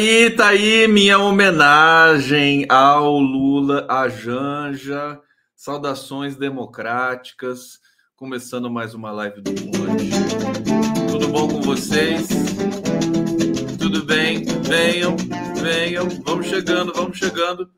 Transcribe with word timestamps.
aí, 0.00 0.30
tá 0.30 0.48
aí 0.48 0.88
minha 0.88 1.18
homenagem 1.18 2.64
ao 2.70 3.18
Lula, 3.18 3.86
à 3.88 4.08
Janja. 4.08 5.20
Saudações 5.54 6.36
democráticas. 6.36 7.78
Começando 8.16 8.70
mais 8.70 8.94
uma 8.94 9.10
live 9.10 9.42
do 9.42 9.50
Conde. 9.50 10.10
Tudo 11.10 11.28
bom 11.28 11.48
com 11.48 11.60
vocês? 11.60 12.28
Tudo 13.78 14.04
bem? 14.06 14.44
Venham, 14.62 15.16
venham. 15.60 16.08
Vamos 16.24 16.46
chegando, 16.46 16.94
vamos 16.94 17.18
chegando. 17.18 17.70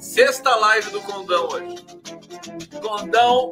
Sexta 0.00 0.54
live 0.54 0.90
do 0.90 1.00
Condão 1.00 1.48
hoje. 1.48 1.74
Condão, 2.80 3.50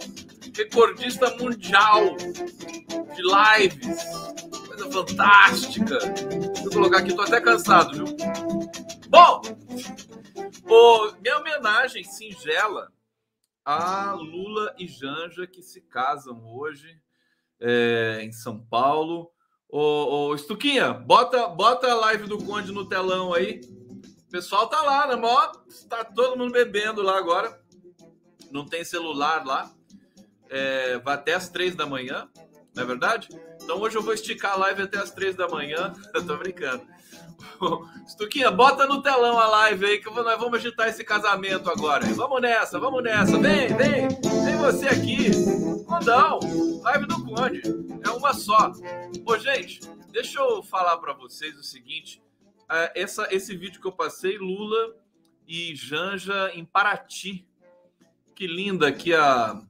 recordista 0.55 1.37
mundial 1.39 2.17
de 2.17 3.23
lives 3.23 4.31
coisa 4.81 4.91
fantástica. 4.91 5.99
Eu 6.71 6.75
colocar 6.75 6.99
aqui, 6.99 7.15
tô 7.15 7.23
até 7.23 7.41
cansado, 7.41 7.93
viu? 7.93 8.17
Bom, 9.09 9.43
o, 10.69 11.13
minha 11.21 11.39
homenagem 11.39 12.05
singela 12.05 12.93
a 13.65 14.13
Lula 14.13 14.73
e 14.79 14.87
Janja 14.87 15.49
que 15.49 15.63
se 15.63 15.81
casam 15.81 16.47
hoje 16.47 16.97
é, 17.61 18.21
em 18.23 18.31
São 18.31 18.61
Paulo. 18.61 19.33
Ô, 19.69 20.29
ô, 20.29 20.35
Estuquinha, 20.35 20.93
bota, 20.93 21.49
bota 21.49 21.91
a 21.91 21.95
live 21.95 22.29
do 22.29 22.39
Conde 22.39 22.71
no 22.71 22.89
telão 22.89 23.35
aí. 23.35 23.61
O 24.29 24.31
pessoal 24.31 24.69
tá 24.69 24.81
lá, 24.81 25.09
né? 25.09 25.17
Mó, 25.17 25.53
tá 25.89 26.05
todo 26.05 26.39
mundo 26.39 26.53
bebendo 26.53 27.03
lá 27.03 27.19
agora. 27.19 27.61
Não 28.51 28.65
tem 28.65 28.85
celular 28.85 29.45
lá. 29.45 29.69
É, 30.49 30.99
vai 30.99 31.15
até 31.15 31.35
as 31.35 31.49
três 31.49 31.75
da 31.75 31.85
manhã, 31.85 32.29
não 32.75 32.83
é 32.85 32.87
verdade? 32.87 33.29
Então 33.71 33.83
hoje 33.83 33.97
eu 33.97 34.03
vou 34.03 34.13
esticar 34.13 34.55
a 34.55 34.57
live 34.57 34.83
até 34.83 34.99
as 34.99 35.13
três 35.13 35.37
da 35.37 35.47
manhã. 35.47 35.93
Eu 36.13 36.27
tô 36.27 36.37
brincando. 36.37 36.85
Stuquinha, 38.05 38.51
bota 38.51 38.85
no 38.85 39.01
telão 39.01 39.39
a 39.39 39.47
live 39.47 39.87
aí 39.87 39.99
que 40.01 40.11
nós 40.11 40.41
vamos 40.41 40.59
agitar 40.59 40.89
esse 40.89 41.05
casamento 41.05 41.71
agora. 41.71 42.05
Vamos 42.07 42.43
nessa, 42.43 42.81
vamos 42.81 43.01
nessa. 43.01 43.39
Vem, 43.39 43.69
vem, 43.69 44.09
vem 44.09 44.57
você 44.57 44.89
aqui. 44.89 45.31
Condão, 45.87 46.41
live 46.83 47.07
do 47.07 47.25
Conde. 47.25 47.63
É 48.05 48.11
uma 48.11 48.35
só. 48.35 48.73
Ô, 49.25 49.39
gente, 49.39 49.79
deixa 50.11 50.41
eu 50.41 50.65
falar 50.65 50.99
para 50.99 51.13
vocês 51.13 51.57
o 51.57 51.63
seguinte. 51.63 52.21
É, 52.69 53.03
essa, 53.03 53.29
esse 53.31 53.57
vídeo 53.57 53.81
que 53.81 53.87
eu 53.87 53.93
passei, 53.93 54.37
Lula 54.37 54.97
e 55.47 55.77
Janja 55.77 56.51
em 56.55 56.65
Paraty. 56.65 57.47
Que 58.35 58.49
linda 58.49 58.89
aqui 58.89 59.15
a, 59.15 59.63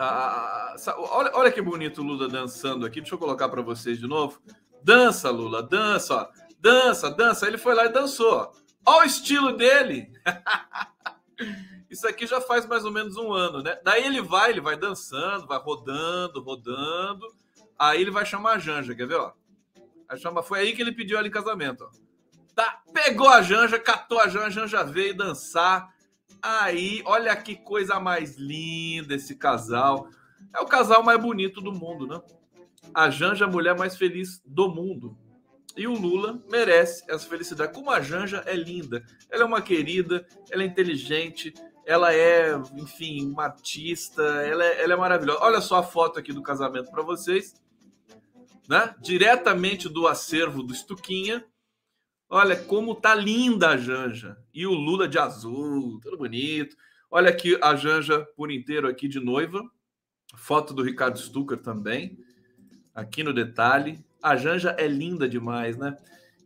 ah, 0.00 0.76
olha, 0.96 1.30
olha 1.34 1.50
que 1.50 1.60
bonito 1.60 2.00
o 2.00 2.04
Lula 2.04 2.28
dançando 2.28 2.86
aqui. 2.86 3.00
Deixa 3.00 3.16
eu 3.16 3.18
colocar 3.18 3.48
para 3.48 3.62
vocês 3.62 3.98
de 3.98 4.06
novo. 4.06 4.40
Dança, 4.80 5.28
Lula, 5.28 5.60
dança, 5.60 6.14
ó. 6.14 6.28
dança, 6.60 7.10
dança. 7.10 7.48
Ele 7.48 7.58
foi 7.58 7.74
lá 7.74 7.86
e 7.86 7.88
dançou. 7.88 8.52
Olha 8.86 9.00
o 9.00 9.04
estilo 9.04 9.56
dele. 9.56 10.12
Isso 11.90 12.06
aqui 12.06 12.28
já 12.28 12.40
faz 12.40 12.64
mais 12.64 12.84
ou 12.84 12.92
menos 12.92 13.16
um 13.16 13.32
ano, 13.32 13.60
né? 13.60 13.76
Daí 13.82 14.04
ele 14.04 14.22
vai, 14.22 14.50
ele 14.50 14.60
vai 14.60 14.76
dançando, 14.76 15.48
vai 15.48 15.58
rodando, 15.58 16.40
rodando. 16.42 17.26
Aí 17.76 18.00
ele 18.00 18.10
vai 18.12 18.24
chamar 18.24 18.52
a 18.52 18.58
Janja, 18.58 18.94
quer 18.94 19.08
ver, 19.08 19.16
ó? 19.16 19.32
Aí 20.08 20.16
chama, 20.16 20.44
foi 20.44 20.60
aí 20.60 20.76
que 20.76 20.82
ele 20.82 20.92
pediu 20.92 21.18
ela 21.18 21.26
em 21.26 21.30
casamento, 21.30 21.84
ó. 21.84 21.90
Tá, 22.54 22.82
pegou 22.92 23.28
a 23.28 23.42
Janja, 23.42 23.78
catou 23.78 24.20
a 24.20 24.28
Janja, 24.28 24.46
a 24.46 24.66
Janja 24.66 24.84
veio 24.84 25.16
dançar 25.16 25.92
Aí, 26.42 27.02
olha 27.04 27.34
que 27.36 27.56
coisa 27.56 27.98
mais 27.98 28.36
linda 28.36 29.14
esse 29.14 29.34
casal. 29.36 30.08
É 30.54 30.60
o 30.60 30.66
casal 30.66 31.02
mais 31.02 31.20
bonito 31.20 31.60
do 31.60 31.72
mundo, 31.72 32.06
né? 32.06 32.20
A 32.94 33.10
Janja 33.10 33.44
a 33.44 33.48
mulher 33.48 33.76
mais 33.76 33.96
feliz 33.96 34.40
do 34.44 34.68
mundo. 34.68 35.16
E 35.76 35.86
o 35.86 35.92
Lula 35.92 36.42
merece 36.50 37.04
essa 37.08 37.28
felicidade. 37.28 37.72
Como 37.72 37.90
a 37.90 38.00
Janja 38.00 38.42
é 38.46 38.54
linda. 38.54 39.04
Ela 39.30 39.42
é 39.42 39.46
uma 39.46 39.62
querida, 39.62 40.26
ela 40.50 40.62
é 40.62 40.66
inteligente, 40.66 41.54
ela 41.86 42.12
é, 42.12 42.52
enfim, 42.74 43.30
uma 43.30 43.44
artista, 43.44 44.22
ela 44.22 44.64
é, 44.64 44.82
ela 44.82 44.92
é 44.92 44.96
maravilhosa. 44.96 45.40
Olha 45.42 45.60
só 45.60 45.76
a 45.76 45.82
foto 45.82 46.18
aqui 46.18 46.32
do 46.32 46.42
casamento 46.42 46.90
para 46.90 47.02
vocês. 47.02 47.54
Né? 48.68 48.94
Diretamente 49.00 49.88
do 49.88 50.06
acervo 50.06 50.62
do 50.62 50.74
Estuquinha. 50.74 51.44
Olha 52.30 52.56
como 52.56 52.94
tá 52.94 53.14
linda 53.14 53.70
a 53.70 53.76
Janja. 53.78 54.36
E 54.52 54.66
o 54.66 54.72
Lula 54.72 55.08
de 55.08 55.18
azul, 55.18 55.98
tudo 56.00 56.18
bonito. 56.18 56.76
Olha 57.10 57.30
aqui 57.30 57.58
a 57.62 57.74
Janja 57.74 58.26
por 58.36 58.50
inteiro 58.50 58.86
aqui 58.86 59.08
de 59.08 59.18
noiva. 59.18 59.62
Foto 60.36 60.74
do 60.74 60.82
Ricardo 60.82 61.18
Stucker 61.18 61.56
também. 61.56 62.18
Aqui 62.94 63.22
no 63.22 63.32
detalhe. 63.32 64.04
A 64.22 64.36
Janja 64.36 64.76
é 64.78 64.86
linda 64.86 65.26
demais, 65.26 65.78
né? 65.78 65.96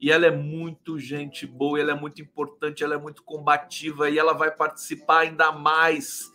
E 0.01 0.13
ela 0.13 0.27
é 0.27 0.31
muito 0.31 0.99
gente 0.99 1.47
boa, 1.47 1.81
ela 1.81 1.93
é 1.93 1.95
muito 1.95 2.21
importante, 2.23 2.85
ela 2.85 2.95
é 2.95 2.99
muito 2.99 3.23
combativa 3.23 4.09
e 4.09 4.19
ela 4.19 4.33
vai 4.33 4.51
participar 4.51 5.21
ainda 5.21 5.51
mais 5.51 6.33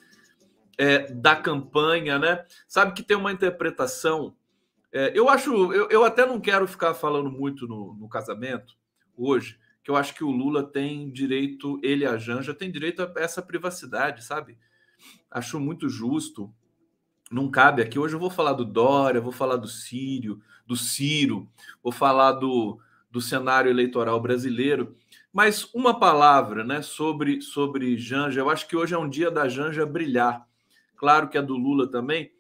é, 0.78 1.12
da 1.12 1.36
campanha, 1.36 2.20
né? 2.20 2.46
Sabe 2.68 2.94
que 2.94 3.04
tem 3.04 3.16
uma 3.16 3.32
interpretação. 3.32 4.36
É, 4.92 5.12
eu 5.14 5.30
acho, 5.30 5.74
eu, 5.74 5.90
eu 5.90 6.04
até 6.04 6.26
não 6.26 6.40
quero 6.40 6.68
ficar 6.68 6.94
falando 6.94 7.30
muito 7.32 7.68
no, 7.68 7.94
no 7.94 8.10
casamento, 8.10 8.76
hoje, 9.18 9.60
que 9.84 9.90
eu 9.90 9.96
acho 9.96 10.14
que 10.14 10.24
o 10.24 10.31
Lula 10.31 10.64
tem 10.64 11.10
direito, 11.10 11.80
ele 11.81 12.06
a 12.06 12.18
Janja 12.18 12.54
tem 12.54 12.72
direito 12.72 13.02
a 13.02 13.12
essa 13.18 13.42
privacidade, 13.42 14.24
sabe? 14.24 14.58
Acho 15.31 15.60
muito 15.60 15.90
justo. 15.90 16.54
Não 17.31 17.50
cabe 17.50 17.81
aqui. 17.81 17.98
Hoje 17.98 18.16
eu 18.16 18.19
vou 18.19 18.30
falar 18.30 18.54
do 18.54 18.64
Dória, 18.64 19.19
vou 19.19 19.31
falar 19.31 19.58
do 19.58 19.68
Sírio, 19.68 20.42
do 20.66 20.75
Ciro, 20.75 21.50
vou 21.81 21.92
falar 21.92 22.34
do, 22.34 22.80
do 23.10 23.19
cenário 23.19 23.69
eleitoral 23.69 24.19
brasileiro. 24.22 24.96
Mas 25.31 25.74
uma 25.74 26.00
palavra 26.00 26.64
né, 26.64 26.81
sobre, 26.81 27.42
sobre 27.42 27.98
Janja. 27.98 28.42
Eu 28.42 28.50
acho 28.50 28.68
que 28.68 28.75
hoje 28.75 28.94
é 28.94 28.98
um 28.98 29.10
dia 29.10 29.31
da 29.31 29.48
Janja 29.48 29.86
brilhar. 29.86 30.48
Claro 30.96 31.30
que 31.30 31.38
é 31.38 31.42
do 31.42 31.56
Lula 31.56 31.88
também, 31.88 32.31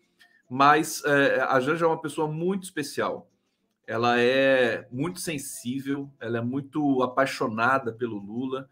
mas 0.49 1.03
é, 1.05 1.41
a 1.41 1.59
Janja 1.59 1.85
é 1.85 1.87
uma 1.87 2.01
pessoa 2.01 2.27
muito 2.27 2.63
especial 2.63 3.29
ela 3.87 4.19
é 4.19 4.85
muito 4.91 5.21
sensível, 5.21 6.11
ela 6.19 6.39
é 6.39 6.41
muito 6.41 7.01
apaixonada 7.01 7.93
pelo 7.93 8.19
Lula. 8.19 8.69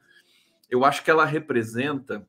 Eu 0.69 0.83
acho 0.83 1.01
que 1.03 1.09
ela 1.09 1.23
representa 1.23 2.27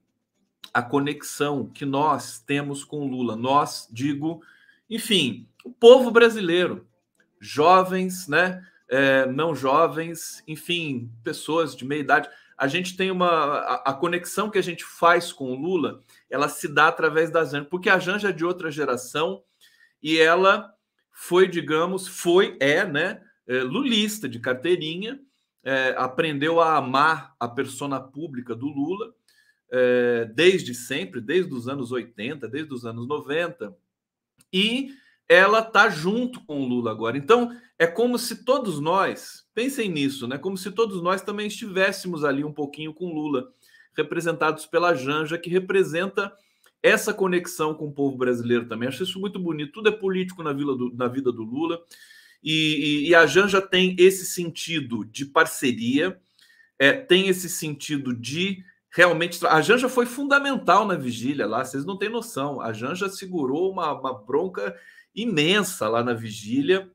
a 0.73 0.81
conexão 0.81 1.67
que 1.67 1.85
nós 1.85 2.39
temos 2.39 2.85
com 2.85 3.01
o 3.01 3.09
Lula. 3.09 3.35
Nós, 3.35 3.89
digo, 3.91 4.41
enfim, 4.89 5.49
o 5.65 5.73
povo 5.73 6.13
brasileiro, 6.13 6.87
jovens, 7.41 8.29
né? 8.29 8.65
É, 8.89 9.27
não 9.27 9.53
jovens, 9.53 10.45
enfim, 10.47 11.11
pessoas 11.25 11.75
de 11.75 11.85
meia 11.85 12.01
idade. 12.01 12.29
A 12.57 12.69
gente 12.69 12.97
tem 12.97 13.11
uma. 13.11 13.29
A, 13.29 13.91
a, 13.91 13.95
conexão 13.95 14.49
que 14.49 14.59
a 14.59 14.63
gente 14.63 14.85
faz 14.85 15.33
com 15.33 15.51
o 15.51 15.57
Lula, 15.57 16.01
ela 16.31 16.49
se 16.49 16.69
dá 16.69 16.87
através 16.87 17.31
da 17.31 17.45
Janja, 17.45 17.67
porque 17.69 17.91
a 17.91 17.99
Janja 17.99 18.29
é 18.29 18.33
de 18.33 18.45
outra 18.45 18.71
geração 18.71 19.43
e 20.01 20.19
ela 20.19 20.76
foi, 21.19 21.49
digamos, 21.49 22.07
foi, 22.07 22.59
é, 22.61 22.85
né, 22.85 23.23
é, 23.49 23.63
lulista 23.63 24.29
de 24.29 24.39
carteirinha, 24.39 25.19
é, 25.65 25.95
aprendeu 25.97 26.61
a 26.61 26.77
amar 26.77 27.35
a 27.41 27.49
persona 27.49 27.99
pública 27.99 28.55
do 28.55 28.67
Lula 28.67 29.15
é, 29.73 30.27
desde 30.35 30.75
sempre, 30.75 31.23
desde 31.23 31.53
os 31.55 31.69
anos 31.69 31.91
80, 31.91 32.47
desde 32.47 32.73
os 32.73 32.85
anos 32.85 33.09
90, 33.09 33.75
e 34.53 34.91
ela 35.27 35.63
tá 35.63 35.89
junto 35.89 36.45
com 36.45 36.61
o 36.61 36.69
Lula 36.69 36.91
agora. 36.91 37.17
Então, 37.17 37.51
é 37.79 37.87
como 37.87 38.19
se 38.19 38.45
todos 38.45 38.79
nós, 38.79 39.49
pensem 39.55 39.89
nisso, 39.89 40.29
né? 40.29 40.37
Como 40.37 40.57
se 40.59 40.71
todos 40.71 41.03
nós 41.03 41.23
também 41.23 41.47
estivéssemos 41.47 42.25
ali 42.25 42.45
um 42.45 42.53
pouquinho 42.53 42.93
com 42.93 43.13
Lula, 43.13 43.51
representados 43.97 44.67
pela 44.67 44.95
Janja, 44.95 45.39
que 45.39 45.49
representa 45.49 46.31
essa 46.83 47.13
conexão 47.13 47.75
com 47.75 47.87
o 47.87 47.93
povo 47.93 48.17
brasileiro 48.17 48.67
também. 48.67 48.89
Acho 48.89 49.03
isso 49.03 49.21
muito 49.21 49.39
bonito. 49.39 49.73
Tudo 49.73 49.89
é 49.89 49.93
político 49.93 50.43
na, 50.43 50.53
do, 50.53 50.95
na 50.95 51.09
vida 51.09 51.33
do 51.33 51.43
Lula. 51.43 51.81
E, 52.43 53.05
e, 53.07 53.09
e, 53.09 53.15
a 53.15 53.27
Janja 53.27 53.61
tem 53.61 53.97
esse 53.99 54.25
sentido 54.25 55.05
de 55.05 55.25
parceria, 55.25 56.21
é, 56.79 56.93
tem 56.93 57.29
esse 57.29 57.49
sentido 57.49 58.15
de 58.15 58.63
realmente. 58.91 59.45
A 59.47 59.61
Janja 59.61 59.89
foi 59.89 60.07
fundamental 60.07 60.87
na 60.87 60.95
vigília 60.95 61.47
lá, 61.47 61.65
vocês 61.65 61.85
não 61.85 61.99
têm 61.99 62.09
noção. 62.09 62.61
A 62.61 62.73
Janja 62.73 63.09
segurou 63.09 63.73
uma, 63.73 63.93
uma 63.93 64.13
bronca 64.13 64.77
imensa 65.15 65.89
lá 65.89 66.05
na 66.05 66.13
vigília. 66.13 66.91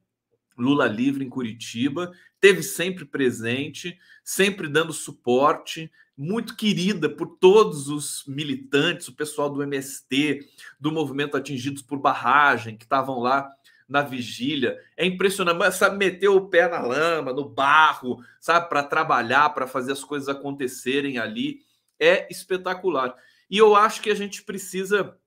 Lula 0.57 0.85
livre 0.87 1.25
em 1.25 1.29
Curitiba, 1.29 2.11
teve 2.41 2.63
sempre 2.63 3.05
presente, 3.05 3.97
sempre 4.23 4.67
dando 4.67 4.91
suporte, 4.91 5.91
muito 6.17 6.55
querida 6.55 7.07
por 7.07 7.37
todos 7.37 7.87
os 7.87 8.25
militantes, 8.27 9.07
o 9.07 9.15
pessoal 9.15 9.49
do 9.49 9.63
MST, 9.63 10.45
do 10.79 10.91
movimento 10.91 11.37
Atingidos 11.37 11.81
por 11.81 11.99
Barragem, 11.99 12.75
que 12.75 12.83
estavam 12.83 13.19
lá 13.19 13.49
na 13.87 14.01
vigília. 14.01 14.79
É 14.97 15.05
impressionante, 15.05 15.71
sabe, 15.75 15.97
meter 15.97 16.29
o 16.29 16.47
pé 16.47 16.67
na 16.67 16.81
lama, 16.81 17.31
no 17.31 17.47
barro, 17.47 18.23
sabe, 18.39 18.69
para 18.69 18.83
trabalhar, 18.83 19.49
para 19.49 19.67
fazer 19.67 19.91
as 19.91 20.03
coisas 20.03 20.27
acontecerem 20.27 21.17
ali. 21.19 21.61
É 21.99 22.27
espetacular. 22.31 23.15
E 23.49 23.57
eu 23.57 23.75
acho 23.75 24.01
que 24.01 24.09
a 24.09 24.15
gente 24.15 24.43
precisa. 24.43 25.17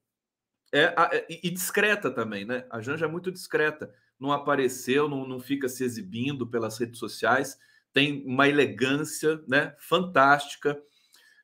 É, 0.73 0.93
e 1.29 1.51
discreta 1.51 2.11
também, 2.11 2.45
né? 2.45 2.67
A 2.69 2.81
Janja 2.81 3.05
é 3.05 3.09
muito 3.09 3.31
discreta. 3.31 3.95
Não 4.19 4.33
apareceu, 4.33 5.09
não, 5.09 5.27
não 5.27 5.41
fica 5.41 5.69
se 5.69 5.85
exibindo 5.85 6.47
pelas 6.47 6.79
redes 6.79 6.99
sociais 6.99 7.59
tem 7.95 8.25
uma 8.27 8.49
elegância 8.49 9.41
né, 9.47 9.75
fantástica. 9.79 10.77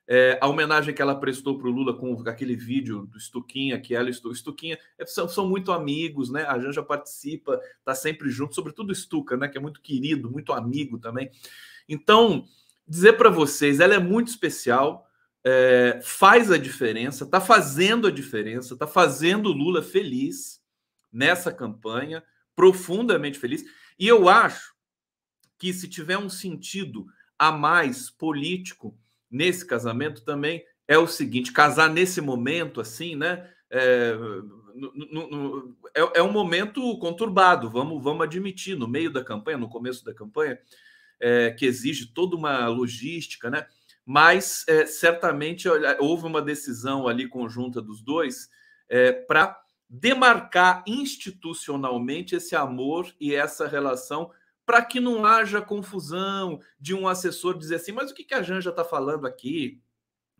É, 0.06 0.36
a 0.42 0.48
homenagem 0.48 0.92
que 0.92 1.00
ela 1.00 1.14
prestou 1.14 1.56
para 1.56 1.68
o 1.68 1.70
Lula 1.70 1.96
com 1.96 2.20
aquele 2.28 2.56
vídeo 2.56 3.06
do 3.06 3.20
Stuquinha, 3.20 3.80
que 3.80 3.94
ela 3.94 4.10
e 4.10 4.12
o 4.12 4.34
Stuquinha 4.34 4.76
é, 4.98 5.06
são, 5.06 5.28
são, 5.28 5.48
muito 5.48 5.70
amigos, 5.70 6.28
né? 6.28 6.44
A 6.46 6.58
Janja 6.58 6.82
participa, 6.82 7.60
está 7.78 7.94
sempre 7.94 8.28
junto, 8.28 8.56
sobretudo 8.56 8.90
o 8.90 8.94
Stuca, 8.94 9.36
né? 9.36 9.46
Que 9.46 9.56
é 9.56 9.60
muito 9.60 9.80
querido, 9.80 10.28
muito 10.28 10.52
amigo 10.52 10.98
também. 10.98 11.30
Então, 11.88 12.44
dizer 12.86 13.12
para 13.12 13.30
vocês, 13.30 13.78
ela 13.78 13.94
é 13.94 14.00
muito 14.00 14.26
especial, 14.26 15.06
é, 15.44 16.00
faz 16.02 16.50
a 16.50 16.58
diferença, 16.58 17.22
está 17.22 17.40
fazendo 17.40 18.08
a 18.08 18.10
diferença, 18.10 18.74
está 18.74 18.88
fazendo 18.88 19.50
o 19.50 19.52
Lula 19.52 19.80
feliz 19.80 20.60
nessa 21.12 21.52
campanha, 21.52 22.24
profundamente 22.60 23.38
feliz. 23.38 23.64
E 23.98 24.06
eu 24.06 24.28
acho 24.28 24.74
que 25.58 25.72
se 25.72 25.88
tiver 25.88 26.18
um 26.18 26.28
sentido 26.28 27.06
a 27.38 27.50
mais 27.50 28.10
político 28.10 28.94
nesse 29.30 29.64
casamento 29.66 30.22
também 30.22 30.62
é 30.86 30.98
o 30.98 31.06
seguinte: 31.06 31.54
casar 31.54 31.88
nesse 31.88 32.20
momento, 32.20 32.78
assim, 32.78 33.16
né? 33.16 33.50
É, 33.70 34.12
no, 34.74 34.92
no, 34.94 35.76
é, 35.94 36.18
é, 36.18 36.22
um 36.22 36.30
momento 36.30 36.98
conturbado, 36.98 37.70
vamos, 37.70 38.02
vamos 38.04 38.24
admitir, 38.24 38.76
no 38.76 38.86
meio 38.86 39.10
da 39.10 39.24
campanha, 39.24 39.56
no 39.56 39.70
começo 39.70 40.04
da 40.04 40.12
campanha, 40.12 40.58
é, 41.18 41.52
que 41.52 41.64
exige 41.64 42.12
toda 42.12 42.36
uma 42.36 42.68
logística, 42.68 43.48
né? 43.48 43.66
Mas 44.04 44.66
é, 44.68 44.84
certamente 44.84 45.66
houve 45.98 46.26
uma 46.26 46.42
decisão 46.42 47.08
ali 47.08 47.26
conjunta 47.26 47.80
dos 47.80 48.02
dois 48.02 48.50
é, 48.86 49.12
para 49.12 49.58
demarcar 49.90 50.84
institucionalmente 50.86 52.36
esse 52.36 52.54
amor 52.54 53.12
e 53.20 53.34
essa 53.34 53.66
relação 53.66 54.30
para 54.64 54.84
que 54.84 55.00
não 55.00 55.26
haja 55.26 55.60
confusão 55.60 56.60
de 56.78 56.94
um 56.94 57.08
assessor 57.08 57.58
dizer 57.58 57.74
assim, 57.74 57.90
mas 57.90 58.12
o 58.12 58.14
que, 58.14 58.22
que 58.22 58.34
a 58.34 58.42
Janja 58.42 58.70
está 58.70 58.84
falando 58.84 59.26
aqui? 59.26 59.82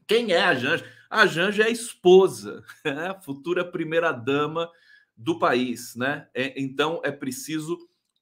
Quem 0.07 0.31
é 0.31 0.41
a 0.41 0.55
Janja? 0.55 0.85
A 1.11 1.27
Janja 1.27 1.65
é 1.65 1.67
a 1.67 1.71
esposa, 1.71 2.63
né? 2.87 3.09
a 3.09 3.21
futura 3.21 3.65
primeira-dama 3.65 4.71
do 5.17 5.37
país, 5.37 5.97
né? 5.97 6.29
É, 6.33 6.55
então 6.61 7.01
é 7.03 7.11
preciso 7.11 7.77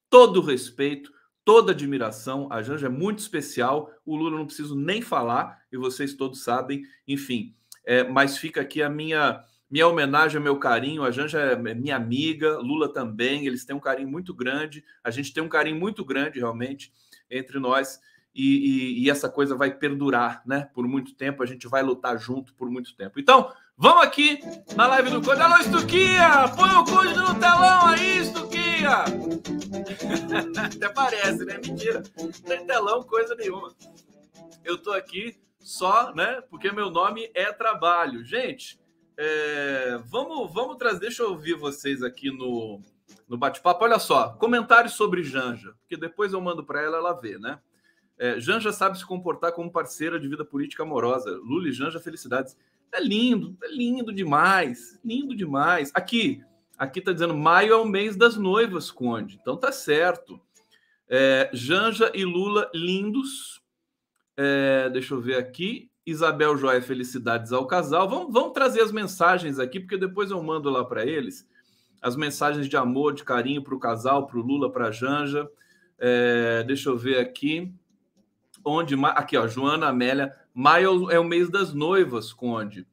todo 0.09 0.41
respeito, 0.41 1.13
toda 1.45 1.73
admiração. 1.73 2.51
A 2.51 2.63
Janja 2.63 2.87
é 2.87 2.89
muito 2.89 3.19
especial, 3.19 3.91
o 4.03 4.15
Lula 4.15 4.37
não 4.37 4.47
preciso 4.47 4.75
nem 4.75 5.03
falar, 5.03 5.61
e 5.71 5.77
vocês 5.77 6.15
todos 6.15 6.43
sabem, 6.43 6.81
enfim. 7.07 7.55
É, 7.85 8.03
mas 8.03 8.37
fica 8.37 8.61
aqui 8.61 8.81
a 8.81 8.89
minha 8.89 9.43
minha 9.69 9.87
homenagem, 9.87 10.41
meu 10.41 10.57
carinho. 10.57 11.03
A 11.03 11.11
Janja 11.11 11.39
é 11.39 11.55
minha 11.55 11.95
amiga, 11.95 12.57
Lula 12.57 12.91
também. 12.91 13.45
Eles 13.45 13.63
têm 13.63 13.75
um 13.75 13.79
carinho 13.79 14.09
muito 14.09 14.33
grande. 14.33 14.83
A 15.03 15.11
gente 15.11 15.33
tem 15.33 15.43
um 15.43 15.49
carinho 15.49 15.79
muito 15.79 16.03
grande, 16.03 16.39
realmente, 16.39 16.91
entre 17.29 17.59
nós. 17.59 17.99
E, 18.33 18.43
e, 18.43 19.03
e, 19.03 19.09
essa 19.09 19.27
coisa 19.27 19.55
vai 19.55 19.71
perdurar, 19.71 20.41
né? 20.45 20.69
Por 20.73 20.87
muito 20.87 21.13
tempo. 21.13 21.43
A 21.43 21.45
gente 21.45 21.67
vai 21.67 21.83
lutar 21.83 22.17
junto 22.17 22.53
por 22.53 22.69
muito 22.69 22.95
tempo. 22.95 23.19
Então, 23.19 23.51
vamos 23.77 24.03
aqui 24.03 24.39
na 24.75 24.87
live 24.87 25.09
do 25.09 25.21
Conde. 25.21 25.41
Alô, 25.41 25.57
Estuquinha! 25.57 26.47
Põe 26.55 26.69
o 26.69 26.85
Conde 26.85 27.15
no 27.15 27.39
telão 27.39 27.87
aí, 27.87 28.19
Estuquinha! 28.19 29.05
Até 30.65 30.89
parece, 30.89 31.45
né? 31.45 31.59
Mentira. 31.63 32.03
Não 32.17 32.31
tem 32.31 32.65
telão, 32.65 33.03
coisa 33.03 33.35
nenhuma. 33.35 33.73
Eu 34.63 34.77
tô 34.77 34.91
aqui 34.91 35.35
só, 35.59 36.13
né? 36.13 36.41
Porque 36.49 36.71
meu 36.71 36.89
nome 36.89 37.29
é 37.33 37.51
trabalho. 37.51 38.23
Gente, 38.23 38.79
é, 39.21 39.99
vamos, 40.05 40.53
vamos 40.53 40.77
trazer, 40.77 41.01
deixa 41.01 41.23
eu 41.23 41.31
ouvir 41.31 41.53
vocês 41.53 42.01
aqui 42.01 42.31
no, 42.31 42.81
no 43.27 43.37
bate-papo. 43.37 43.83
Olha 43.83 43.99
só, 43.99 44.29
comentários 44.35 44.93
sobre 44.93 45.23
Janja, 45.23 45.75
porque 45.81 45.97
depois 45.97 46.31
eu 46.31 46.39
mando 46.39 46.63
para 46.63 46.81
ela, 46.81 46.95
ela 46.95 47.11
vê, 47.11 47.37
né? 47.37 47.59
É, 48.17 48.39
Janja 48.39 48.71
sabe 48.71 48.97
se 48.97 49.05
comportar 49.05 49.51
como 49.51 49.69
parceira 49.69 50.17
de 50.17 50.29
vida 50.29 50.45
política 50.45 50.83
amorosa. 50.83 51.31
Lula 51.43 51.67
e 51.67 51.73
Janja, 51.73 51.99
felicidades. 51.99 52.55
É 52.93 53.01
lindo, 53.01 53.57
é 53.61 53.67
lindo 53.67 54.13
demais, 54.13 54.97
lindo 55.03 55.35
demais. 55.35 55.91
Aqui, 55.93 56.41
aqui 56.77 57.01
tá 57.01 57.11
dizendo 57.11 57.35
maio 57.35 57.73
é 57.73 57.75
o 57.75 57.85
mês 57.85 58.15
das 58.15 58.37
noivas, 58.37 58.89
Conde. 58.89 59.37
Então 59.41 59.57
tá 59.57 59.71
certo. 59.73 60.39
É, 61.09 61.49
Janja 61.51 62.09
e 62.15 62.23
Lula 62.23 62.71
lindos. 62.73 63.61
É, 64.37 64.89
deixa 64.89 65.13
eu 65.13 65.19
ver 65.19 65.35
aqui. 65.35 65.88
Isabel 66.09 66.57
Joia, 66.57 66.81
felicidades 66.81 67.51
ao 67.51 67.65
casal. 67.65 68.09
Vamos, 68.09 68.33
vamos 68.33 68.53
trazer 68.53 68.81
as 68.81 68.91
mensagens 68.91 69.59
aqui, 69.59 69.79
porque 69.79 69.97
depois 69.97 70.31
eu 70.31 70.41
mando 70.41 70.69
lá 70.69 70.83
para 70.83 71.05
eles 71.05 71.47
as 72.01 72.15
mensagens 72.15 72.67
de 72.67 72.77
amor, 72.77 73.13
de 73.13 73.23
carinho 73.23 73.63
para 73.63 73.75
o 73.75 73.79
casal, 73.79 74.25
para 74.25 74.37
o 74.37 74.41
Lula, 74.41 74.71
para 74.71 74.87
a 74.87 74.91
Janja. 74.91 75.49
É, 75.97 76.63
deixa 76.63 76.89
eu 76.89 76.97
ver 76.97 77.19
aqui. 77.19 77.73
Onde. 78.63 78.95
Aqui, 79.05 79.37
ó, 79.37 79.47
Joana 79.47 79.87
Amélia. 79.87 80.33
Maio 80.53 81.09
é 81.11 81.19
o 81.19 81.23
mês 81.23 81.49
das 81.49 81.73
noivas, 81.73 82.33
Conde. 82.33 82.87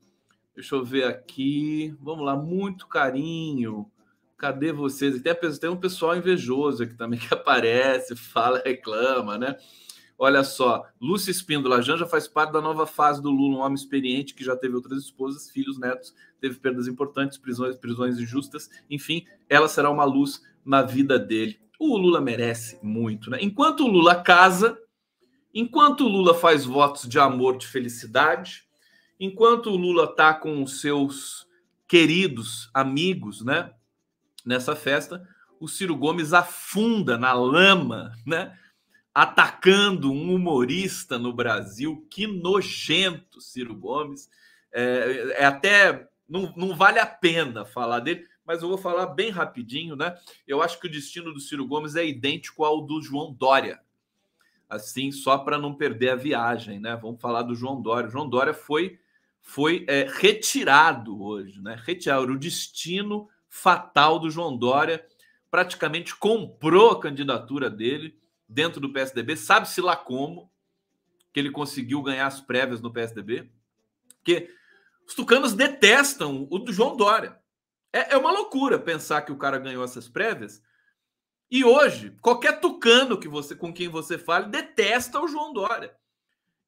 Deixa 0.54 0.75
eu 0.75 0.85
ver 0.85 1.04
aqui. 1.04 1.96
Vamos 2.00 2.25
lá, 2.25 2.37
muito 2.37 2.87
carinho. 2.88 3.90
Cadê 4.37 4.73
vocês? 4.73 5.20
Tem, 5.23 5.35
tem 5.35 5.70
um 5.70 5.76
pessoal 5.76 6.16
invejoso 6.16 6.82
aqui 6.82 6.94
também 6.94 7.18
que 7.18 7.32
aparece, 7.35 8.16
fala, 8.16 8.62
reclama, 8.64 9.38
né? 9.38 9.56
Olha 10.18 10.42
só, 10.42 10.87
Lúcia 10.99 11.30
Espíndola, 11.30 11.82
Janja 11.82 12.06
faz 12.06 12.26
parte 12.26 12.52
da 12.52 12.61
nova 12.61 12.87
fase 12.87 13.20
do 13.20 13.30
Lula, 13.30 13.58
um 13.58 13.61
homem 13.61 13.75
experiente 13.75 14.35
que 14.35 14.42
já 14.42 14.56
teve 14.56 14.75
outras 14.75 15.02
esposas, 15.02 15.50
filhos, 15.50 15.78
netos, 15.78 16.14
teve 16.40 16.56
perdas 16.56 16.88
importantes, 16.88 17.37
prisões, 17.37 17.76
prisões 17.76 18.18
injustas, 18.18 18.70
enfim, 18.88 19.26
ela 19.49 19.68
será 19.68 19.90
uma 19.90 20.04
luz 20.04 20.42
na 20.64 20.80
vida 20.80 21.18
dele. 21.18 21.61
O 21.78 21.99
Lula 21.99 22.20
merece 22.20 22.78
muito, 22.82 23.28
né? 23.28 23.38
Enquanto 23.42 23.85
o 23.85 23.88
Lula 23.88 24.14
casa, 24.23 24.78
enquanto 25.52 26.06
o 26.06 26.08
Lula 26.08 26.35
faz 26.35 26.64
votos 26.64 27.06
de 27.06 27.18
amor, 27.18 27.58
de 27.58 27.66
felicidade, 27.66 28.64
enquanto 29.20 29.70
o 29.70 29.76
Lula 29.76 30.06
tá 30.06 30.32
com 30.32 30.62
os 30.62 30.80
seus 30.80 31.46
queridos 31.87 32.70
amigos, 32.73 33.44
né, 33.44 33.70
nessa 34.44 34.75
festa, 34.75 35.26
o 35.61 35.68
Ciro 35.68 35.94
Gomes 35.94 36.32
afunda 36.32 37.18
na 37.18 37.32
lama, 37.32 38.12
né? 38.26 38.58
Atacando 39.16 40.12
um 40.12 40.35
humorista 40.35 41.18
no 41.18 41.32
Brasil. 41.32 42.06
Que 42.11 42.26
nojento, 42.26 43.40
Ciro 43.40 43.75
Gomes. 43.75 44.28
É, 44.70 45.37
é 45.38 45.44
até. 45.46 46.06
Não, 46.28 46.52
não 46.54 46.76
vale 46.76 46.99
a 46.99 47.06
pena 47.06 47.64
falar 47.64 48.00
dele, 48.00 48.26
mas 48.44 48.61
eu 48.61 48.68
vou 48.68 48.76
falar 48.76 49.06
bem 49.06 49.30
rapidinho, 49.30 49.96
né? 49.96 50.14
Eu 50.46 50.61
acho 50.61 50.78
que 50.78 50.87
o 50.87 50.90
destino 50.90 51.32
do 51.32 51.40
Ciro 51.40 51.66
Gomes 51.66 51.96
é 51.96 52.06
idêntico 52.06 52.62
ao 52.62 52.82
do 52.82 53.00
João 53.00 53.32
Dória. 53.32 53.80
Assim, 54.68 55.11
só 55.11 55.38
para 55.38 55.56
não 55.56 55.73
perder 55.73 56.11
a 56.11 56.16
viagem, 56.16 56.78
né? 56.78 56.94
Vamos 57.00 57.18
falar 57.18 57.40
do 57.40 57.54
João 57.54 57.80
Dória. 57.80 58.08
O 58.08 58.12
João 58.12 58.28
Dória 58.28 58.52
foi, 58.52 58.99
foi 59.40 59.87
é, 59.88 60.06
retirado 60.12 61.23
hoje, 61.23 61.62
né? 61.62 61.80
Retirado. 61.87 62.35
O 62.35 62.38
destino 62.38 63.30
fatal 63.49 64.18
do 64.18 64.28
João 64.28 64.54
Dória 64.54 65.02
praticamente 65.50 66.14
comprou 66.14 66.90
a 66.90 67.00
candidatura 67.00 67.70
dele 67.70 68.14
dentro 68.48 68.80
do 68.80 68.92
PSDB, 68.92 69.36
sabe-se 69.36 69.80
lá 69.80 69.96
como 69.96 70.50
que 71.32 71.40
ele 71.40 71.50
conseguiu 71.50 72.02
ganhar 72.02 72.26
as 72.26 72.40
prévias 72.40 72.80
no 72.80 72.92
PSDB, 72.92 73.50
porque 74.16 74.50
os 75.06 75.14
tucanos 75.14 75.52
detestam 75.52 76.48
o 76.50 76.58
do 76.58 76.72
João 76.72 76.96
Dória. 76.96 77.38
É, 77.92 78.14
é 78.14 78.16
uma 78.16 78.32
loucura 78.32 78.78
pensar 78.78 79.22
que 79.22 79.32
o 79.32 79.36
cara 79.36 79.58
ganhou 79.58 79.84
essas 79.84 80.08
prévias. 80.08 80.62
E 81.50 81.64
hoje, 81.64 82.16
qualquer 82.20 82.60
tucano 82.60 83.18
que 83.18 83.28
você 83.28 83.54
com 83.54 83.72
quem 83.72 83.88
você 83.88 84.18
fale 84.18 84.48
detesta 84.48 85.20
o 85.20 85.28
João 85.28 85.52
Dória. 85.52 85.94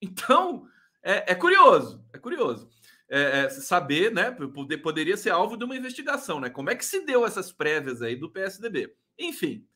Então, 0.00 0.68
é, 1.02 1.32
é 1.32 1.34
curioso, 1.34 2.04
é 2.12 2.18
curioso. 2.18 2.70
É, 3.10 3.44
é, 3.44 3.50
saber, 3.50 4.12
né? 4.12 4.30
Poder, 4.30 4.78
poderia 4.78 5.16
ser 5.16 5.30
alvo 5.30 5.56
de 5.56 5.64
uma 5.64 5.76
investigação, 5.76 6.38
né? 6.38 6.50
Como 6.50 6.70
é 6.70 6.76
que 6.76 6.84
se 6.84 7.04
deu 7.04 7.26
essas 7.26 7.50
prévias 7.50 8.02
aí 8.02 8.14
do 8.14 8.30
PSDB? 8.30 8.94
Enfim, 9.18 9.66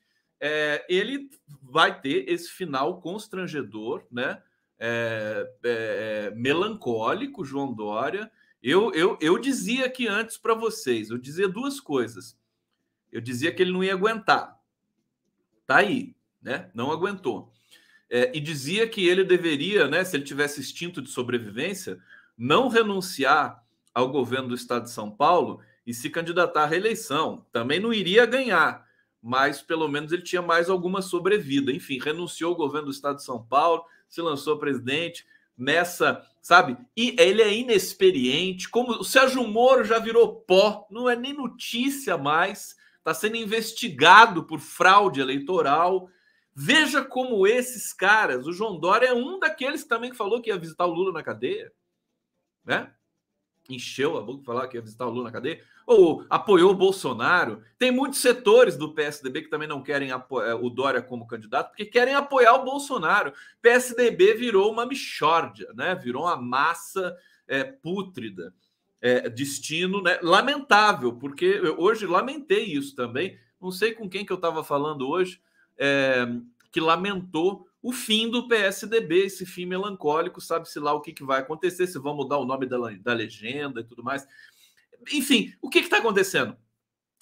é, 0.45 0.85
ele 0.89 1.31
vai 1.63 2.01
ter 2.01 2.29
esse 2.29 2.51
final 2.51 3.01
constrangedor, 3.01 4.05
né? 4.11 4.43
É, 4.77 5.49
é, 5.63 6.27
é 6.33 6.35
melancólico, 6.35 7.45
João 7.45 7.73
Dória. 7.73 8.29
Eu, 8.61 8.93
eu, 8.93 9.17
eu 9.21 9.39
dizia 9.39 9.87
aqui 9.87 10.09
antes 10.09 10.37
para 10.37 10.53
vocês, 10.53 11.11
eu 11.11 11.17
dizia 11.17 11.49
duas 11.49 11.79
coisas. 11.79 12.37
Eu 13.13 13.21
dizia 13.21 13.53
que 13.53 13.63
ele 13.63 13.71
não 13.71 13.85
ia 13.85 13.93
aguentar. 13.93 14.59
Tá 15.65 15.77
aí, 15.77 16.17
né? 16.43 16.71
Não 16.75 16.91
aguentou. 16.91 17.53
É, 18.11 18.37
e 18.37 18.41
dizia 18.41 18.89
que 18.89 19.07
ele 19.07 19.23
deveria, 19.23 19.87
né, 19.87 20.05
se 20.05 20.17
ele 20.17 20.25
tivesse 20.25 20.61
instinto 20.61 21.01
de 21.01 21.09
sobrevivência, 21.09 22.01
não 22.37 22.69
renunciar 22.69 23.63
ao 23.95 24.11
governo 24.11 24.49
do 24.49 24.55
estado 24.55 24.85
de 24.85 24.91
São 24.91 25.11
Paulo 25.11 25.61
e 25.87 25.95
se 25.95 26.11
candidatar 26.11 26.65
à 26.65 26.67
reeleição. 26.67 27.47
Também 27.53 27.79
não 27.79 27.93
iria 27.93 28.27
ganhar, 28.27 28.87
mas 29.23 29.63
pelo 29.63 29.87
menos 29.87 30.11
ele 30.11 30.23
tinha 30.23 30.43
mais 30.43 30.69
alguma 30.69 31.01
sobrevida. 31.01 31.71
Enfim, 31.71 31.99
renunciou 31.99 32.51
ao 32.51 32.57
governo 32.57 32.87
do 32.87 32.93
estado 32.93 33.17
de 33.17 33.25
São 33.25 33.43
Paulo, 33.43 33.85
se 34.09 34.21
lançou 34.21 34.59
presidente 34.59 35.25
nessa, 35.57 36.27
sabe? 36.41 36.77
E 36.97 37.15
ele 37.19 37.41
é 37.41 37.55
inexperiente, 37.55 38.69
como 38.69 38.93
o 38.93 39.05
Sérgio 39.05 39.47
Moro 39.47 39.85
já 39.85 39.99
virou 39.99 40.41
pó, 40.41 40.87
não 40.91 41.09
é 41.09 41.15
nem 41.15 41.33
notícia 41.33 42.19
mais, 42.19 42.77
está 42.99 43.15
sendo 43.15 43.37
investigado 43.37 44.45
por 44.45 44.59
fraude 44.59 45.21
eleitoral. 45.21 46.09
Veja 46.55 47.05
como 47.05 47.47
esses 47.47 47.93
caras, 47.93 48.47
o 48.47 48.53
João 48.53 48.79
Dória 48.79 49.07
é 49.07 49.15
um 49.15 49.39
daqueles 49.39 49.85
também 49.85 50.11
que 50.11 50.17
falou 50.17 50.43
que 50.43 50.51
ia 50.51 50.59
visitar 50.59 50.87
o 50.87 50.93
Lula 50.93 51.13
na 51.13 51.23
cadeia, 51.23 51.73
né? 52.65 52.93
Encheu 53.69 54.19
a 54.19 54.23
boca 54.23 54.45
falar 54.45 54.67
que 54.67 54.77
ia 54.77 54.83
visitar 54.83 55.07
o 55.07 55.11
Lula 55.11 55.25
na 55.25 55.33
cadeia, 55.33 55.63
ou 55.87 56.25
apoiou 56.29 56.71
o 56.71 56.77
Bolsonaro. 56.77 57.63
Tem 57.79 57.91
muitos 57.91 58.21
setores 58.21 58.77
do 58.77 58.93
PSDB 58.93 59.43
que 59.43 59.51
também 59.51 59.69
não 59.69 59.83
querem 59.83 60.11
apoiar 60.11 60.57
o 60.57 60.71
Dória 60.71 61.03
como 61.03 61.27
candidato, 61.27 61.69
porque 61.69 61.85
querem 61.85 62.15
apoiar 62.15 62.55
o 62.55 62.65
Bolsonaro. 62.65 63.33
PSDB 63.61 64.35
virou 64.35 64.71
uma 64.71 64.87
mixórdia, 64.87 65.69
né? 65.75 65.95
Virou 65.95 66.25
uma 66.25 66.37
massa 66.37 67.17
é, 67.47 67.65
pútrida. 67.65 68.55
É, 69.01 69.29
destino 69.29 70.01
né? 70.01 70.21
lamentável, 70.23 71.13
porque 71.15 71.61
hoje 71.77 72.07
lamentei 72.07 72.65
isso 72.67 72.95
também. 72.95 73.37
Não 73.61 73.73
sei 73.73 73.93
com 73.93 74.09
quem 74.09 74.25
que 74.25 74.33
eu 74.33 74.37
estava 74.37 74.63
falando 74.63 75.09
hoje 75.09 75.41
é, 75.77 76.25
que 76.71 76.81
lamentou 76.81 77.67
o 77.83 77.93
fim 77.93 78.31
do 78.31 78.47
PSDB, 78.47 79.27
esse 79.27 79.45
fim 79.45 79.67
melancólico, 79.67 80.41
sabe-se 80.41 80.79
lá 80.79 80.93
o 80.93 81.01
que, 81.01 81.13
que 81.13 81.25
vai 81.25 81.41
acontecer, 81.41 81.89
se 81.89 81.99
vão 81.99 82.15
mudar 82.15 82.39
o 82.39 82.45
nome 82.45 82.65
da, 82.65 82.79
da 83.01 83.13
legenda 83.13 83.81
e 83.81 83.85
tudo 83.85 84.05
mais. 84.05 84.27
Enfim, 85.13 85.53
o 85.61 85.69
que 85.69 85.81
está 85.81 85.99
acontecendo? 85.99 86.57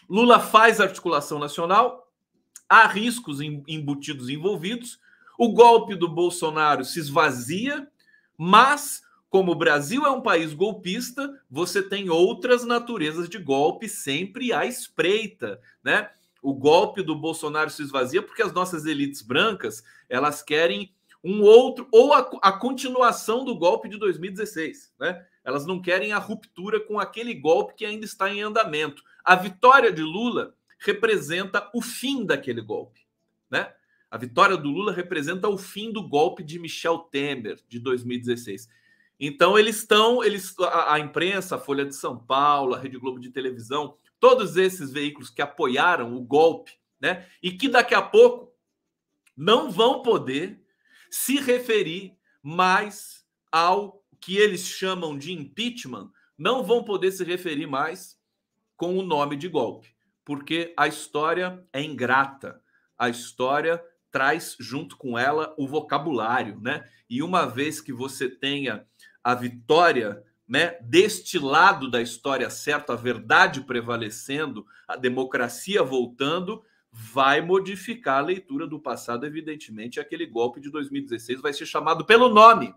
Lula 0.08 0.40
faz 0.40 0.80
articulação 0.80 1.38
nacional, 1.38 2.10
há 2.68 2.86
riscos 2.86 3.40
embutidos 3.40 4.28
envolvidos, 4.28 4.98
o 5.38 5.52
golpe 5.52 5.94
do 5.94 6.08
Bolsonaro 6.08 6.84
se 6.84 6.98
esvazia, 6.98 7.88
mas 8.36 9.02
como 9.28 9.52
o 9.52 9.56
Brasil 9.56 10.04
é 10.04 10.10
um 10.10 10.20
país 10.20 10.52
golpista, 10.52 11.40
você 11.48 11.82
tem 11.82 12.10
outras 12.10 12.64
naturezas 12.64 13.28
de 13.28 13.38
golpe 13.38 13.88
sempre 13.88 14.52
à 14.52 14.66
espreita, 14.66 15.60
né? 15.84 16.10
o 16.42 16.54
golpe 16.54 17.02
do 17.02 17.14
Bolsonaro 17.14 17.70
se 17.70 17.82
esvazia 17.82 18.22
porque 18.22 18.42
as 18.42 18.52
nossas 18.52 18.86
elites 18.86 19.22
brancas 19.22 19.82
elas 20.08 20.42
querem 20.42 20.92
um 21.22 21.42
outro 21.42 21.86
ou 21.92 22.14
a, 22.14 22.30
a, 22.42 22.52
continuação 22.52 23.44
do 23.44 23.54
golpe 23.54 23.88
de 23.88 23.98
2016, 23.98 24.94
né? 24.98 25.26
Elas 25.44 25.66
não 25.66 25.80
querem 25.80 26.12
a 26.12 26.18
ruptura 26.18 26.80
com 26.80 26.98
aquele 26.98 27.34
golpe 27.34 27.74
que 27.74 27.84
ainda 27.84 28.04
está 28.04 28.32
em 28.32 28.42
andamento. 28.42 29.02
A 29.24 29.34
vitória 29.34 29.92
de 29.92 30.02
Lula 30.02 30.54
representa 30.78 31.70
o 31.74 31.80
fim 31.80 32.24
daquele 32.24 32.60
golpe, 32.60 33.00
né? 33.50 33.72
A 34.10 34.18
vitória 34.18 34.56
do 34.56 34.68
Lula 34.68 34.92
representa 34.92 35.48
o 35.48 35.56
fim 35.56 35.92
do 35.92 36.06
golpe 36.06 36.42
de 36.42 36.58
Michel 36.58 36.98
Temer 36.98 37.60
de 37.68 37.78
2016. 37.78 38.68
Então 39.20 39.58
eles 39.58 39.76
estão, 39.76 40.24
eles 40.24 40.58
a, 40.58 40.94
a 40.94 40.98
imprensa, 40.98 41.56
a 41.56 41.60
Folha 41.60 41.84
de 41.84 41.94
São 41.94 42.18
Paulo, 42.18 42.74
a 42.74 42.78
Rede 42.78 42.98
Globo 42.98 43.20
de 43.20 43.30
televisão, 43.30 43.96
todos 44.18 44.56
esses 44.56 44.90
veículos 44.90 45.30
que 45.30 45.40
apoiaram 45.40 46.16
o 46.16 46.22
golpe, 46.22 46.72
né? 46.98 47.26
E 47.42 47.52
que 47.52 47.68
daqui 47.68 47.94
a 47.94 48.02
pouco 48.02 48.52
não 49.36 49.70
vão 49.70 50.02
poder 50.02 50.60
se 51.10 51.36
referir 51.36 52.16
mais 52.42 53.24
ao 53.52 53.99
que 54.20 54.36
eles 54.36 54.66
chamam 54.66 55.16
de 55.16 55.32
impeachment, 55.32 56.10
não 56.36 56.62
vão 56.62 56.84
poder 56.84 57.12
se 57.12 57.24
referir 57.24 57.66
mais 57.66 58.18
com 58.76 58.96
o 58.98 59.02
nome 59.02 59.36
de 59.36 59.48
golpe, 59.48 59.94
porque 60.24 60.72
a 60.76 60.86
história 60.86 61.64
é 61.72 61.82
ingrata. 61.82 62.60
A 62.98 63.08
história 63.08 63.82
traz 64.10 64.56
junto 64.58 64.96
com 64.96 65.18
ela 65.18 65.54
o 65.56 65.66
vocabulário, 65.66 66.60
né? 66.60 66.84
E 67.08 67.22
uma 67.22 67.46
vez 67.46 67.80
que 67.80 67.92
você 67.92 68.28
tenha 68.28 68.86
a 69.22 69.34
vitória 69.34 70.22
né, 70.48 70.76
deste 70.80 71.38
lado 71.38 71.88
da 71.88 72.02
história 72.02 72.50
certo, 72.50 72.90
a 72.90 72.96
verdade 72.96 73.60
prevalecendo, 73.60 74.66
a 74.88 74.96
democracia 74.96 75.82
voltando, 75.82 76.62
vai 76.90 77.40
modificar 77.40 78.18
a 78.18 78.26
leitura 78.26 78.66
do 78.66 78.80
passado. 78.80 79.24
Evidentemente, 79.24 80.00
aquele 80.00 80.26
golpe 80.26 80.60
de 80.60 80.70
2016 80.70 81.40
vai 81.40 81.52
ser 81.52 81.66
chamado 81.66 82.04
pelo 82.04 82.28
nome, 82.28 82.74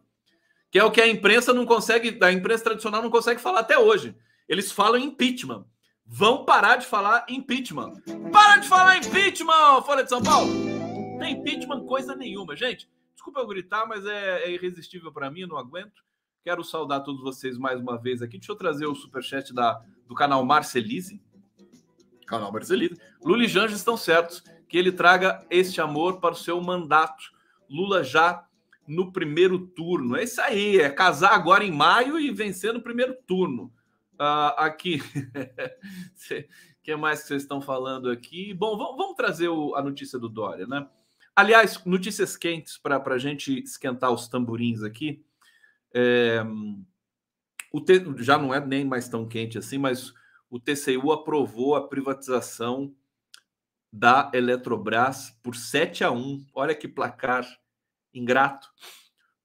que 0.73 0.79
é 0.79 0.83
o 0.83 0.89
que 0.89 0.99
a 0.99 1.07
imprensa 1.07 1.53
não 1.53 1.67
consegue, 1.67 2.17
a 2.19 2.31
imprensa 2.31 2.63
tradicional 2.63 2.99
não 2.99 3.11
consegue 3.11 3.39
falar 3.39 3.59
até 3.59 3.77
hoje. 3.77 4.15
Eles 4.49 4.71
falam 4.71 4.99
impeachment. 4.99 5.67
Vão 6.03 6.45
parar 6.45 6.77
de 6.77 6.87
falar 6.87 7.27
impeachment. 7.29 7.93
Para 8.31 8.57
de 8.57 8.67
falar 8.67 8.97
impeachment, 8.97 9.83
Folha 9.85 10.03
de 10.03 10.09
São 10.09 10.23
Paulo. 10.23 10.51
Não 10.51 11.19
tem 11.19 11.33
impeachment 11.33 11.85
coisa 11.85 12.15
nenhuma, 12.15 12.55
gente. 12.55 12.89
Desculpa 13.13 13.41
eu 13.41 13.47
gritar, 13.47 13.85
mas 13.85 14.03
é, 14.03 14.45
é 14.45 14.51
irresistível 14.51 15.11
para 15.11 15.29
mim, 15.29 15.45
não 15.45 15.59
aguento. 15.59 16.03
Quero 16.43 16.63
saudar 16.63 17.01
todos 17.01 17.21
vocês 17.21 17.55
mais 17.55 17.79
uma 17.79 17.95
vez 17.95 18.23
aqui. 18.23 18.39
Deixa 18.39 18.51
eu 18.51 18.55
trazer 18.55 18.87
o 18.87 18.95
superchat 18.95 19.53
da, 19.53 19.79
do 20.07 20.15
canal 20.15 20.43
Marcelise. 20.43 21.21
Canal 22.25 22.51
Marcelise. 22.51 22.99
Lula 23.23 23.43
e 23.43 23.47
Janja 23.47 23.75
estão 23.75 23.95
certos 23.95 24.43
que 24.67 24.75
ele 24.75 24.91
traga 24.91 25.45
este 25.51 25.79
amor 25.79 26.19
para 26.19 26.33
o 26.33 26.35
seu 26.35 26.59
mandato. 26.59 27.31
Lula 27.69 28.03
já 28.03 28.43
no 28.87 29.11
primeiro 29.11 29.59
turno. 29.59 30.15
É 30.15 30.23
isso 30.23 30.41
aí, 30.41 30.79
é 30.79 30.89
casar 30.89 31.33
agora 31.33 31.63
em 31.63 31.71
maio 31.71 32.19
e 32.19 32.31
vencer 32.31 32.73
no 32.73 32.81
primeiro 32.81 33.15
turno. 33.25 33.71
Uh, 34.13 34.53
aqui. 34.57 35.01
O 36.83 36.85
que 36.85 36.93
mais 36.97 37.21
que 37.21 37.29
vocês 37.29 37.43
estão 37.43 37.61
falando 37.61 38.09
aqui? 38.09 38.53
Bom, 38.53 38.77
vamos, 38.77 38.97
vamos 38.97 39.15
trazer 39.15 39.47
o, 39.47 39.73
a 39.73 39.81
notícia 39.81 40.19
do 40.19 40.27
Dória, 40.27 40.67
né? 40.67 40.85
Aliás, 41.33 41.81
notícias 41.85 42.35
quentes 42.35 42.77
para 42.77 43.01
a 43.01 43.17
gente 43.17 43.63
esquentar 43.63 44.11
os 44.11 44.27
tamborins 44.27 44.83
aqui. 44.83 45.23
É, 45.93 46.43
o 47.71 47.79
T, 47.79 48.03
já 48.17 48.37
não 48.37 48.53
é 48.53 48.59
nem 48.59 48.83
mais 48.83 49.07
tão 49.07 49.25
quente 49.25 49.57
assim, 49.57 49.77
mas 49.77 50.13
o 50.49 50.59
TCU 50.59 51.13
aprovou 51.13 51.75
a 51.75 51.87
privatização 51.87 52.93
da 53.91 54.29
Eletrobras 54.33 55.31
por 55.41 55.55
7 55.55 56.03
a 56.03 56.11
1. 56.11 56.45
Olha 56.53 56.75
que 56.75 56.87
placar 56.87 57.45
ingrato, 58.13 58.69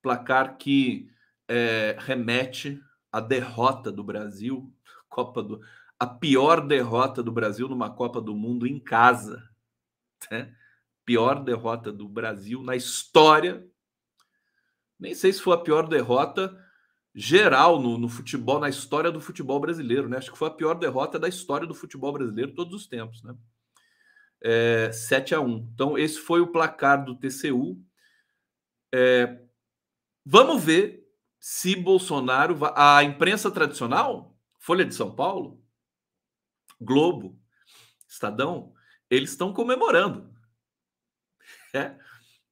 placar 0.03 0.57
que 0.57 1.11
é, 1.47 1.97
remete 1.99 2.81
à 3.11 3.21
derrota 3.21 3.91
do 3.91 4.05
Brasil, 4.05 4.73
Copa 5.09 5.43
do, 5.43 5.61
a 5.99 6.07
pior 6.07 6.67
derrota 6.67 7.23
do 7.23 7.33
Brasil 7.33 7.69
numa 7.69 7.91
Copa 7.91 8.21
do 8.21 8.35
Mundo 8.35 8.67
em 8.67 8.79
casa, 8.79 9.43
né? 10.31 10.55
pior 11.05 11.43
derrota 11.43 11.91
do 11.91 12.07
Brasil 12.09 12.63
na 12.63 12.77
história 12.77 13.67
nem 14.99 15.15
sei 15.15 15.33
se 15.33 15.41
foi 15.41 15.55
a 15.55 15.59
pior 15.59 15.89
derrota 15.89 16.57
geral 17.15 17.81
no, 17.81 17.97
no, 17.97 18.09
futebol, 18.09 18.59
na 18.59 18.69
história 18.69 19.11
do 19.11 19.21
futebol 19.21 19.61
brasileiro, 19.61 20.09
né? 20.09 20.19
Acho 20.19 20.33
que 20.33 20.39
foi 20.39 20.49
a 20.49 20.53
pior 20.53 20.75
derrota 20.75 21.19
da 21.19 21.29
história 21.29 21.67
do 21.67 21.75
futebol 21.75 22.13
brasileiro 22.13 22.55
todos 22.55 22.75
os 22.75 22.87
tempos, 22.87 23.23
né? 23.23 23.35
É, 24.41 24.91
7 24.93 25.35
a 25.35 25.41
1. 25.41 25.71
Então, 25.75 25.99
esse 25.99 26.19
foi 26.19 26.41
o 26.41 26.49
placar 26.49 27.05
do 27.05 27.15
TCU. 27.17 27.81
É, 28.93 29.41
vamos 30.25 30.63
ver 30.63 31.07
se 31.39 31.77
Bolsonaro. 31.77 32.55
Vai... 32.57 32.73
A 32.75 33.03
imprensa 33.05 33.51
tradicional, 33.51 34.37
Folha 34.59 34.85
de 34.85 34.95
São 34.95 35.15
Paulo, 35.15 35.63
Globo, 36.81 37.39
Estadão, 38.09 38.73
eles 39.11 39.31
estão 39.31 39.53
comemorando. 39.53 40.33
É. 41.75 41.97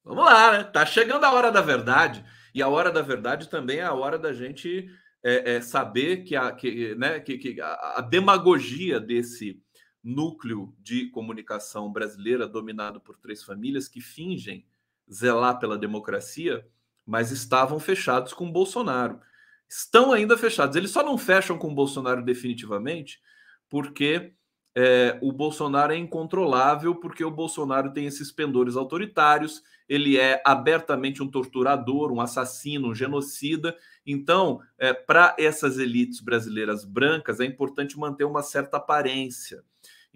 Vamos 0.04 0.24
lá, 0.24 0.52
né? 0.52 0.64
Tá 0.64 0.86
chegando 0.86 1.24
a 1.24 1.32
hora 1.32 1.50
da 1.50 1.60
verdade. 1.60 2.24
E 2.54 2.62
a 2.62 2.68
hora 2.68 2.90
da 2.90 3.02
verdade 3.02 3.48
também 3.48 3.78
é 3.78 3.82
a 3.82 3.92
hora 3.92 4.18
da 4.18 4.32
gente 4.32 4.88
é, 5.22 5.56
é 5.56 5.60
saber 5.60 6.24
que, 6.24 6.36
a, 6.36 6.52
que, 6.52 6.94
né, 6.94 7.20
que, 7.20 7.36
que 7.36 7.60
a, 7.60 7.96
a 7.96 8.00
demagogia 8.00 9.00
desse 9.00 9.60
núcleo 10.02 10.74
de 10.78 11.10
comunicação 11.10 11.92
brasileira 11.92 12.46
dominado 12.46 13.00
por 13.00 13.18
três 13.18 13.42
famílias 13.42 13.88
que 13.88 14.00
fingem 14.00 14.64
zelar 15.12 15.58
pela 15.58 15.78
democracia, 15.78 16.66
mas 17.04 17.30
estavam 17.30 17.78
fechados 17.78 18.32
com 18.32 18.50
Bolsonaro. 18.50 19.20
Estão 19.68 20.12
ainda 20.12 20.36
fechados. 20.36 20.76
Eles 20.76 20.90
só 20.90 21.02
não 21.02 21.18
fecham 21.18 21.58
com 21.58 21.74
Bolsonaro 21.74 22.24
definitivamente 22.24 23.20
porque 23.68 24.32
é, 24.74 25.18
o 25.22 25.32
Bolsonaro 25.32 25.92
é 25.92 25.96
incontrolável, 25.96 26.94
porque 26.94 27.24
o 27.24 27.30
Bolsonaro 27.30 27.92
tem 27.92 28.06
esses 28.06 28.30
pendores 28.30 28.76
autoritários 28.76 29.62
ele 29.88 30.18
é 30.18 30.42
abertamente 30.44 31.22
um 31.22 31.30
torturador, 31.30 32.12
um 32.12 32.20
assassino, 32.20 32.88
um 32.88 32.94
genocida. 32.94 33.76
Então, 34.04 34.60
é, 34.78 34.92
para 34.92 35.34
essas 35.38 35.78
elites 35.78 36.20
brasileiras 36.20 36.84
brancas, 36.84 37.40
é 37.40 37.44
importante 37.44 37.98
manter 37.98 38.24
uma 38.24 38.42
certa 38.42 38.78
aparência. 38.78 39.62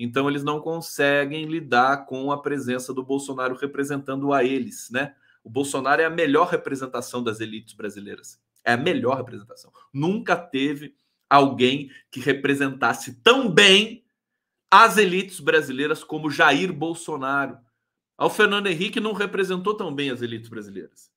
Então, 0.02 0.28
eles 0.28 0.42
não 0.42 0.60
conseguem 0.60 1.44
lidar 1.46 2.06
com 2.06 2.32
a 2.32 2.40
presença 2.40 2.92
do 2.94 3.02
Bolsonaro 3.02 3.54
representando 3.54 4.32
a 4.32 4.44
eles, 4.44 4.88
né? 4.90 5.14
O 5.42 5.50
Bolsonaro 5.50 6.02
é 6.02 6.04
a 6.04 6.10
melhor 6.10 6.48
representação 6.48 7.22
das 7.22 7.40
elites 7.40 7.74
brasileiras. 7.74 8.40
É 8.64 8.72
a 8.72 8.76
melhor 8.76 9.16
representação. 9.16 9.72
Nunca 9.92 10.36
teve 10.36 10.94
alguém 11.28 11.90
que 12.10 12.20
representasse 12.20 13.14
tão 13.22 13.50
bem 13.50 14.04
as 14.70 14.96
elites 14.96 15.40
brasileiras 15.40 16.04
como 16.04 16.30
Jair 16.30 16.72
Bolsonaro 16.72 17.58
o 18.26 18.28
Fernando 18.28 18.66
Henrique 18.66 19.00
não 19.00 19.14
representou 19.14 19.74
tão 19.74 19.94
bem 19.94 20.10
as 20.10 20.20
elites 20.20 20.50
brasileiras. 20.50 21.10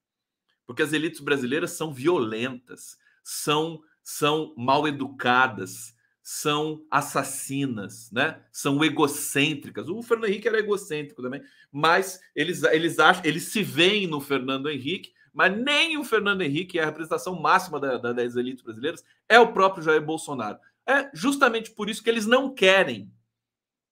Porque 0.66 0.82
as 0.82 0.94
elites 0.94 1.20
brasileiras 1.20 1.72
são 1.72 1.94
violentas, 1.94 2.98
são, 3.22 3.82
são 4.02 4.54
mal 4.58 4.88
educadas, 4.88 5.94
são 6.24 6.86
assassinas, 6.90 8.10
né? 8.10 8.42
São 8.50 8.82
egocêntricas. 8.82 9.90
O 9.90 10.02
Fernando 10.02 10.30
Henrique 10.30 10.48
era 10.48 10.58
egocêntrico 10.58 11.22
também, 11.22 11.44
mas 11.70 12.22
eles, 12.34 12.64
eles 12.64 12.98
acham, 12.98 13.26
eles 13.26 13.44
se 13.44 13.62
veem 13.62 14.08
no 14.08 14.22
Fernando 14.22 14.70
Henrique, 14.70 15.14
mas 15.34 15.54
nem 15.54 15.98
o 15.98 16.04
Fernando 16.04 16.42
Henrique, 16.42 16.80
é 16.80 16.84
a 16.84 16.86
representação 16.86 17.38
máxima 17.40 17.78
da, 17.78 17.98
da, 17.98 18.14
das 18.14 18.38
elites 18.38 18.64
brasileiras, 18.64 19.04
é 19.28 19.38
o 19.38 19.52
próprio 19.52 19.84
Jair 19.84 20.02
Bolsonaro. 20.02 20.58
É 20.88 21.10
justamente 21.14 21.72
por 21.72 21.90
isso 21.90 22.02
que 22.02 22.10
eles 22.10 22.26
não 22.26 22.54
querem, 22.54 23.12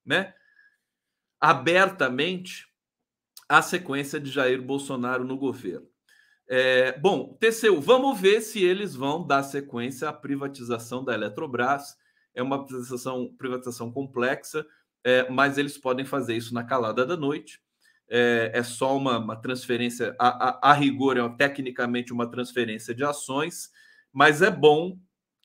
né? 0.05 0.33
Abertamente 1.39 2.69
a 3.49 3.61
sequência 3.61 4.21
de 4.21 4.31
Jair 4.31 4.61
Bolsonaro 4.61 5.25
no 5.25 5.37
governo. 5.37 5.87
É, 6.47 6.97
bom, 6.99 7.37
TCU, 7.39 7.81
vamos 7.81 8.19
ver 8.19 8.39
se 8.39 8.63
eles 8.63 8.95
vão 8.95 9.25
dar 9.25 9.43
sequência 9.43 10.07
à 10.07 10.13
privatização 10.13 11.03
da 11.03 11.13
Eletrobras. 11.13 11.97
É 12.33 12.41
uma 12.41 12.65
privatização, 12.65 13.33
privatização 13.37 13.91
complexa, 13.91 14.65
é, 15.03 15.29
mas 15.29 15.57
eles 15.57 15.77
podem 15.77 16.05
fazer 16.05 16.35
isso 16.35 16.53
na 16.53 16.63
calada 16.63 17.05
da 17.05 17.17
noite. 17.17 17.59
É, 18.09 18.51
é 18.53 18.63
só 18.63 18.95
uma, 18.95 19.17
uma 19.17 19.35
transferência, 19.35 20.15
a, 20.19 20.49
a, 20.49 20.71
a, 20.71 20.73
rigor, 20.73 21.17
é 21.17 21.29
tecnicamente 21.37 22.11
uma 22.11 22.29
transferência 22.29 22.93
de 22.93 23.03
ações, 23.03 23.69
mas 24.11 24.41
é 24.41 24.51
bom 24.51 24.97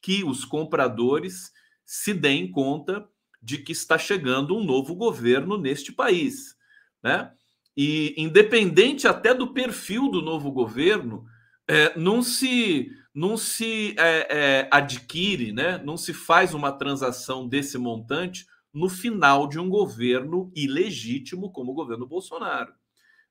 que 0.02 0.24
os 0.24 0.44
compradores 0.44 1.52
se 1.84 2.12
deem 2.12 2.50
conta 2.50 3.08
de 3.40 3.58
que 3.58 3.70
está 3.70 3.96
chegando 3.96 4.56
um 4.56 4.64
novo 4.64 4.94
governo 4.94 5.56
neste 5.56 5.92
país. 5.92 6.56
Né? 7.02 7.30
E 7.76 8.14
independente 8.16 9.06
até 9.06 9.32
do 9.32 9.52
perfil 9.52 10.08
do 10.10 10.20
novo 10.20 10.50
governo, 10.50 11.24
é, 11.68 11.96
não 11.98 12.22
se 12.22 12.90
não 13.16 13.38
se 13.38 13.96
é, 13.98 14.26
é, 14.28 14.68
adquire, 14.70 15.50
né? 15.50 15.78
não 15.78 15.96
se 15.96 16.12
faz 16.12 16.52
uma 16.52 16.70
transação 16.70 17.48
desse 17.48 17.78
montante 17.78 18.46
no 18.74 18.90
final 18.90 19.48
de 19.48 19.58
um 19.58 19.70
governo 19.70 20.52
ilegítimo 20.54 21.50
como 21.50 21.72
o 21.72 21.74
governo 21.74 22.06
Bolsonaro. 22.06 22.74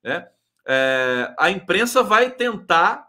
Né? 0.03 0.27
É, 0.67 1.35
a 1.37 1.51
imprensa 1.51 2.01
vai 2.01 2.31
tentar 2.31 3.07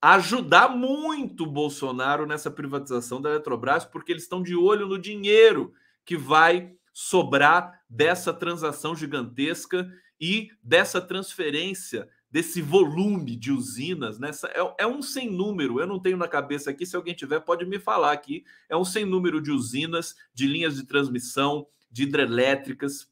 ajudar 0.00 0.68
muito 0.68 1.42
o 1.42 1.50
Bolsonaro 1.50 2.24
nessa 2.24 2.52
privatização 2.52 3.20
da 3.20 3.30
Eletrobras, 3.30 3.84
porque 3.84 4.12
eles 4.12 4.22
estão 4.22 4.40
de 4.40 4.54
olho 4.54 4.86
no 4.86 5.00
dinheiro 5.00 5.74
que 6.04 6.16
vai 6.16 6.72
sobrar 6.92 7.82
dessa 7.90 8.32
transação 8.32 8.94
gigantesca 8.94 9.90
e 10.20 10.50
dessa 10.62 11.00
transferência 11.00 12.08
desse 12.32 12.62
volume 12.62 13.36
de 13.36 13.52
usinas, 13.52 14.18
né? 14.18 14.30
É, 14.54 14.84
é, 14.84 14.86
um 14.86 15.02
sem 15.02 15.30
número, 15.30 15.78
eu 15.78 15.86
não 15.86 16.00
tenho 16.00 16.16
na 16.16 16.26
cabeça 16.26 16.70
aqui, 16.70 16.86
se 16.86 16.96
alguém 16.96 17.14
tiver 17.14 17.40
pode 17.40 17.66
me 17.66 17.78
falar 17.78 18.10
aqui. 18.10 18.42
É 18.70 18.76
um 18.76 18.86
sem 18.86 19.04
número 19.04 19.38
de 19.40 19.50
usinas, 19.50 20.16
de 20.32 20.46
linhas 20.46 20.76
de 20.76 20.84
transmissão, 20.84 21.66
de 21.90 22.04
hidrelétricas, 22.04 23.06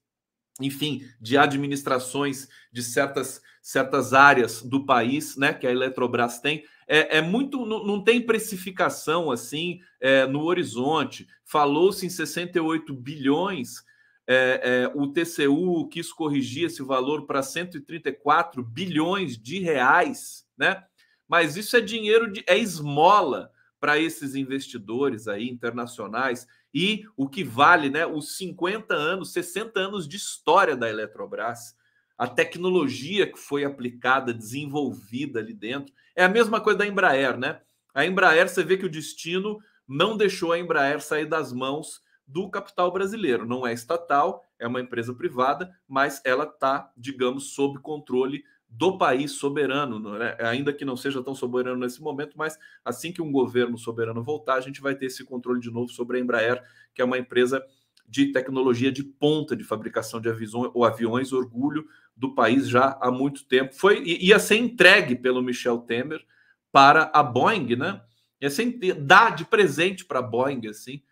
enfim, 0.59 1.07
de 1.21 1.37
administrações 1.37 2.49
de 2.73 2.83
certas, 2.83 3.43
certas 3.61 4.15
áreas 4.15 4.63
do 4.63 4.87
país, 4.87 5.37
né? 5.37 5.53
Que 5.53 5.67
a 5.67 5.71
Eletrobras 5.71 6.41
tem. 6.41 6.65
É, 6.89 7.19
é 7.19 7.23
muito, 7.23 7.67
não, 7.67 7.85
não, 7.85 8.03
tem 8.03 8.25
precificação 8.25 9.31
assim 9.31 9.81
é, 10.01 10.27
no 10.27 10.45
horizonte. 10.45 11.29
Falou-se 11.45 12.07
em 12.07 12.11
68 12.11 12.95
bilhões 12.95 13.85
é, 14.27 14.61
é, 14.63 14.93
o 14.95 15.09
TCU 15.09 15.89
quis 15.89 16.13
corrigir 16.13 16.67
esse 16.67 16.83
valor 16.83 17.27
para 17.27 17.43
134 17.43 18.63
bilhões 18.63 19.37
de 19.37 19.59
reais, 19.59 20.47
né? 20.57 20.85
Mas 21.29 21.57
isso 21.57 21.77
é 21.77 21.81
dinheiro 21.81 22.31
de 22.31 22.43
é 22.47 22.59
esmola 22.59 23.51
para 23.81 23.99
esses 23.99 24.35
investidores 24.35 25.27
aí 25.27 25.49
internacionais 25.49 26.47
e 26.73 27.05
o 27.17 27.29
que 27.29 27.43
vale, 27.43 27.89
né? 27.89 28.07
Os 28.07 28.37
50 28.37 28.95
anos, 28.95 29.33
60 29.33 29.81
anos 29.81 30.07
de 30.07 30.17
história 30.17 30.77
da 30.77 30.89
Eletrobras, 30.89 31.75
a 32.17 32.29
tecnologia 32.29 33.27
que 33.27 33.39
foi 33.39 33.65
aplicada, 33.65 34.35
desenvolvida 34.35 35.41
ali 35.41 35.55
dentro, 35.55 35.93
é 36.15 36.23
a 36.23 36.29
mesma 36.29 36.61
coisa 36.61 36.81
da 36.81 36.87
Embraer, 36.87 37.39
né? 37.39 37.61
A 37.95 38.05
Embraer, 38.05 38.49
você 38.49 38.63
vê 38.63 38.77
que 38.77 38.87
o 38.87 38.91
destino 38.91 39.59
não 39.89 40.17
deixou 40.17 40.53
a 40.53 40.59
Embraer 40.59 41.01
sair 41.01 41.27
das 41.27 41.53
mãos 41.53 42.01
do 42.31 42.49
capital 42.49 42.93
brasileiro. 42.93 43.47
Não 43.47 43.67
é 43.67 43.73
estatal, 43.73 44.45
é 44.59 44.67
uma 44.67 44.81
empresa 44.81 45.13
privada, 45.13 45.71
mas 45.89 46.23
ela 46.25 46.45
está, 46.45 46.91
digamos, 46.97 47.55
sob 47.55 47.81
controle 47.81 48.45
do 48.69 48.97
país 48.97 49.33
soberano, 49.33 49.99
né? 50.17 50.37
ainda 50.39 50.73
que 50.73 50.85
não 50.85 50.97
seja 50.97 51.23
tão 51.25 51.35
soberano 51.35 51.81
nesse 51.81 52.01
momento, 52.01 52.39
mas 52.39 52.57
assim 52.85 53.13
que 53.13 53.21
um 53.21 53.33
governo 53.33 53.77
soberano 53.77 54.23
voltar, 54.23 54.55
a 54.55 54.61
gente 54.61 54.81
vai 54.81 54.95
ter 54.95 55.07
esse 55.07 55.25
controle 55.25 55.59
de 55.59 55.73
novo 55.73 55.89
sobre 55.89 56.19
a 56.19 56.21
Embraer, 56.21 56.63
que 56.95 57.03
é 57.03 57.05
uma 57.05 57.19
empresa 57.19 57.61
de 58.07 58.27
tecnologia 58.27 58.93
de 58.93 59.03
ponta 59.03 59.57
de 59.57 59.65
fabricação 59.65 60.21
de 60.21 60.29
aviões, 60.29 60.71
ou 60.73 60.85
aviões, 60.85 61.33
orgulho 61.33 61.85
do 62.17 62.33
país 62.33 62.69
já 62.69 62.97
há 63.01 63.11
muito 63.11 63.45
tempo. 63.45 63.75
Foi 63.75 64.03
ia 64.05 64.39
ser 64.39 64.57
entregue 64.57 65.17
pelo 65.17 65.43
Michel 65.43 65.79
Temer 65.79 66.25
para 66.71 67.11
a 67.13 67.25
Boeing, 67.25 67.75
né? 67.75 68.01
Ia 68.41 68.51
ser 68.51 68.79
dar 68.95 69.35
de 69.35 69.45
presente 69.45 70.05
para 70.05 70.21
a 70.21 70.23
Boeing 70.23 70.69
assim 70.69 71.03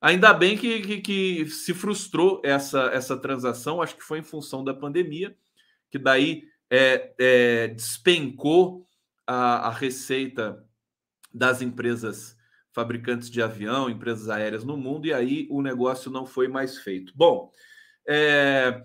Ainda 0.00 0.32
bem 0.32 0.56
que, 0.56 0.80
que, 0.80 1.00
que, 1.00 1.46
se 1.50 1.74
frustrou 1.74 2.40
essa, 2.42 2.84
essa 2.86 3.16
transação, 3.16 3.82
acho 3.82 3.96
que 3.96 4.02
foi 4.02 4.20
em 4.20 4.24
função 4.24 4.64
da 4.64 4.72
pandemia, 4.72 5.36
que 5.90 5.98
daí 5.98 6.44
é, 6.70 7.12
é, 7.18 7.68
despencou 7.68 8.86
a, 9.26 9.68
a, 9.68 9.70
receita 9.70 10.64
das 11.34 11.60
empresas 11.60 12.34
fabricantes 12.72 13.28
de 13.28 13.42
avião, 13.42 13.90
empresas 13.90 14.30
aéreas 14.30 14.64
no 14.64 14.76
mundo, 14.76 15.06
e 15.06 15.12
aí 15.12 15.46
o 15.50 15.60
negócio 15.60 16.10
não 16.10 16.24
foi 16.24 16.48
mais 16.48 16.78
feito. 16.78 17.12
Bom, 17.14 17.52
é, 18.08 18.82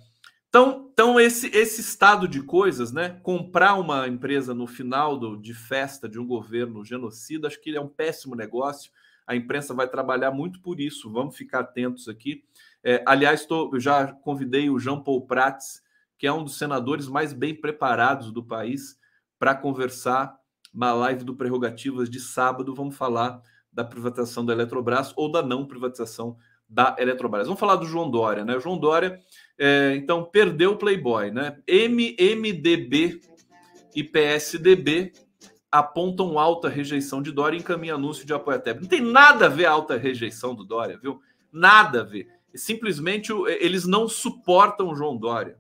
então, 0.50 0.90
então 0.92 1.20
esse, 1.20 1.48
esse 1.48 1.80
estado 1.80 2.28
de 2.28 2.42
coisas, 2.42 2.92
né? 2.92 3.20
Comprar 3.24 3.76
uma 3.76 4.08
empresa 4.08 4.54
no 4.54 4.68
final 4.68 5.18
do, 5.18 5.38
de 5.38 5.54
festa 5.54 6.10
de 6.10 6.20
um 6.20 6.28
governo 6.28 6.84
genocida, 6.84 7.48
acho 7.48 7.62
que 7.62 7.74
é 7.74 7.80
um 7.80 7.88
péssimo 7.88 8.36
negócio 8.36 8.92
a 9.28 9.36
imprensa 9.36 9.74
vai 9.74 9.88
trabalhar 9.88 10.32
muito 10.32 10.62
por 10.62 10.80
isso. 10.80 11.12
Vamos 11.12 11.36
ficar 11.36 11.62
atentos 11.62 12.08
aqui. 12.08 12.44
É, 12.84 13.04
aliás, 13.06 13.46
tô, 13.46 13.72
eu 13.74 13.80
já 13.80 14.14
convidei 14.14 14.70
o 14.70 14.80
Jean 14.80 15.02
Paul 15.02 15.26
Prats, 15.26 15.82
que 16.18 16.28
é 16.28 16.32
um 16.32 16.44
dos 16.44 16.58
senadores 16.58 17.08
mais 17.08 17.34
bem 17.34 17.54
preparados 17.54 18.32
do 18.32 18.44
país, 18.44 18.98
para 19.40 19.56
conversar 19.56 20.36
na 20.74 20.94
live 20.94 21.24
do 21.24 21.36
Prerrogativas 21.36 22.10
de 22.10 22.20
sábado. 22.20 22.76
Vamos 22.76 22.96
falar 22.96 23.42
da 23.72 23.84
privatização 23.84 24.46
da 24.46 24.54
Eletrobras 24.54 25.14
ou 25.16 25.32
da 25.32 25.42
não 25.42 25.66
privatização 25.66 26.38
da 26.68 26.96
Eletrobras. 26.98 27.48
Vamos 27.48 27.60
falar 27.60 27.76
do 27.76 27.86
João 27.86 28.10
Dória, 28.10 28.46
né? 28.46 28.56
O 28.56 28.60
João 28.60 28.78
Dória, 28.78 29.20
é, 29.58 29.94
então, 29.96 30.24
perdeu 30.24 30.72
o 30.72 30.78
Playboy, 30.78 31.32
né? 31.32 31.58
MMDB 31.68 33.20
e 33.96 34.04
PSDB 34.04 35.14
apontam 35.72 36.40
alta 36.40 36.70
rejeição 36.70 37.22
de 37.22 37.32
Dória 37.32 37.58
e 37.58 37.60
encaminha 37.60 37.96
anúncio 37.96 38.26
de 38.26 38.34
apoio 38.34 38.58
a 38.58 38.60
Tebet. 38.60 38.82
Não 38.82 38.90
tem 38.90 39.02
nada 39.02 39.48
a 39.48 39.50
ver 39.50 39.66
a 39.66 39.72
alta 39.72 39.98
rejeição 39.98 40.56
do 40.56 40.64
Dória, 40.64 40.98
viu? 40.98 41.22
Nada 41.52 42.02
a 42.02 42.04
ver. 42.04 42.28
Simplesmente 42.54 43.32
eles 43.60 43.86
não 43.86 44.08
suportam 44.08 44.90
o 44.90 44.96
João 44.96 45.18
Dória. 45.18 45.58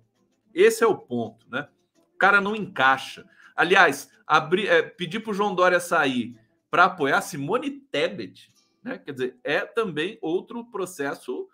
Esse 0.53 0.83
é 0.83 0.87
o 0.87 0.97
ponto, 0.97 1.45
né? 1.49 1.67
O 2.13 2.17
cara 2.17 2.39
não 2.39 2.55
encaixa. 2.55 3.25
Aliás, 3.55 4.09
abrir, 4.25 4.67
é, 4.67 4.81
pedir 4.81 5.19
para 5.19 5.31
o 5.31 5.33
João 5.33 5.53
Dória 5.53 5.79
sair 5.79 6.39
para 6.71 6.85
apoiar 6.85 7.21
Simone 7.21 7.71
Tebet, 7.71 8.51
né? 8.83 8.97
Quer 8.97 9.11
dizer, 9.11 9.39
é 9.43 9.61
também 9.61 10.17
outro 10.21 10.65
processo 10.65 11.47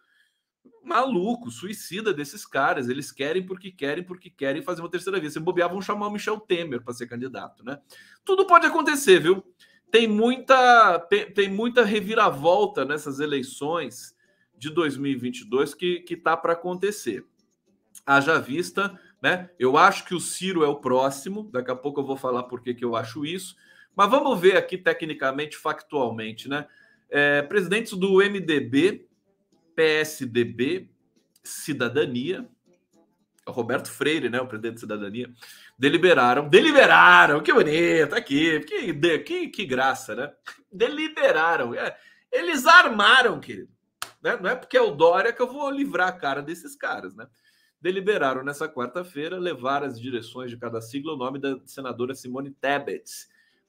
maluco, 0.83 1.51
suicida 1.51 2.13
desses 2.13 2.45
caras. 2.45 2.89
Eles 2.89 3.11
querem 3.11 3.45
porque 3.45 3.71
querem, 3.71 4.03
porque 4.03 4.29
querem 4.29 4.61
fazer 4.61 4.81
uma 4.81 4.89
terceira 4.89 5.19
via. 5.19 5.29
Se 5.29 5.39
bobear, 5.39 5.69
vão 5.69 5.81
chamar 5.81 6.07
o 6.07 6.11
Michel 6.11 6.39
Temer 6.39 6.81
para 6.81 6.93
ser 6.93 7.07
candidato, 7.07 7.63
né? 7.63 7.79
Tudo 8.25 8.45
pode 8.45 8.65
acontecer, 8.65 9.19
viu? 9.19 9.43
Tem 9.89 10.07
muita, 10.07 10.99
tem, 10.99 11.31
tem 11.31 11.49
muita 11.49 11.83
reviravolta 11.83 12.85
nessas 12.85 13.19
eleições 13.19 14.15
de 14.57 14.69
2022 14.69 15.73
que, 15.73 15.99
que 16.01 16.15
tá 16.15 16.37
para 16.37 16.53
acontecer. 16.53 17.25
Haja 18.05 18.39
vista, 18.39 18.97
né? 19.21 19.49
Eu 19.59 19.77
acho 19.77 20.05
que 20.05 20.15
o 20.15 20.19
Ciro 20.19 20.63
é 20.63 20.67
o 20.67 20.77
próximo. 20.77 21.49
Daqui 21.51 21.71
a 21.71 21.75
pouco 21.75 21.99
eu 21.99 22.05
vou 22.05 22.17
falar 22.17 22.43
por 22.43 22.61
que, 22.61 22.75
eu 22.79 22.95
acho 22.95 23.25
isso. 23.25 23.55
Mas 23.95 24.09
vamos 24.09 24.39
ver 24.39 24.55
aqui 24.55 24.77
tecnicamente, 24.77 25.57
factualmente, 25.57 26.47
né? 26.47 26.65
É, 27.09 27.41
presidentes 27.41 27.93
do 27.93 28.17
MDB 28.17 29.10
PSDB, 29.75 30.89
Cidadania, 31.43 32.47
é 33.47 33.51
Roberto 33.51 33.91
Freire, 33.91 34.29
né, 34.29 34.39
o 34.39 34.47
presidente 34.47 34.75
de 34.75 34.79
Cidadania, 34.81 35.31
deliberaram, 35.77 36.47
deliberaram, 36.47 37.41
que 37.41 37.51
bonito, 37.51 38.13
aqui, 38.13 38.59
que, 38.61 39.19
que, 39.19 39.47
que 39.49 39.65
graça, 39.65 40.15
né? 40.15 40.31
Deliberaram, 40.71 41.73
é, 41.73 41.97
eles 42.31 42.65
armaram, 42.67 43.39
querido. 43.39 43.69
Né? 44.21 44.37
Não 44.39 44.49
é 44.49 44.55
porque 44.55 44.77
é 44.77 44.81
o 44.81 44.91
Dória 44.91 45.33
que 45.33 45.41
eu 45.41 45.51
vou 45.51 45.69
livrar 45.71 46.09
a 46.09 46.13
cara 46.13 46.41
desses 46.41 46.75
caras, 46.75 47.15
né? 47.15 47.27
Deliberaram 47.81 48.43
nessa 48.43 48.69
quarta-feira 48.69 49.39
levar 49.39 49.83
as 49.83 49.99
direções 49.99 50.51
de 50.51 50.57
cada 50.57 50.79
sigla 50.79 51.13
o 51.13 51.17
nome 51.17 51.39
da 51.39 51.57
senadora 51.65 52.13
Simone 52.13 52.51
Tebet 52.51 53.09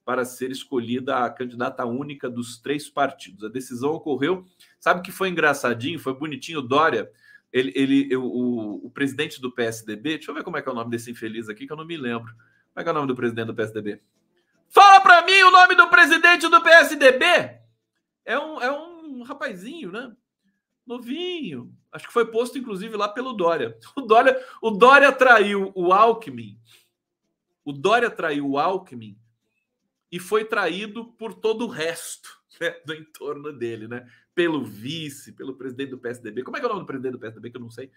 para 0.05 0.25
ser 0.25 0.51
escolhida 0.51 1.19
a 1.19 1.31
candidata 1.31 1.85
única 1.85 2.29
dos 2.29 2.59
três 2.59 2.89
partidos. 2.89 3.45
A 3.45 3.49
decisão 3.49 3.93
ocorreu, 3.93 4.45
sabe 4.79 5.03
que 5.03 5.13
foi 5.13 5.29
engraçadinho, 5.29 5.99
foi 5.99 6.15
bonitinho. 6.15 6.61
Dória, 6.61 7.11
ele, 7.53 7.73
ele 7.75 8.17
o, 8.17 8.81
o, 8.85 8.91
presidente 8.91 9.41
do 9.41 9.53
PSDB, 9.53 10.17
deixa 10.17 10.31
eu 10.31 10.35
ver 10.35 10.43
como 10.43 10.57
é 10.57 10.63
que 10.63 10.69
é 10.69 10.73
o 10.73 10.75
nome 10.75 10.91
desse 10.91 11.11
infeliz 11.11 11.49
aqui, 11.49 11.67
que 11.67 11.73
eu 11.73 11.77
não 11.77 11.87
me 11.87 11.97
lembro. 11.97 12.33
Como 12.33 12.81
é 12.81 12.83
que 12.83 12.89
é 12.89 12.93
o 12.93 12.95
nome 12.95 13.09
do 13.09 13.15
presidente 13.15 13.47
do 13.47 13.55
PSDB? 13.55 14.01
Fala 14.69 15.01
para 15.01 15.25
mim 15.25 15.43
o 15.43 15.51
nome 15.51 15.75
do 15.75 15.89
presidente 15.89 16.49
do 16.49 16.63
PSDB! 16.63 17.61
É 18.25 18.39
um, 18.39 18.61
é 18.61 18.73
um 18.73 19.23
rapazinho, 19.23 19.93
né? 19.93 20.13
Novinho. 20.87 21.73
Acho 21.93 22.07
que 22.07 22.13
foi 22.13 22.31
posto, 22.31 22.59
inclusive, 22.59 22.97
lá 22.97 23.09
pelo 23.09 23.33
Dória. 23.35 23.77
O 23.95 24.01
Dória, 24.01 24.45
o 24.61 24.71
Dória 24.71 25.13
traiu 25.13 25.71
o 25.75 25.93
Alckmin. 25.93 26.59
O 27.65 27.73
Dória 27.73 28.11
traiu 28.11 28.49
o 28.49 28.59
Alckmin 28.59 29.17
e 30.13 30.19
foi 30.19 30.45
traído 30.45 31.07
por 31.07 31.33
todo 31.33 31.65
o 31.65 31.69
resto 31.69 32.39
né, 32.61 32.77
do 32.85 32.95
entorno 32.95 33.51
dele, 33.51 33.89
né? 33.89 34.07
Pelo 34.35 34.63
vice, 34.63 35.33
pelo 35.33 35.55
presidente 35.55 35.91
do 35.91 35.99
PSDB. 35.99 36.43
Como 36.43 36.57
é 36.57 36.61
que 36.61 36.67
é 36.67 36.69
o 36.69 36.73
nome 36.73 36.83
do 36.83 36.87
presidente 36.87 37.13
do 37.13 37.19
PSDB 37.19 37.51
que 37.51 37.57
eu 37.57 37.63
não 37.63 37.71
sei? 37.71 37.91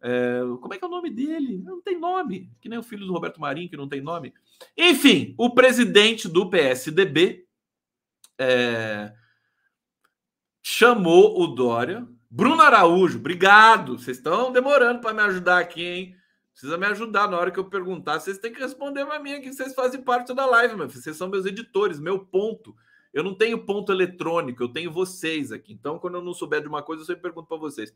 É, 0.00 0.40
como 0.60 0.72
é 0.72 0.78
que 0.78 0.84
é 0.84 0.86
o 0.86 0.90
nome 0.90 1.10
dele? 1.10 1.58
Não 1.58 1.80
tem 1.82 1.98
nome. 1.98 2.52
Que 2.60 2.68
nem 2.68 2.78
o 2.78 2.82
filho 2.82 3.04
do 3.04 3.12
Roberto 3.12 3.40
Marinho, 3.40 3.68
que 3.68 3.76
não 3.76 3.88
tem 3.88 4.00
nome. 4.00 4.32
Enfim, 4.76 5.34
o 5.36 5.50
presidente 5.50 6.28
do 6.28 6.48
PSDB 6.48 7.46
é, 8.38 9.12
chamou 10.62 11.40
o 11.40 11.48
Dória. 11.48 12.06
Bruno 12.30 12.62
Araújo, 12.62 13.18
obrigado. 13.18 13.98
Vocês 13.98 14.18
estão 14.18 14.52
demorando 14.52 15.00
para 15.00 15.14
me 15.14 15.22
ajudar 15.22 15.58
aqui, 15.58 15.82
hein? 15.82 16.16
Precisa 16.56 16.78
me 16.78 16.86
ajudar 16.86 17.28
na 17.28 17.36
hora 17.36 17.50
que 17.50 17.60
eu 17.60 17.66
perguntar. 17.66 18.18
Vocês 18.18 18.38
têm 18.38 18.50
que 18.50 18.58
responder 18.58 19.04
para 19.04 19.20
mim 19.20 19.34
aqui, 19.34 19.52
vocês 19.52 19.74
fazem 19.74 20.00
parte 20.00 20.32
da 20.32 20.46
live, 20.46 20.74
meu. 20.74 20.88
Vocês 20.88 21.14
são 21.14 21.28
meus 21.28 21.44
editores, 21.44 22.00
meu 22.00 22.18
ponto. 22.18 22.74
Eu 23.12 23.22
não 23.22 23.34
tenho 23.34 23.66
ponto 23.66 23.92
eletrônico, 23.92 24.62
eu 24.62 24.68
tenho 24.70 24.90
vocês 24.90 25.52
aqui. 25.52 25.74
Então, 25.74 25.98
quando 25.98 26.14
eu 26.14 26.22
não 26.22 26.32
souber 26.32 26.62
de 26.62 26.66
uma 26.66 26.82
coisa, 26.82 27.02
eu 27.02 27.06
sempre 27.06 27.20
pergunto 27.20 27.46
para 27.46 27.58
vocês. 27.58 27.94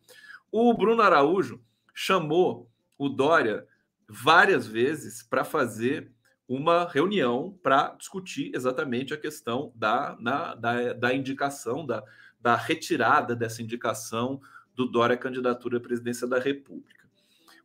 O 0.53 0.75
Bruno 0.75 1.01
Araújo 1.01 1.59
chamou 1.95 2.71
o 2.99 3.09
Dória 3.09 3.67
várias 4.07 4.67
vezes 4.67 5.23
para 5.23 5.43
fazer 5.43 6.13
uma 6.47 6.87
reunião 6.87 7.59
para 7.63 7.95
discutir 7.99 8.53
exatamente 8.55 9.15
a 9.15 9.17
questão 9.17 9.73
da, 9.75 10.19
na, 10.21 10.55
da, 10.55 10.93
da 10.93 11.15
indicação, 11.15 11.87
da, 11.87 12.05
da 12.39 12.57
retirada 12.57 13.35
dessa 13.35 13.63
indicação 13.63 14.39
do 14.75 14.85
Dória 14.85 15.17
candidatura 15.17 15.79
à 15.79 15.81
presidência 15.81 16.27
da 16.27 16.39
República. 16.39 17.00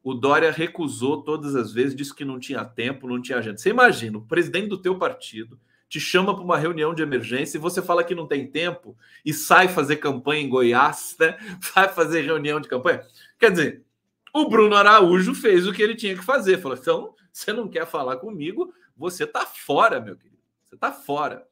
O 0.05 0.13
Dória 0.13 0.51
recusou 0.51 1.23
todas 1.23 1.55
as 1.55 1.73
vezes, 1.73 1.95
disse 1.95 2.13
que 2.13 2.23
não 2.23 2.39
tinha 2.39 2.63
tempo, 2.63 3.07
não 3.07 3.19
tinha 3.19 3.39
agenda. 3.39 3.57
Você 3.57 3.71
imagina, 3.71 4.19
o 4.19 4.21
presidente 4.21 4.67
do 4.67 4.77
teu 4.77 4.99
partido 4.99 5.59
te 5.89 5.99
chama 5.99 6.35
para 6.35 6.43
uma 6.43 6.59
reunião 6.59 6.93
de 6.93 7.01
emergência 7.01 7.57
e 7.57 7.59
você 7.59 7.81
fala 7.81 8.03
que 8.03 8.13
não 8.13 8.27
tem 8.27 8.45
tempo 8.45 8.95
e 9.25 9.33
sai 9.33 9.67
fazer 9.67 9.95
campanha 9.95 10.43
em 10.43 10.47
Goiás, 10.47 11.15
né? 11.19 11.35
Vai 11.73 11.89
fazer 11.89 12.21
reunião 12.21 12.61
de 12.61 12.67
campanha. 12.67 13.03
Quer 13.39 13.49
dizer, 13.49 13.83
o 14.31 14.47
Bruno 14.47 14.75
Araújo 14.75 15.33
fez 15.33 15.65
o 15.65 15.73
que 15.73 15.81
ele 15.81 15.95
tinha 15.95 16.15
que 16.15 16.23
fazer. 16.23 16.61
Falou: 16.61 16.77
então, 16.79 17.15
você 17.33 17.51
não 17.51 17.67
quer 17.67 17.87
falar 17.87 18.17
comigo, 18.17 18.71
você 18.95 19.25
tá 19.25 19.43
fora, 19.43 19.99
meu 19.99 20.15
querido. 20.15 20.37
Você 20.65 20.77
tá 20.77 20.91
fora. 20.91 21.47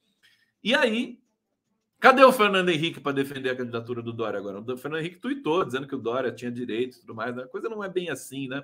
E 0.63 0.75
aí, 0.75 1.17
Cadê 2.03 2.21
o 2.21 2.33
Fernando 2.33 2.67
Henrique 2.67 2.99
para 2.99 3.13
defender 3.13 3.51
a 3.51 3.55
candidatura 3.55 4.01
do 4.01 4.11
Dória 4.11 4.37
agora? 4.37 4.59
O 4.59 4.77
Fernando 4.77 4.99
Henrique 4.99 5.19
tuitou 5.21 5.63
dizendo 5.63 5.87
que 5.87 5.95
o 5.95 5.97
Dória 5.97 6.33
tinha 6.33 6.51
direito 6.51 6.97
e 6.97 6.99
tudo 6.99 7.15
mais. 7.15 7.33
Né? 7.33 7.43
A 7.43 7.47
coisa 7.47 7.69
não 7.69 7.81
é 7.81 7.87
bem 7.87 8.09
assim, 8.09 8.49
né? 8.49 8.61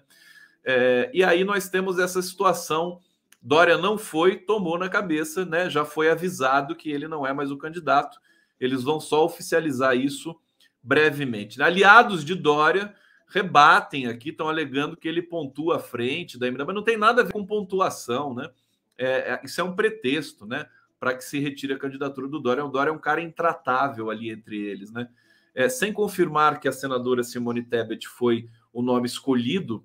É, 0.62 1.10
e 1.14 1.24
aí 1.24 1.46
nós 1.46 1.70
temos 1.70 2.00
essa 2.00 2.22
situação. 2.22 3.00
Dória 3.42 3.78
não 3.78 3.98
foi, 3.98 4.36
tomou 4.36 4.78
na 4.78 4.90
cabeça, 4.90 5.46
né? 5.46 5.70
Já 5.70 5.86
foi 5.86 6.10
avisado 6.10 6.76
que 6.76 6.92
ele 6.92 7.08
não 7.08 7.26
é 7.26 7.32
mais 7.32 7.50
o 7.50 7.58
candidato. 7.58 8.20
Eles 8.60 8.84
vão 8.84 9.00
só 9.00 9.24
oficializar 9.24 9.96
isso 9.96 10.38
brevemente. 10.84 11.62
Aliados 11.62 12.26
de 12.26 12.36
Dória 12.36 12.94
rebatem 13.26 14.08
aqui, 14.08 14.32
estão 14.32 14.50
alegando 14.50 14.98
que 14.98 15.08
ele 15.08 15.22
pontua 15.22 15.78
à 15.78 15.80
frente 15.80 16.38
da 16.38 16.48
MDB, 16.48 16.66
mas 16.66 16.76
não 16.76 16.84
tem 16.84 16.98
nada 16.98 17.22
a 17.22 17.24
ver 17.24 17.32
com 17.32 17.46
pontuação, 17.46 18.34
né? 18.34 18.50
É, 18.98 19.08
é, 19.08 19.42
isso 19.46 19.62
é 19.62 19.64
um 19.64 19.74
pretexto, 19.74 20.46
né? 20.46 20.66
Para 21.00 21.16
que 21.16 21.24
se 21.24 21.40
retire 21.40 21.74
a 21.74 21.80
candidatura 21.80 22.28
do 22.28 22.40
Dória. 22.40 22.66
O 22.66 22.70
Dória 22.70 22.90
é 22.90 22.94
um 22.94 23.00
cara 23.00 23.22
intratável 23.22 24.10
ali 24.10 24.30
entre 24.30 24.58
eles, 24.58 24.92
né? 24.92 25.08
É, 25.56 25.68
sem 25.68 25.92
confirmar 25.92 26.60
que 26.60 26.68
a 26.68 26.72
senadora 26.72 27.24
Simone 27.24 27.64
Tebet 27.64 28.08
foi 28.08 28.50
o 28.72 28.82
nome 28.82 29.08
escolhido, 29.08 29.84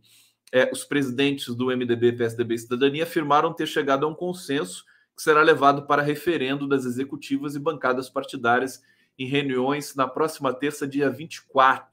é, 0.52 0.70
os 0.70 0.84
presidentes 0.84 1.54
do 1.54 1.66
MDB, 1.66 2.12
PSDB 2.12 2.54
e 2.54 2.58
Cidadania 2.58 3.02
afirmaram 3.04 3.52
ter 3.52 3.66
chegado 3.66 4.04
a 4.04 4.08
um 4.08 4.14
consenso 4.14 4.84
que 5.16 5.22
será 5.22 5.42
levado 5.42 5.86
para 5.86 6.02
referendo 6.02 6.68
das 6.68 6.84
executivas 6.84 7.54
e 7.54 7.58
bancadas 7.58 8.08
partidárias 8.08 8.82
em 9.18 9.26
reuniões 9.26 9.94
na 9.94 10.06
próxima 10.06 10.52
terça, 10.52 10.86
dia 10.86 11.08
24. 11.10 11.88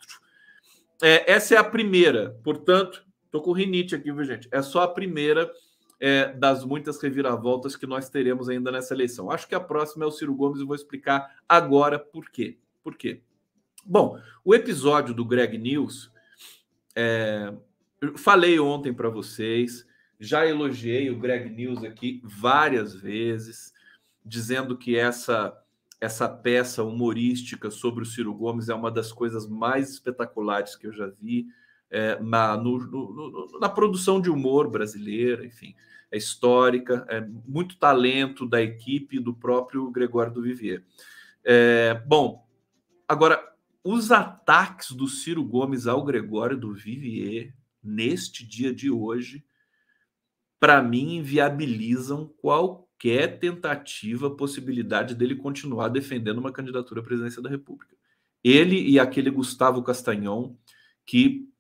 É, 1.01 1.31
essa 1.31 1.55
é 1.55 1.57
a 1.57 1.63
primeira, 1.63 2.39
portanto, 2.43 3.03
estou 3.25 3.41
com 3.41 3.51
rinite 3.51 3.95
aqui, 3.95 4.11
viu, 4.11 4.23
gente? 4.23 4.47
É 4.51 4.61
só 4.61 4.81
a 4.81 4.87
primeira 4.87 5.51
é, 6.01 6.33
das 6.33 6.65
muitas 6.65 6.99
reviravoltas 6.99 7.75
que 7.75 7.85
nós 7.85 8.09
teremos 8.09 8.49
ainda 8.49 8.71
nessa 8.71 8.95
eleição. 8.95 9.29
Acho 9.29 9.47
que 9.47 9.53
a 9.53 9.59
próxima 9.59 10.03
é 10.03 10.07
o 10.07 10.11
Ciro 10.11 10.33
Gomes 10.33 10.59
e 10.59 10.65
vou 10.65 10.75
explicar 10.75 11.37
agora 11.47 11.99
por 11.99 12.31
quê. 12.31 12.57
Por 12.83 12.97
quê? 12.97 13.21
Bom, 13.85 14.19
o 14.43 14.55
episódio 14.55 15.13
do 15.13 15.23
Greg 15.23 15.59
News, 15.59 16.11
é, 16.95 17.53
falei 18.17 18.59
ontem 18.59 18.91
para 18.91 19.09
vocês, 19.09 19.87
já 20.19 20.45
elogiei 20.45 21.11
o 21.11 21.19
Greg 21.19 21.51
News 21.51 21.83
aqui 21.83 22.19
várias 22.23 22.95
vezes, 22.95 23.71
dizendo 24.25 24.75
que 24.75 24.97
essa 24.97 25.55
essa 25.99 26.27
peça 26.27 26.83
humorística 26.83 27.69
sobre 27.69 28.01
o 28.01 28.07
Ciro 28.07 28.33
Gomes 28.33 28.69
é 28.69 28.73
uma 28.73 28.89
das 28.89 29.11
coisas 29.11 29.47
mais 29.47 29.91
espetaculares 29.91 30.75
que 30.75 30.87
eu 30.87 30.91
já 30.91 31.05
vi 31.05 31.45
é, 31.91 32.19
na, 32.19 32.57
no, 32.57 32.79
no, 32.79 33.59
na 33.59 33.69
produção 33.69 34.19
de 34.19 34.29
humor 34.29 34.69
brasileira, 34.69 35.45
enfim 35.45 35.75
é 36.11 36.17
histórica, 36.17 37.05
é 37.07 37.21
muito 37.47 37.77
talento 37.77 38.45
da 38.45 38.61
equipe 38.61 39.17
do 39.17 39.33
próprio 39.33 39.89
Gregório 39.89 40.33
do 40.33 40.41
Vivier. 40.41 40.83
É, 41.43 41.93
bom, 42.05 42.45
agora, 43.07 43.41
os 43.81 44.11
ataques 44.11 44.91
do 44.91 45.07
Ciro 45.07 45.43
Gomes 45.43 45.87
ao 45.87 46.03
Gregório 46.03 46.57
do 46.57 46.73
Vivier 46.73 47.55
neste 47.81 48.45
dia 48.45 48.73
de 48.73 48.91
hoje, 48.91 49.43
para 50.59 50.83
mim, 50.83 51.15
inviabilizam 51.15 52.27
qualquer 52.41 53.39
tentativa, 53.39 54.29
possibilidade 54.29 55.15
dele 55.15 55.35
continuar 55.35 55.87
defendendo 55.87 56.37
uma 56.39 56.51
candidatura 56.51 56.99
à 56.99 57.03
presidência 57.03 57.41
da 57.41 57.49
República. 57.49 57.95
Ele 58.43 58.77
e 58.77 58.99
aquele 58.99 59.29
Gustavo 59.29 59.81
Castanhon, 59.81 60.55
que 61.05 61.50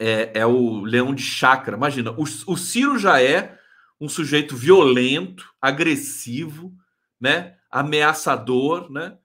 é, 0.00 0.40
é 0.40 0.46
o 0.46 0.80
leão 0.80 1.14
de 1.14 1.22
chácara. 1.22 1.76
Imagina, 1.76 2.12
o, 2.12 2.22
o 2.22 2.56
Ciro 2.56 2.98
já 2.98 3.20
é 3.22 3.58
um 4.00 4.08
sujeito 4.08 4.56
violento, 4.56 5.52
agressivo, 5.60 6.72
né, 7.20 7.56
ameaçador, 7.70 8.90
né? 8.90 9.18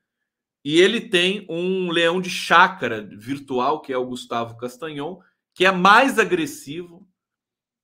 E 0.66 0.80
ele 0.80 1.02
tem 1.02 1.46
um 1.50 1.92
leão 1.92 2.22
de 2.22 2.30
chácara 2.30 3.04
virtual, 3.04 3.82
que 3.82 3.92
é 3.92 3.98
o 3.98 4.06
Gustavo 4.06 4.58
Castanhon, 4.58 5.20
que 5.54 5.66
é 5.66 5.72
mais 5.72 6.18
agressivo, 6.18 7.08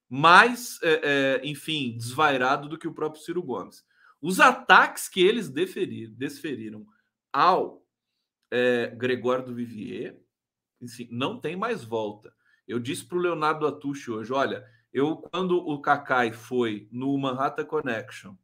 mais, 0.10 0.80
é, 0.82 1.02
é, 1.04 1.41
enfim, 1.43 1.95
desvairado 1.97 2.69
do 2.69 2.78
que 2.78 2.88
o 2.88 2.93
próprio 2.93 3.21
Ciro 3.21 3.43
Gomes. 3.43 3.84
Os 4.21 4.39
ataques 4.39 5.08
que 5.08 5.21
eles 5.21 5.49
deferiram, 5.49 6.13
desferiram 6.13 6.86
ao 7.32 7.86
é, 8.49 8.88
Gregório 8.88 9.45
do 9.45 9.54
Vivier, 9.54 10.17
enfim, 10.82 11.08
não 11.12 11.39
tem 11.39 11.56
mais 11.56 11.84
volta. 11.84 12.34
Eu 12.69 12.79
disse 12.79 13.03
para 13.03 13.17
o 13.17 13.21
Leonardo 13.21 13.65
Atucci 13.65 14.12
hoje: 14.12 14.32
olha, 14.32 14.63
eu, 14.93 15.17
quando 15.17 15.58
o 15.58 15.82
Kakai 15.82 16.32
foi 16.32 16.88
no 16.91 17.17
Manhattan 17.17 17.65
Connection 17.65 18.36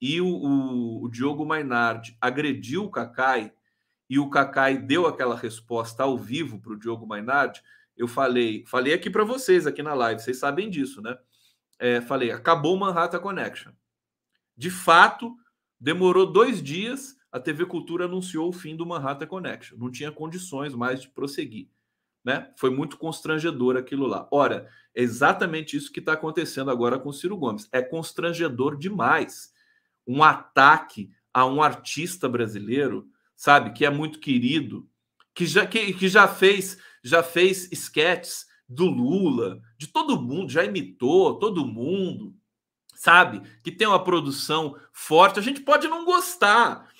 e 0.00 0.20
o, 0.20 0.28
o, 0.28 1.04
o 1.04 1.08
Diogo 1.08 1.44
Mainardi 1.44 2.16
agrediu 2.20 2.84
o 2.84 2.90
Kakai 2.90 3.52
e 4.08 4.20
o 4.20 4.30
Kakai 4.30 4.78
deu 4.78 5.04
aquela 5.04 5.34
resposta 5.34 6.04
ao 6.04 6.16
vivo 6.16 6.60
para 6.60 6.74
o 6.74 6.78
Diogo 6.78 7.04
Mainardi, 7.04 7.60
eu 7.96 8.06
falei, 8.06 8.64
falei 8.68 8.92
aqui 8.92 9.10
para 9.10 9.24
vocês 9.24 9.66
aqui 9.66 9.82
na 9.82 9.94
live, 9.94 10.20
vocês 10.20 10.38
sabem 10.38 10.70
disso, 10.70 11.02
né? 11.02 11.18
É, 11.76 12.00
falei, 12.00 12.30
acabou 12.30 12.76
o 12.76 12.78
Manhattan 12.78 13.18
Connection. 13.18 13.72
De 14.56 14.70
fato, 14.70 15.34
demorou 15.80 16.30
dois 16.30 16.62
dias, 16.62 17.16
a 17.32 17.40
TV 17.40 17.66
Cultura 17.66 18.04
anunciou 18.04 18.48
o 18.48 18.52
fim 18.52 18.76
do 18.76 18.86
Manhattan 18.86 19.26
Connection. 19.26 19.76
Não 19.76 19.90
tinha 19.90 20.12
condições 20.12 20.72
mais 20.72 21.02
de 21.02 21.08
prosseguir. 21.08 21.68
Né? 22.26 22.50
Foi 22.56 22.70
muito 22.70 22.98
constrangedor 22.98 23.76
aquilo 23.76 24.04
lá. 24.04 24.26
Ora, 24.32 24.68
é 24.92 25.00
exatamente 25.00 25.76
isso 25.76 25.92
que 25.92 26.00
está 26.00 26.14
acontecendo 26.14 26.72
agora 26.72 26.98
com 26.98 27.12
Ciro 27.12 27.36
Gomes. 27.36 27.68
É 27.70 27.80
constrangedor 27.80 28.76
demais 28.76 29.52
um 30.04 30.24
ataque 30.24 31.08
a 31.32 31.46
um 31.46 31.62
artista 31.62 32.28
brasileiro, 32.28 33.06
sabe, 33.36 33.70
que 33.72 33.84
é 33.86 33.90
muito 33.90 34.18
querido, 34.18 34.88
que 35.32 35.46
já, 35.46 35.64
que, 35.64 35.94
que 35.94 36.08
já 36.08 36.26
fez 36.26 36.76
já 37.00 37.22
fez 37.22 37.70
esquetes 37.70 38.44
do 38.68 38.86
Lula, 38.86 39.60
de 39.78 39.86
todo 39.86 40.20
mundo, 40.20 40.50
já 40.50 40.64
imitou 40.64 41.38
todo 41.38 41.64
mundo, 41.64 42.34
sabe? 42.96 43.40
Que 43.62 43.70
tem 43.70 43.86
uma 43.86 44.02
produção 44.02 44.76
forte. 44.92 45.38
A 45.38 45.42
gente 45.42 45.60
pode 45.60 45.86
não 45.86 46.04
gostar 46.04 46.90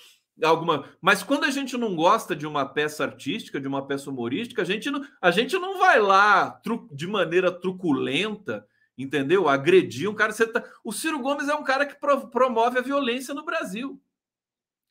alguma, 0.42 0.84
mas 1.00 1.22
quando 1.22 1.44
a 1.44 1.50
gente 1.50 1.76
não 1.76 1.94
gosta 1.94 2.36
de 2.36 2.46
uma 2.46 2.66
peça 2.66 3.04
artística, 3.04 3.60
de 3.60 3.68
uma 3.68 3.86
peça 3.86 4.10
humorística, 4.10 4.62
a 4.62 4.64
gente 4.64 4.90
não, 4.90 5.06
a 5.20 5.30
gente 5.30 5.58
não 5.58 5.78
vai 5.78 5.98
lá 6.00 6.50
tru, 6.50 6.88
de 6.92 7.06
maneira 7.06 7.50
truculenta, 7.50 8.66
entendeu? 8.98 9.48
Agredir 9.48 10.10
um 10.10 10.14
cara. 10.14 10.32
Você 10.32 10.46
tá, 10.46 10.62
o 10.84 10.92
Ciro 10.92 11.20
Gomes 11.20 11.48
é 11.48 11.54
um 11.54 11.64
cara 11.64 11.86
que 11.86 11.94
pro, 11.94 12.28
promove 12.28 12.78
a 12.78 12.82
violência 12.82 13.34
no 13.34 13.44
Brasil. 13.44 14.00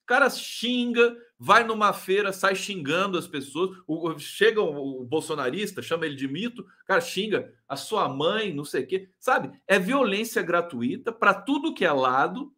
O 0.03 0.05
cara 0.05 0.29
xinga, 0.29 1.17
vai 1.38 1.63
numa 1.63 1.91
feira, 1.91 2.31
sai 2.31 2.55
xingando 2.55 3.17
as 3.17 3.27
pessoas. 3.27 3.75
O, 3.88 4.17
chega 4.19 4.62
o, 4.62 5.01
o, 5.01 5.03
bolsonarista, 5.03 5.81
chama 5.81 6.05
ele 6.05 6.15
de 6.15 6.27
mito, 6.27 6.62
o 6.62 6.86
cara 6.86 7.01
xinga 7.01 7.53
a 7.67 7.75
sua 7.75 8.08
mãe, 8.08 8.53
não 8.53 8.63
sei 8.63 8.84
o 8.84 8.88
quê. 8.88 9.10
Sabe? 9.19 9.51
É 9.67 9.79
violência 9.79 10.41
gratuita 10.41 11.12
para 11.12 11.34
tudo 11.34 11.73
que 11.73 11.84
é 11.84 11.91
lado, 11.91 12.53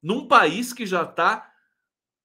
num 0.00 0.26
país 0.26 0.72
que 0.72 0.86
já 0.86 1.02
está 1.02 1.51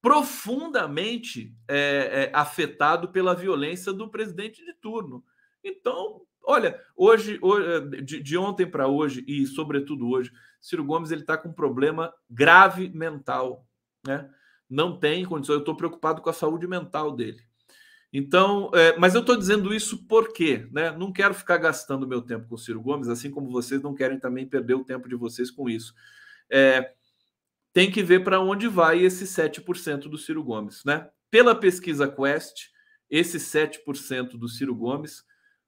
profundamente 0.08 1.54
é, 1.68 1.76
é, 1.76 2.30
afetado 2.32 3.08
pela 3.08 3.34
violência 3.34 3.92
do 3.92 4.08
presidente 4.08 4.64
de 4.64 4.72
turno. 4.72 5.24
Então, 5.62 6.22
olha, 6.42 6.80
hoje, 6.96 7.38
hoje 7.42 8.02
de, 8.02 8.22
de 8.22 8.38
ontem 8.38 8.66
para 8.66 8.88
hoje, 8.88 9.24
e 9.28 9.46
sobretudo 9.46 10.08
hoje, 10.08 10.32
Ciro 10.60 10.84
Gomes 10.84 11.10
ele 11.10 11.20
está 11.20 11.36
com 11.36 11.50
um 11.50 11.52
problema 11.52 12.12
grave 12.30 12.88
mental. 12.88 13.66
Né? 14.06 14.30
não 14.68 14.98
tem 14.98 15.24
condições. 15.24 15.54
Eu 15.54 15.60
estou 15.60 15.76
preocupado 15.76 16.20
com 16.20 16.28
a 16.28 16.32
saúde 16.32 16.66
mental 16.66 17.14
dele. 17.14 17.40
Então, 18.12 18.70
é, 18.74 18.96
mas 18.98 19.14
eu 19.14 19.20
estou 19.20 19.36
dizendo 19.36 19.72
isso 19.72 20.06
porque, 20.06 20.66
né? 20.72 20.90
Não 20.90 21.12
quero 21.12 21.34
ficar 21.34 21.58
gastando 21.58 22.08
meu 22.08 22.22
tempo 22.22 22.48
com 22.48 22.54
o 22.54 22.58
Ciro 22.58 22.80
Gomes, 22.80 23.08
assim 23.08 23.30
como 23.30 23.50
vocês 23.50 23.82
não 23.82 23.94
querem 23.94 24.18
também 24.18 24.46
perder 24.46 24.74
o 24.74 24.84
tempo 24.84 25.08
de 25.08 25.14
vocês 25.14 25.50
com 25.50 25.68
isso. 25.68 25.94
É, 26.50 26.94
tem 27.78 27.92
que 27.92 28.02
ver 28.02 28.24
para 28.24 28.40
onde 28.40 28.66
vai 28.66 29.04
esse 29.04 29.24
7% 29.24 30.08
do 30.08 30.18
Ciro 30.18 30.42
Gomes, 30.42 30.82
né? 30.84 31.08
Pela 31.30 31.54
pesquisa 31.54 32.08
Quest, 32.08 32.70
esse 33.08 33.38
7% 33.38 34.30
do 34.30 34.48
Ciro 34.48 34.74
Gomes 34.74 35.22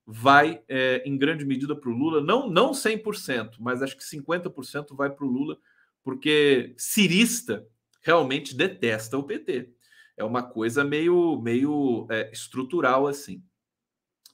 vai 0.05 0.61
é, 0.66 1.05
em 1.07 1.16
grande 1.16 1.44
medida 1.44 1.77
para 1.77 1.88
o 1.88 1.92
Lula, 1.92 2.20
não, 2.20 2.51
não 2.51 2.73
100%, 2.73 3.59
mas 3.61 3.81
acho 3.81 3.96
que 3.96 4.03
50% 4.03 4.92
vai 4.96 5.09
para 5.09 5.25
o 5.25 5.29
Lula, 5.29 5.57
porque 6.03 6.75
cirista 6.77 7.64
realmente 8.03 8.57
detesta 8.57 9.16
o 9.16 9.23
PT. 9.23 9.70
É 10.16 10.25
uma 10.25 10.42
coisa 10.42 10.83
meio, 10.83 11.40
meio 11.40 12.09
é, 12.11 12.29
estrutural 12.33 13.07
assim. 13.07 13.40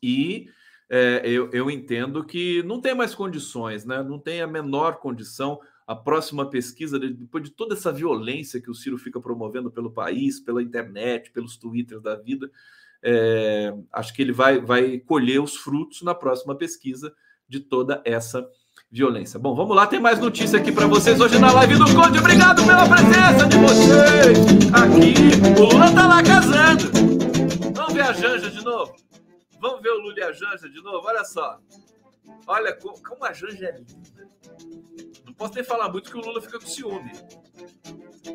E 0.02 0.48
é, 0.88 1.20
eu, 1.26 1.50
eu 1.52 1.70
entendo 1.70 2.24
que 2.24 2.62
não 2.62 2.80
tem 2.80 2.94
mais 2.94 3.14
condições, 3.14 3.84
né? 3.84 4.02
não 4.02 4.18
tem 4.18 4.40
a 4.40 4.46
menor 4.46 4.96
condição. 4.96 5.60
A 5.86 5.94
próxima 5.94 6.50
pesquisa, 6.50 6.98
depois 6.98 7.44
de 7.44 7.50
toda 7.50 7.74
essa 7.74 7.92
violência 7.92 8.60
que 8.60 8.70
o 8.70 8.74
Ciro 8.74 8.98
fica 8.98 9.20
promovendo 9.20 9.70
pelo 9.70 9.92
país, 9.92 10.40
pela 10.40 10.62
internet, 10.62 11.30
pelos 11.30 11.56
twitters 11.56 12.02
da 12.02 12.16
vida, 12.16 12.50
é, 13.02 13.72
acho 13.92 14.12
que 14.12 14.20
ele 14.20 14.32
vai, 14.32 14.60
vai 14.60 14.98
colher 14.98 15.40
os 15.40 15.56
frutos 15.56 16.02
na 16.02 16.14
próxima 16.14 16.56
pesquisa 16.56 17.14
de 17.48 17.60
toda 17.60 18.02
essa 18.04 18.44
violência. 18.90 19.38
Bom, 19.38 19.54
vamos 19.54 19.76
lá, 19.76 19.86
tem 19.86 20.00
mais 20.00 20.18
notícia 20.18 20.58
aqui 20.58 20.72
para 20.72 20.86
vocês 20.86 21.20
hoje 21.20 21.38
na 21.38 21.52
live 21.52 21.76
do 21.76 21.84
Conde. 21.94 22.18
Obrigado 22.18 22.64
pela 22.64 22.88
presença 22.88 23.46
de 23.46 23.56
vocês 23.58 24.38
aqui. 24.72 25.60
O 25.60 25.64
Lula 25.72 25.92
tá 25.94 26.06
lá 26.06 26.22
casando. 26.22 26.90
Vamos 27.74 27.94
ver 27.94 28.02
a 28.02 28.12
Janja 28.12 28.50
de 28.50 28.64
novo? 28.64 28.94
Vamos 29.60 29.82
ver 29.82 29.90
o 29.90 30.00
Lula 30.00 30.18
e 30.18 30.22
a 30.22 30.32
Janja 30.32 30.68
de 30.68 30.82
novo? 30.82 31.06
Olha 31.06 31.24
só. 31.24 31.58
Olha 32.46 32.76
como 32.76 33.24
a 33.24 33.32
Janja 33.32 33.66
é 33.66 33.76
linda. 33.78 34.95
Posso 35.36 35.54
nem 35.54 35.64
falar 35.64 35.90
muito 35.90 36.10
que 36.10 36.16
o 36.16 36.20
Lula 36.20 36.40
fica 36.40 36.58
com 36.58 36.66
ciúme. 36.66 37.12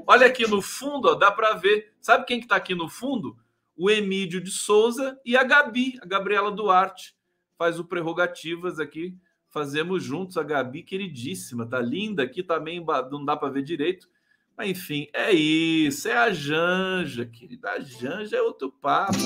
Olha 0.05 0.27
aqui 0.27 0.47
no 0.47 0.61
fundo, 0.61 1.09
ó, 1.09 1.15
dá 1.15 1.31
para 1.31 1.53
ver. 1.53 1.93
Sabe 1.99 2.25
quem 2.25 2.39
que 2.39 2.47
tá 2.47 2.55
aqui 2.55 2.75
no 2.75 2.87
fundo? 2.87 3.37
O 3.75 3.89
Emílio 3.89 4.41
de 4.41 4.51
Souza 4.51 5.19
e 5.25 5.35
a 5.35 5.43
Gabi, 5.43 5.97
a 6.01 6.05
Gabriela 6.05 6.51
Duarte. 6.51 7.15
Faz 7.57 7.79
o 7.79 7.85
prerrogativas 7.85 8.79
aqui 8.79 9.17
fazemos 9.51 10.01
juntos 10.01 10.37
a 10.37 10.43
Gabi, 10.43 10.81
queridíssima, 10.81 11.67
tá 11.67 11.79
linda 11.79 12.23
aqui 12.23 12.41
também, 12.41 12.83
não 13.11 13.23
dá 13.23 13.35
para 13.35 13.49
ver 13.49 13.61
direito. 13.61 14.09
Mas 14.57 14.69
enfim, 14.69 15.07
é 15.13 15.31
isso, 15.31 16.07
é 16.07 16.13
a 16.13 16.31
Janja, 16.31 17.25
querida. 17.25 17.71
A 17.71 17.79
Janja 17.79 18.37
é 18.37 18.41
outro 18.41 18.71
papo. 18.71 19.17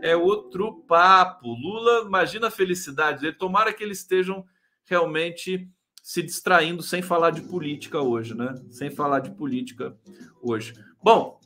É 0.00 0.16
outro 0.16 0.82
papo. 0.86 1.52
Lula, 1.52 2.06
imagina 2.06 2.46
a 2.46 2.50
felicidade 2.50 3.20
dele. 3.20 3.36
Tomara 3.36 3.72
que 3.72 3.82
eles 3.82 3.98
estejam 3.98 4.46
realmente 4.84 5.68
se 6.02 6.22
distraindo 6.22 6.82
sem 6.82 7.02
falar 7.02 7.30
de 7.30 7.42
política 7.42 8.00
hoje, 8.00 8.34
né? 8.34 8.54
Sem 8.70 8.90
falar 8.90 9.20
de 9.20 9.30
política 9.30 9.96
hoje. 10.42 10.74
Bom, 11.02 11.38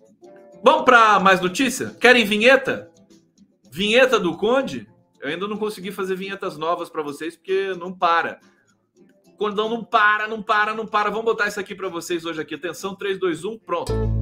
vamos 0.62 0.84
para 0.84 1.18
mais 1.20 1.40
notícia? 1.40 1.90
Querem 2.00 2.24
vinheta? 2.24 2.90
Vinheta 3.70 4.18
do 4.20 4.36
Conde? 4.36 4.88
Eu 5.20 5.28
ainda 5.28 5.48
não 5.48 5.56
consegui 5.56 5.90
fazer 5.90 6.16
vinhetas 6.16 6.56
novas 6.56 6.88
para 6.88 7.02
vocês 7.02 7.36
porque 7.36 7.74
não 7.78 7.92
para. 7.92 8.38
Quando 9.36 9.56
não 9.56 9.82
para, 9.82 10.28
não 10.28 10.42
para, 10.42 10.74
não 10.74 10.86
para. 10.86 11.10
Vamos 11.10 11.24
botar 11.24 11.48
isso 11.48 11.58
aqui 11.58 11.74
para 11.74 11.88
vocês 11.88 12.24
hoje 12.24 12.40
aqui. 12.40 12.54
Atenção, 12.54 12.94
3, 12.94 13.18
2, 13.18 13.44
1, 13.44 13.58
pronto. 13.58 14.13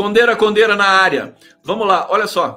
Condeira, 0.00 0.34
Condeira 0.34 0.74
na 0.74 0.86
área. 0.86 1.34
Vamos 1.62 1.86
lá, 1.86 2.06
olha 2.10 2.26
só. 2.26 2.56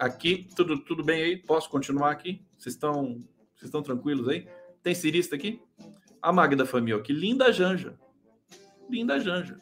Aqui, 0.00 0.48
tudo, 0.56 0.76
tudo 0.80 1.04
bem 1.04 1.22
aí? 1.22 1.36
Posso 1.36 1.70
continuar 1.70 2.10
aqui? 2.10 2.44
Vocês 2.58 2.74
estão, 2.74 3.22
vocês 3.54 3.66
estão 3.66 3.84
tranquilos 3.84 4.26
aí? 4.28 4.48
Tem 4.82 4.92
cirista 4.92 5.36
aqui? 5.36 5.62
A 6.20 6.32
Magda 6.32 6.66
Família, 6.66 7.00
que 7.00 7.12
linda 7.12 7.52
Janja. 7.52 7.96
Linda 8.90 9.20
Janja. 9.20 9.60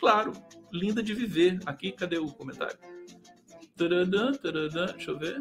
Claro, 0.00 0.32
linda 0.72 1.02
de 1.02 1.12
viver. 1.12 1.60
Aqui, 1.66 1.92
cadê 1.92 2.16
o 2.16 2.28
comentário? 2.28 2.78
Tadadã, 3.76 4.32
tadadã, 4.32 4.86
deixa 4.86 5.10
eu 5.10 5.18
ver. 5.18 5.38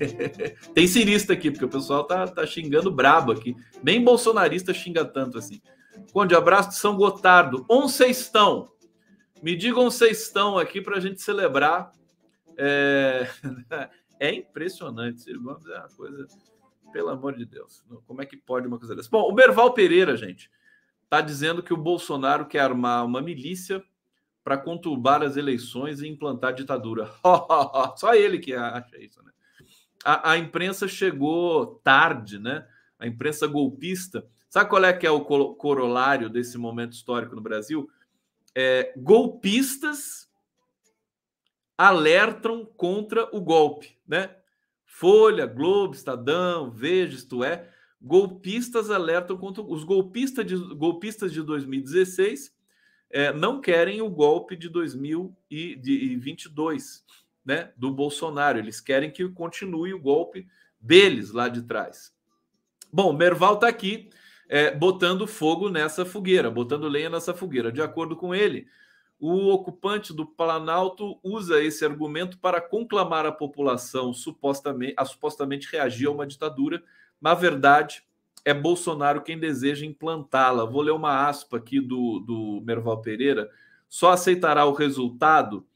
Tem 0.72 0.86
cirista 0.86 1.34
aqui, 1.34 1.50
porque 1.50 1.66
o 1.66 1.68
pessoal 1.68 2.04
tá, 2.04 2.26
tá 2.26 2.46
xingando 2.46 2.90
brabo 2.90 3.32
aqui. 3.32 3.54
Nem 3.82 4.02
bolsonarista 4.02 4.72
xinga 4.72 5.04
tanto 5.04 5.36
assim. 5.36 5.60
Conde, 6.12 6.34
abraço 6.34 6.70
de 6.70 6.76
São 6.76 6.96
Gotardo. 6.96 7.64
Um 7.70 7.88
sextão. 7.88 8.70
Me 9.42 9.56
digam 9.56 9.86
um 9.86 9.90
sextão 9.90 10.58
aqui 10.58 10.80
para 10.80 10.96
a 10.96 11.00
gente 11.00 11.20
celebrar. 11.22 11.92
É... 12.56 13.28
é 14.18 14.34
impressionante. 14.34 15.32
Gomes 15.32 15.66
é 15.66 15.78
uma 15.78 15.88
coisa. 15.88 16.26
Pelo 16.92 17.08
amor 17.10 17.36
de 17.36 17.44
Deus. 17.44 17.84
Como 18.06 18.20
é 18.20 18.26
que 18.26 18.36
pode 18.36 18.66
uma 18.66 18.78
coisa 18.78 18.96
dessa? 18.96 19.08
Bom, 19.08 19.28
o 19.28 19.32
Berval 19.32 19.72
Pereira, 19.72 20.16
gente 20.16 20.50
está 21.10 21.20
dizendo 21.20 21.60
que 21.60 21.74
o 21.74 21.76
Bolsonaro 21.76 22.46
quer 22.46 22.60
armar 22.60 23.04
uma 23.04 23.20
milícia 23.20 23.82
para 24.44 24.56
conturbar 24.56 25.22
as 25.22 25.36
eleições 25.36 26.00
e 26.00 26.08
implantar 26.08 26.54
ditadura. 26.54 27.10
Só 27.98 28.14
ele 28.14 28.38
que 28.38 28.54
acha 28.54 28.96
isso, 28.96 29.20
né? 29.24 29.32
A, 30.04 30.30
a, 30.30 30.38
imprensa 30.38 30.86
chegou 30.86 31.80
tarde, 31.82 32.38
né? 32.38 32.64
A 32.96 33.08
imprensa 33.08 33.46
golpista. 33.48 34.24
Sabe 34.50 34.68
qual 34.68 34.84
é 34.84 34.92
que 34.92 35.06
é 35.06 35.10
o 35.10 35.24
corolário 35.24 36.28
desse 36.28 36.58
momento 36.58 36.92
histórico 36.92 37.36
no 37.36 37.40
Brasil? 37.40 37.88
É, 38.54 38.92
golpistas 38.96 40.28
alertam 41.78 42.66
contra 42.76 43.34
o 43.34 43.40
golpe, 43.40 43.96
né? 44.06 44.36
Folha, 44.84 45.46
Globo, 45.46 45.94
Estadão, 45.94 46.70
Veja, 46.70 47.16
isto 47.16 47.42
é, 47.44 47.70
golpistas 48.02 48.90
alertam 48.90 49.38
contra 49.38 49.62
os 49.62 49.84
golpistas 49.84 50.44
de, 50.44 50.56
golpistas 50.74 51.32
de 51.32 51.42
2016 51.42 52.52
é, 53.10 53.32
não 53.32 53.60
querem 53.60 54.00
o 54.00 54.08
golpe 54.08 54.56
de 54.56 54.68
2022, 54.68 57.04
né, 57.44 57.72
do 57.76 57.90
Bolsonaro. 57.90 58.58
Eles 58.58 58.80
querem 58.80 59.10
que 59.10 59.28
continue 59.28 59.92
o 59.92 60.00
golpe 60.00 60.46
deles 60.80 61.32
lá 61.32 61.48
de 61.48 61.62
trás. 61.62 62.14
Bom, 62.92 63.12
Merval 63.12 63.54
está 63.54 63.68
aqui 63.68 64.10
é, 64.50 64.70
botando 64.74 65.26
fogo 65.26 65.70
nessa 65.70 66.04
fogueira, 66.04 66.50
botando 66.50 66.88
lenha 66.88 67.08
nessa 67.08 67.32
fogueira. 67.32 67.72
De 67.72 67.80
acordo 67.80 68.14
com 68.14 68.34
ele, 68.34 68.66
o 69.18 69.48
ocupante 69.48 70.12
do 70.12 70.26
Planalto 70.26 71.18
usa 71.22 71.62
esse 71.62 71.84
argumento 71.84 72.38
para 72.38 72.60
conclamar 72.60 73.24
a 73.24 73.32
população 73.32 74.12
supostamente, 74.12 74.94
a 74.96 75.06
supostamente 75.06 75.70
reagir 75.70 76.08
a 76.08 76.10
uma 76.10 76.26
ditadura 76.26 76.82
na 77.20 77.34
verdade, 77.34 78.02
é 78.44 78.54
Bolsonaro 78.54 79.20
quem 79.20 79.38
deseja 79.38 79.84
implantá-la. 79.84 80.64
Vou 80.64 80.80
ler 80.80 80.92
uma 80.92 81.28
aspa 81.28 81.58
aqui 81.58 81.80
do, 81.80 82.20
do 82.20 82.62
Merval 82.64 83.02
Pereira. 83.02 83.50
Só 83.88 84.10
aceitará 84.10 84.64
o 84.64 84.72
resultado 84.72 85.66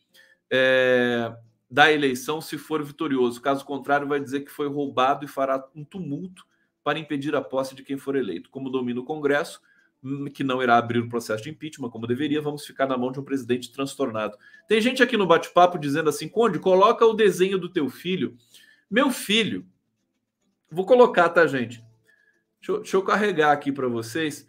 é, 0.50 1.34
da 1.70 1.92
eleição 1.92 2.40
se 2.40 2.56
for 2.56 2.82
vitorioso. 2.82 3.42
Caso 3.42 3.64
contrário, 3.64 4.08
vai 4.08 4.20
dizer 4.20 4.40
que 4.40 4.50
foi 4.50 4.68
roubado 4.68 5.24
e 5.24 5.28
fará 5.28 5.62
um 5.74 5.84
tumulto 5.84 6.46
para 6.84 6.98
impedir 6.98 7.34
a 7.34 7.40
posse 7.40 7.74
de 7.74 7.82
quem 7.82 7.96
for 7.96 8.14
eleito. 8.14 8.50
Como 8.50 8.70
domina 8.70 9.00
o 9.00 9.04
Congresso, 9.04 9.60
hum, 10.02 10.26
que 10.26 10.44
não 10.44 10.62
irá 10.62 10.76
abrir 10.76 10.98
o 10.98 11.08
processo 11.08 11.42
de 11.42 11.50
impeachment 11.50 11.88
como 11.88 12.06
deveria, 12.06 12.42
vamos 12.42 12.66
ficar 12.66 12.86
na 12.86 12.96
mão 12.96 13.10
de 13.10 13.18
um 13.18 13.24
presidente 13.24 13.72
transtornado. 13.72 14.36
Tem 14.68 14.80
gente 14.80 15.02
aqui 15.02 15.16
no 15.16 15.26
bate-papo 15.26 15.78
dizendo 15.78 16.10
assim: 16.10 16.28
Conde, 16.28 16.58
coloca 16.58 17.04
o 17.06 17.14
desenho 17.14 17.58
do 17.58 17.70
teu 17.70 17.88
filho. 17.88 18.36
Meu 18.90 19.10
filho, 19.10 19.66
vou 20.70 20.84
colocar, 20.84 21.30
tá, 21.30 21.46
gente? 21.46 21.82
Deixa 22.60 22.72
eu, 22.72 22.76
deixa 22.80 22.96
eu 22.96 23.02
carregar 23.02 23.52
aqui 23.52 23.72
para 23.72 23.88
vocês. 23.88 24.46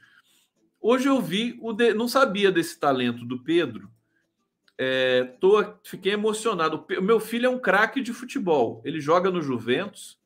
Hoje 0.81 1.07
eu 1.07 1.21
vi, 1.21 1.57
o 1.61 1.73
de... 1.73 1.93
não 1.93 2.07
sabia 2.07 2.51
desse 2.51 2.79
talento 2.79 3.25
do 3.25 3.41
Pedro. 3.43 3.89
É, 4.77 5.23
tô, 5.39 5.63
fiquei 5.83 6.13
emocionado. 6.13 6.85
Meu 7.01 7.19
filho 7.19 7.45
é 7.45 7.49
um 7.49 7.57
craque 7.57 8.01
de 8.01 8.13
futebol. 8.13 8.81
Ele 8.85 8.99
joga 8.99 9.31
no 9.31 9.41
Juventus. 9.41 10.19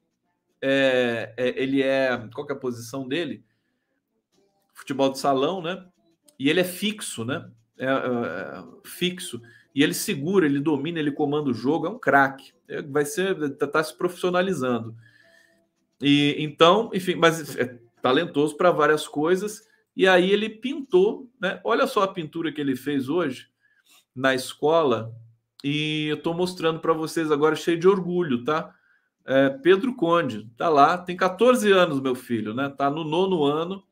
É, 0.61 1.33
é, 1.37 1.61
ele 1.61 1.81
é. 1.81 2.29
Qual 2.33 2.47
é 2.49 2.53
a 2.53 2.55
posição 2.55 3.07
dele? 3.07 3.43
Futebol 4.73 5.11
de 5.11 5.19
salão, 5.19 5.61
né? 5.61 5.85
E 6.37 6.49
ele 6.49 6.59
é 6.59 6.65
fixo, 6.65 7.25
né? 7.25 7.49
É, 7.77 7.85
é, 7.85 7.89
é, 7.89 8.63
fixo. 8.83 9.41
E 9.73 9.83
ele 9.83 9.93
segura, 9.93 10.45
ele 10.45 10.59
domina, 10.59 10.99
ele 10.99 11.11
comanda 11.11 11.49
o 11.49 11.53
jogo. 11.53 11.87
É 11.87 11.89
um 11.89 11.99
craque. 11.99 12.53
É, 12.67 12.81
vai 12.81 13.05
ser. 13.05 13.55
Tá, 13.55 13.67
tá 13.67 13.83
se 13.83 13.97
profissionalizando. 13.97 14.95
E 16.01 16.35
então, 16.39 16.89
enfim, 16.93 17.15
mas 17.15 17.55
é 17.57 17.77
talentoso 18.01 18.55
para 18.55 18.71
várias 18.71 19.07
coisas. 19.07 19.67
E 19.95 20.07
aí 20.07 20.31
ele 20.31 20.49
pintou, 20.49 21.29
né? 21.39 21.59
Olha 21.63 21.85
só 21.87 22.03
a 22.03 22.13
pintura 22.13 22.51
que 22.51 22.61
ele 22.61 22.75
fez 22.75 23.09
hoje 23.09 23.47
na 24.15 24.33
escola. 24.33 25.13
E 25.63 26.07
eu 26.07 26.15
estou 26.15 26.33
mostrando 26.33 26.79
para 26.79 26.93
vocês 26.93 27.31
agora, 27.31 27.55
cheio 27.55 27.77
de 27.77 27.87
orgulho, 27.87 28.43
tá? 28.45 28.73
É, 29.29 29.49
Pedro 29.49 29.95
Conde, 29.95 30.49
tá 30.57 30.67
lá, 30.69 30.97
tem 30.97 31.15
14 31.15 31.71
anos, 31.71 31.99
meu 31.99 32.15
filho, 32.15 32.53
né? 32.53 32.67
Tá 32.69 32.89
no 32.89 33.03
nono 33.03 33.43
ano 33.43 33.83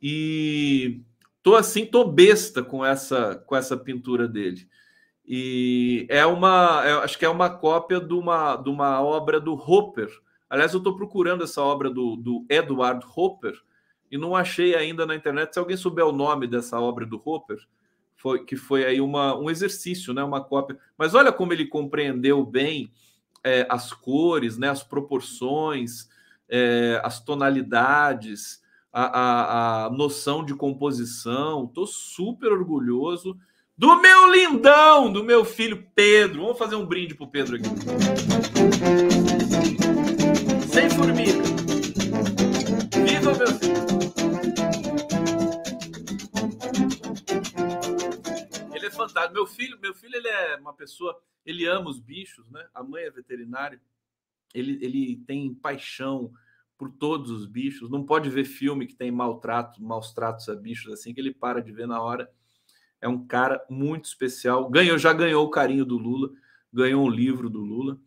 e 0.00 1.02
tô 1.42 1.56
assim, 1.56 1.84
tô 1.84 2.04
besta 2.04 2.62
com 2.62 2.84
essa 2.84 3.34
com 3.34 3.56
essa 3.56 3.76
pintura 3.76 4.28
dele. 4.28 4.68
E 5.26 6.06
é 6.08 6.24
uma, 6.24 6.82
é, 6.84 6.92
acho 7.04 7.18
que 7.18 7.24
é 7.24 7.28
uma 7.28 7.50
cópia 7.50 8.00
de 8.00 8.14
uma, 8.14 8.56
de 8.56 8.70
uma 8.70 9.02
obra 9.02 9.40
do 9.40 9.54
Hopper, 9.54 10.08
Aliás, 10.50 10.72
eu 10.72 10.78
estou 10.78 10.96
procurando 10.96 11.44
essa 11.44 11.62
obra 11.62 11.90
do, 11.90 12.16
do 12.16 12.46
Edward 12.48 13.04
Hopper 13.14 13.54
e 14.10 14.16
não 14.16 14.34
achei 14.34 14.74
ainda 14.74 15.04
na 15.04 15.14
internet. 15.14 15.52
Se 15.52 15.58
alguém 15.58 15.76
souber 15.76 16.06
o 16.06 16.12
nome 16.12 16.46
dessa 16.46 16.80
obra 16.80 17.04
do 17.04 17.20
Hopper, 17.22 17.58
foi, 18.16 18.44
que 18.44 18.56
foi 18.56 18.84
aí 18.84 19.00
uma, 19.00 19.38
um 19.38 19.50
exercício, 19.50 20.14
né, 20.14 20.24
uma 20.24 20.42
cópia. 20.42 20.78
Mas 20.96 21.14
olha 21.14 21.30
como 21.30 21.52
ele 21.52 21.66
compreendeu 21.66 22.44
bem 22.46 22.90
é, 23.48 23.66
as 23.68 23.92
cores, 23.92 24.58
né, 24.58 24.68
as 24.68 24.82
proporções, 24.82 26.08
é, 26.48 27.00
as 27.02 27.18
tonalidades, 27.18 28.60
a, 28.92 29.04
a, 29.04 29.86
a, 29.86 29.90
noção 29.90 30.44
de 30.44 30.54
composição. 30.54 31.64
Estou 31.64 31.86
super 31.86 32.52
orgulhoso 32.52 33.38
do 33.76 34.00
meu 34.00 34.30
lindão, 34.32 35.10
do 35.10 35.24
meu 35.24 35.44
filho 35.44 35.86
Pedro. 35.94 36.42
Vamos 36.42 36.58
fazer 36.58 36.76
um 36.76 36.84
brinde 36.84 37.14
para 37.14 37.24
o 37.24 37.30
Pedro 37.30 37.56
aqui. 37.56 37.68
Sem. 40.70 41.17
Fantástico. 49.18 49.34
Meu 49.34 49.46
filho, 49.46 49.78
meu 49.80 49.94
filho, 49.94 50.16
ele 50.16 50.28
é 50.28 50.56
uma 50.56 50.72
pessoa, 50.72 51.20
ele 51.44 51.66
ama 51.66 51.90
os 51.90 51.98
bichos, 51.98 52.48
né? 52.50 52.66
A 52.74 52.82
mãe 52.82 53.04
é 53.04 53.10
veterinária. 53.10 53.80
Ele, 54.54 54.78
ele 54.82 55.16
tem 55.26 55.52
paixão 55.52 56.32
por 56.76 56.90
todos 56.90 57.30
os 57.30 57.46
bichos. 57.46 57.90
Não 57.90 58.04
pode 58.04 58.30
ver 58.30 58.44
filme 58.44 58.86
que 58.86 58.94
tem 58.94 59.10
maltrato, 59.10 59.82
maus 59.82 60.12
tratos 60.12 60.48
a 60.48 60.54
bichos 60.54 60.92
assim 60.92 61.12
que 61.12 61.20
ele 61.20 61.34
para 61.34 61.60
de 61.60 61.72
ver 61.72 61.86
na 61.86 62.00
hora. 62.00 62.30
É 63.00 63.08
um 63.08 63.26
cara 63.26 63.64
muito 63.68 64.06
especial. 64.06 64.68
Ganhou, 64.70 64.98
já 64.98 65.12
ganhou 65.12 65.44
o 65.44 65.50
carinho 65.50 65.84
do 65.84 65.98
Lula, 65.98 66.30
ganhou 66.72 67.04
um 67.04 67.10
livro 67.10 67.50
do 67.50 67.60
Lula 67.60 67.98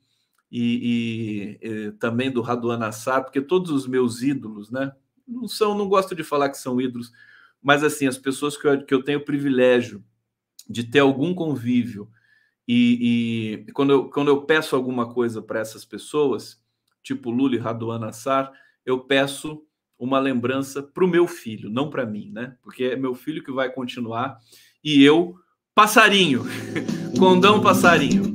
e, 0.52 1.60
e, 1.62 1.68
e 1.68 1.92
também 1.94 2.32
do 2.32 2.42
Raduan 2.42 2.80
Assar, 2.86 3.24
porque 3.24 3.42
todos 3.42 3.72
os 3.72 3.88
meus 3.88 4.22
ídolos, 4.22 4.70
né? 4.70 4.94
Não 5.28 5.48
são, 5.48 5.78
não 5.78 5.88
gosto 5.88 6.14
de 6.14 6.24
falar 6.24 6.50
que 6.50 6.58
são 6.58 6.82
ídolos, 6.82 7.12
mas 7.62 7.84
assim, 7.84 8.06
as 8.06 8.18
pessoas 8.18 8.58
que 8.58 8.68
eu, 8.68 8.86
que 8.86 8.94
eu 8.94 9.04
tenho 9.04 9.24
privilégio 9.24 10.04
de 10.72 10.86
ter 10.86 11.00
algum 11.00 11.34
convívio 11.34 12.10
e, 12.74 13.66
e 13.68 13.72
quando, 13.74 13.92
eu, 13.92 14.10
quando 14.10 14.30
eu 14.30 14.44
peço 14.44 14.76
alguma 14.76 15.14
coisa 15.14 15.42
para 15.42 15.60
essas 15.60 15.84
pessoas, 15.84 16.62
tipo 17.04 17.30
Lula 17.30 17.56
e 17.56 17.60
Raduan 17.60 18.06
Assar, 18.06 18.52
eu 18.86 19.00
peço 19.02 19.64
uma 20.00 20.20
lembrança 20.20 20.82
para 20.82 21.04
o 21.04 21.08
meu 21.08 21.28
filho, 21.28 21.70
não 21.70 21.90
para 21.90 22.06
mim, 22.06 22.32
né? 22.32 22.56
Porque 22.62 22.86
é 22.86 22.96
meu 22.96 23.14
filho 23.14 23.44
que 23.44 23.52
vai 23.52 23.70
continuar 23.70 24.38
e 24.84 25.04
eu, 25.04 25.36
passarinho, 25.76 26.44
condão 27.20 27.62
passarinho. 27.62 28.34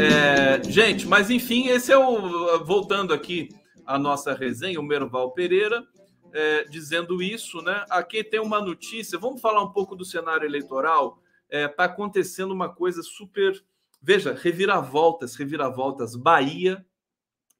É, 0.00 0.62
gente, 0.70 1.06
mas 1.06 1.30
enfim, 1.30 1.68
esse 1.68 1.92
é 1.92 1.98
o. 1.98 2.64
Voltando 2.64 3.12
aqui 3.12 3.48
à 3.84 3.98
nossa 3.98 4.34
resenha, 4.34 4.80
o 4.80 4.84
Merval 4.84 5.32
Pereira, 5.32 5.84
é, 6.32 6.64
dizendo 6.64 7.22
isso, 7.22 7.60
né? 7.60 7.84
Aqui 7.90 8.22
tem 8.22 8.40
uma 8.40 8.60
notícia. 8.60 9.18
Vamos 9.18 9.40
falar 9.40 9.62
um 9.62 9.72
pouco 9.72 9.94
do 9.94 10.04
cenário 10.04 10.46
eleitoral. 10.46 11.20
Está 11.48 11.58
é, 11.58 11.68
tá 11.68 11.84
acontecendo 11.84 12.52
uma 12.52 12.68
coisa 12.68 13.02
super. 13.02 13.62
Veja, 14.00 14.34
reviravoltas, 14.34 15.36
reviravoltas. 15.36 16.16
Bahia, 16.16 16.84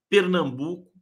Pernambuco, 0.09 0.93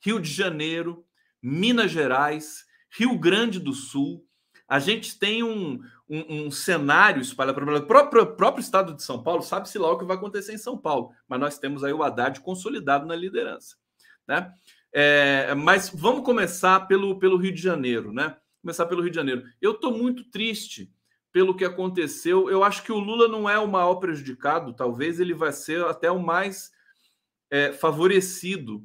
Rio 0.00 0.20
de 0.20 0.30
Janeiro, 0.30 1.04
Minas 1.42 1.90
Gerais, 1.90 2.64
Rio 2.90 3.18
Grande 3.18 3.60
do 3.60 3.72
Sul. 3.72 4.26
A 4.68 4.78
gente 4.78 5.18
tem 5.18 5.42
um, 5.42 5.80
um, 6.08 6.46
um 6.46 6.50
cenário 6.50 7.22
espalhado 7.22 7.54
para 7.54 7.78
o 7.78 7.86
próprio, 7.86 8.34
próprio 8.34 8.60
estado 8.60 8.94
de 8.94 9.02
São 9.02 9.22
Paulo, 9.22 9.42
sabe-se 9.42 9.78
lá 9.78 9.90
o 9.90 9.98
que 9.98 10.04
vai 10.04 10.16
acontecer 10.16 10.52
em 10.52 10.58
São 10.58 10.76
Paulo, 10.76 11.12
mas 11.28 11.38
nós 11.38 11.58
temos 11.58 11.84
aí 11.84 11.92
o 11.92 12.02
Haddad 12.02 12.40
consolidado 12.40 13.06
na 13.06 13.14
liderança. 13.14 13.76
Né? 14.26 14.52
É, 14.92 15.54
mas 15.54 15.88
vamos 15.88 16.24
começar 16.24 16.80
pelo, 16.88 17.18
pelo 17.18 17.36
Rio 17.36 17.54
de 17.54 17.60
Janeiro, 17.62 18.12
né? 18.12 18.36
Começar 18.60 18.86
pelo 18.86 19.02
Rio 19.02 19.10
de 19.10 19.16
Janeiro. 19.16 19.44
Eu 19.60 19.72
estou 19.72 19.96
muito 19.96 20.24
triste 20.24 20.92
pelo 21.36 21.54
que 21.54 21.66
aconteceu. 21.66 22.48
Eu 22.48 22.64
acho 22.64 22.82
que 22.82 22.90
o 22.90 22.98
Lula 22.98 23.28
não 23.28 23.46
é 23.46 23.58
o 23.58 23.68
maior 23.68 23.96
prejudicado, 23.96 24.72
talvez 24.72 25.20
ele 25.20 25.34
vai 25.34 25.52
ser 25.52 25.84
até 25.84 26.10
o 26.10 26.18
mais 26.18 26.72
é, 27.50 27.74
favorecido 27.74 28.82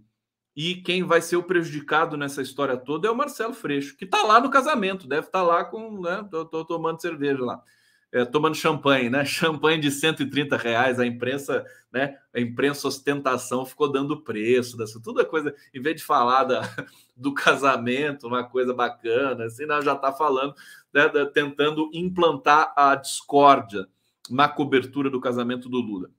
e 0.53 0.75
quem 0.75 1.01
vai 1.01 1.21
ser 1.21 1.37
o 1.37 1.43
prejudicado 1.43 2.17
nessa 2.17 2.41
história 2.41 2.75
toda 2.75 3.07
é 3.07 3.11
o 3.11 3.15
Marcelo 3.15 3.53
Freixo, 3.53 3.95
que 3.95 4.03
está 4.03 4.23
lá 4.23 4.37
no 4.41 4.49
casamento, 4.49 5.07
deve 5.07 5.27
estar 5.27 5.39
tá 5.39 5.45
lá 5.45 5.63
com. 5.63 6.01
Né, 6.01 6.27
tô, 6.29 6.65
tomando 6.65 7.01
cerveja 7.01 7.41
lá. 7.41 7.63
É, 8.11 8.25
tomando 8.25 8.55
champanhe, 8.55 9.09
né? 9.09 9.23
Champanhe 9.23 9.79
de 9.79 9.89
130 9.89 10.57
reais, 10.57 10.99
a 10.99 11.05
imprensa, 11.05 11.65
né? 11.89 12.17
A 12.35 12.41
imprensa 12.41 12.85
ostentação 12.85 13.65
ficou 13.65 13.89
dando 13.89 14.25
preço, 14.25 14.75
dessa, 14.75 15.01
tudo 15.01 15.21
é 15.21 15.23
coisa, 15.23 15.55
em 15.73 15.81
vez 15.81 15.95
de 15.95 16.03
falar 16.03 16.43
da, 16.43 16.61
do 17.15 17.33
casamento, 17.33 18.27
uma 18.27 18.43
coisa 18.43 18.73
bacana, 18.73 19.45
assim, 19.45 19.65
nós 19.65 19.85
já 19.85 19.93
está 19.93 20.11
falando, 20.11 20.53
né, 20.93 21.09
tentando 21.33 21.89
implantar 21.93 22.73
a 22.75 22.95
discórdia 22.95 23.87
na 24.29 24.47
cobertura 24.47 25.09
do 25.09 25.21
casamento 25.21 25.69
do 25.69 25.79
Lula. 25.79 26.09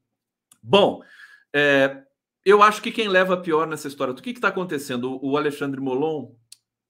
Bom, 0.62 1.02
é, 1.52 2.02
eu 2.44 2.62
acho 2.62 2.82
que 2.82 2.90
quem 2.90 3.08
leva 3.08 3.36
pior 3.36 3.66
nessa 3.66 3.88
história, 3.88 4.12
o 4.12 4.16
que 4.16 4.30
está 4.30 4.48
acontecendo? 4.48 5.18
O 5.22 5.36
Alexandre 5.36 5.80
Molon, 5.80 6.32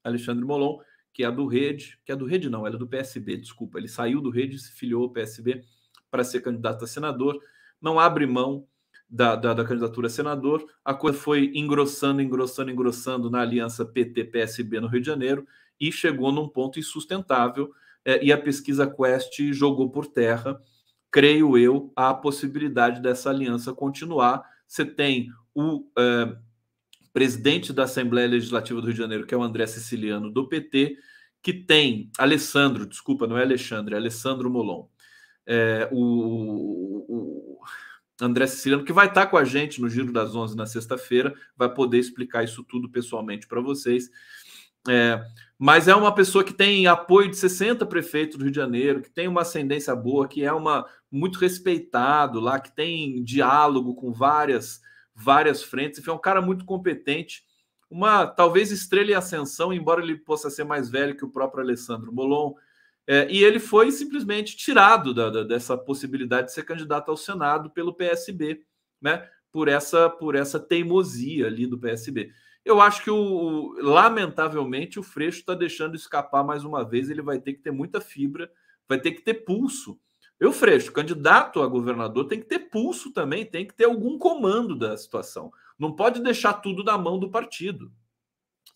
Alexandre 0.03 0.45
Molon, 0.45 0.79
que 1.13 1.25
é 1.25 1.31
do 1.31 1.47
Rede, 1.47 1.99
que 2.05 2.13
é 2.13 2.17
do 2.17 2.25
Rede 2.25 2.49
não, 2.49 2.67
ela 2.67 2.77
é 2.77 2.79
do 2.79 2.87
PSB, 2.87 3.37
desculpa, 3.37 3.79
ele 3.79 3.89
saiu 3.89 4.21
do 4.21 4.31
Rede 4.31 4.57
e 4.57 4.59
se 4.59 4.73
filiou 4.73 5.05
ao 5.05 5.11
PSB 5.11 5.63
para 6.11 6.25
ser 6.25 6.41
candidato 6.41 6.85
a 6.85 6.89
senador, 6.89 7.39
não 7.81 8.01
abre 8.01 8.27
mão 8.27 8.67
da, 9.09 9.37
da, 9.37 9.53
da, 9.53 9.65
candidatura 9.65 10.07
a 10.07 10.11
senador, 10.11 10.67
a 10.83 10.95
coisa 10.95 11.19
foi 11.19 11.53
engrossando, 11.55 12.23
engrossando, 12.23 12.71
engrossando 12.71 13.31
na 13.31 13.41
aliança 13.41 13.85
PT-PSB 13.85 14.81
no 14.81 14.89
Rio 14.89 15.01
de 15.01 15.07
Janeiro 15.07 15.47
e 15.83 15.91
chegou 15.91 16.31
num 16.31 16.49
ponto 16.49 16.79
insustentável 16.79 17.75
é, 18.05 18.25
e 18.25 18.33
a 18.33 18.39
pesquisa 18.39 18.87
Quest 18.87 19.53
jogou 19.53 19.91
por 19.91 20.07
terra, 20.07 20.63
creio 21.11 21.59
eu, 21.59 21.93
a 21.97 22.15
possibilidade 22.15 23.03
dessa 23.03 23.31
aliança 23.31 23.75
continuar. 23.75 24.45
Você 24.65 24.85
tem 24.85 25.29
o 25.53 25.85
é, 25.99 26.37
presidente 27.13 27.73
da 27.73 27.83
Assembleia 27.83 28.29
Legislativa 28.29 28.81
do 28.81 28.87
Rio 28.87 28.95
de 28.95 29.01
Janeiro, 29.01 29.27
que 29.27 29.35
é 29.35 29.37
o 29.37 29.43
André 29.43 29.67
Siciliano, 29.67 30.31
do 30.31 30.49
PT, 30.49 30.97
que 31.43 31.53
tem 31.53 32.11
Alessandro, 32.17 32.87
desculpa, 32.87 33.27
não 33.27 33.37
é 33.37 33.43
Alexandre, 33.43 33.95
é 33.95 33.99
Alessandro 33.99 34.49
Molon. 34.49 34.87
É, 35.45 35.89
o, 35.91 37.05
o, 37.09 37.61
André 38.21 38.47
Siciliano, 38.47 38.85
que 38.85 38.93
vai 38.93 39.09
estar 39.09 39.27
com 39.27 39.37
a 39.37 39.45
gente 39.45 39.81
no 39.81 39.89
Giro 39.89 40.13
das 40.13 40.37
Onze 40.37 40.57
na 40.57 40.65
sexta-feira, 40.65 41.35
vai 41.57 41.75
poder 41.75 41.99
explicar 41.99 42.45
isso 42.45 42.63
tudo 42.63 42.89
pessoalmente 42.89 43.49
para 43.49 43.61
vocês. 43.61 44.09
É, 44.89 45.25
mas 45.59 45.87
é 45.87 45.95
uma 45.95 46.15
pessoa 46.15 46.43
que 46.43 46.53
tem 46.53 46.87
apoio 46.87 47.31
de 47.31 47.37
60 47.37 47.87
prefeitos 47.87 48.37
do 48.37 48.43
Rio 48.43 48.51
de 48.51 48.57
Janeiro, 48.57 49.01
que 49.01 49.11
tem 49.11 49.29
uma 49.29 49.43
ascendência 49.43 49.95
boa, 49.95 50.27
que 50.27 50.45
é 50.45 50.53
uma 50.53 50.87
muito 51.11 51.39
respeitado 51.39 52.41
lá, 52.41 52.59
que 52.59 52.75
tem 52.75 53.23
diálogo 53.23 53.95
com 53.95 54.13
várias 54.13 54.81
várias 55.15 55.63
frentes. 55.63 55.99
Enfim, 55.99 56.11
é 56.11 56.15
um 56.15 56.19
cara 56.19 56.41
muito 56.41 56.65
competente, 56.65 57.45
uma 57.91 58.27
talvez 58.27 58.71
estrela 58.71 59.11
em 59.11 59.15
ascensão, 59.15 59.73
embora 59.73 60.03
ele 60.03 60.17
possa 60.17 60.51
ser 60.51 60.65
mais 60.65 60.89
velho 60.89 61.17
que 61.17 61.25
o 61.25 61.31
próprio 61.31 61.63
Alessandro 61.63 62.13
Molon. 62.13 62.55
É, 63.07 63.31
e 63.31 63.43
ele 63.45 63.59
foi 63.59 63.91
simplesmente 63.91 64.57
tirado 64.57 65.13
da, 65.13 65.29
da, 65.29 65.43
dessa 65.43 65.77
possibilidade 65.77 66.49
de 66.49 66.55
ser 66.55 66.65
candidato 66.65 67.11
ao 67.11 67.17
Senado 67.17 67.71
pelo 67.71 67.95
PSB, 67.95 68.65
né? 69.01 69.29
Por 69.51 69.69
essa, 69.69 70.09
por 70.09 70.35
essa 70.35 70.59
teimosia 70.59 71.47
ali 71.47 71.67
do 71.67 71.79
PSB. 71.79 72.33
Eu 72.65 72.81
acho 72.81 73.03
que, 73.03 73.11
o, 73.11 73.75
lamentavelmente, 73.81 74.99
o 74.99 75.03
Freixo 75.03 75.41
está 75.41 75.55
deixando 75.55 75.97
escapar 75.97 76.45
mais 76.45 76.65
uma 76.65 76.85
vez. 76.85 77.11
Ele 77.11 77.23
vai 77.23 77.41
ter 77.41 77.55
que 77.55 77.61
ter 77.61 77.73
muita 77.73 78.01
fibra, 78.01 78.51
vai 78.89 79.01
ter 79.01 79.13
que 79.13 79.23
ter 79.23 79.35
pulso. 79.35 79.99
Eu, 80.39 80.53
Freixo, 80.53 80.93
candidato 80.93 81.63
a 81.63 81.67
governador, 81.67 82.27
tem 82.27 82.41
que 82.41 82.47
ter 82.47 82.59
pulso 82.59 83.13
também, 83.13 83.45
tem 83.45 83.67
que 83.67 83.75
ter 83.75 83.85
algum 83.85 84.19
comando 84.19 84.77
da 84.77 84.97
situação. 84.97 85.53
Não 85.79 85.93
pode 85.93 86.21
deixar 86.21 86.55
tudo 86.55 86.85
na 86.85 86.97
mão 86.97 87.19
do 87.19 87.31
partido, 87.31 87.93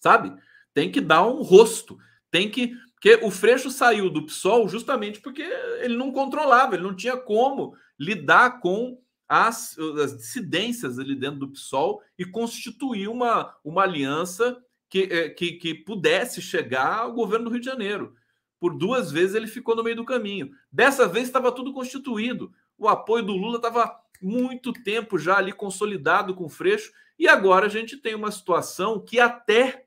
sabe? 0.01 0.32
Tem 0.74 0.91
que 0.91 1.01
dar 1.01 1.26
um 1.26 1.43
rosto, 1.43 1.99
tem 2.30 2.51
que 2.51 2.76
porque 2.97 3.20
o 3.22 3.30
Freixo 3.30 3.70
saiu 3.70 4.11
do 4.11 4.24
PSOL 4.24 4.66
justamente 4.68 5.20
porque 5.20 5.43
ele 5.43 5.97
não 5.97 6.11
controlava, 6.11 6.74
ele 6.74 6.82
não 6.82 6.97
tinha 6.97 7.16
como 7.16 7.76
lidar 7.99 8.59
com 8.59 8.99
as, 9.29 9.79
as 9.79 10.16
dissidências 10.16 10.99
ali 10.99 11.14
dentro 11.14 11.41
do 11.41 11.49
PSOL 11.49 12.03
e 12.18 12.24
constituir 12.24 13.09
uma, 13.09 13.57
uma 13.64 13.83
aliança 13.83 14.62
que, 14.89 15.03
eh, 15.03 15.31
que, 15.31 15.53
que 15.53 15.74
pudesse 15.74 16.41
chegar 16.41 16.99
ao 16.99 17.12
governo 17.12 17.47
do 17.47 17.51
Rio 17.51 17.61
de 17.61 17.66
Janeiro. 17.66 18.14
Por 18.59 18.77
duas 18.77 19.11
vezes 19.11 19.35
ele 19.35 19.47
ficou 19.47 19.74
no 19.74 19.83
meio 19.83 19.97
do 19.97 20.05
caminho. 20.05 20.51
Dessa 20.70 21.07
vez 21.09 21.27
estava 21.27 21.53
tudo 21.53 21.72
constituído. 21.72 22.53
O 22.79 22.89
apoio 22.89 23.24
do 23.24 23.35
Lula 23.35 23.57
estava 23.57 24.01
muito 24.20 24.72
tempo 24.72 25.18
já 25.18 25.37
ali 25.37 25.53
consolidado 25.53 26.35
com 26.35 26.45
o 26.45 26.49
Freixo. 26.49 26.93
E 27.18 27.29
agora 27.29 27.66
a 27.66 27.68
gente 27.70 27.97
tem 27.97 28.14
uma 28.14 28.31
situação 28.31 29.01
que 29.01 29.18
até 29.18 29.87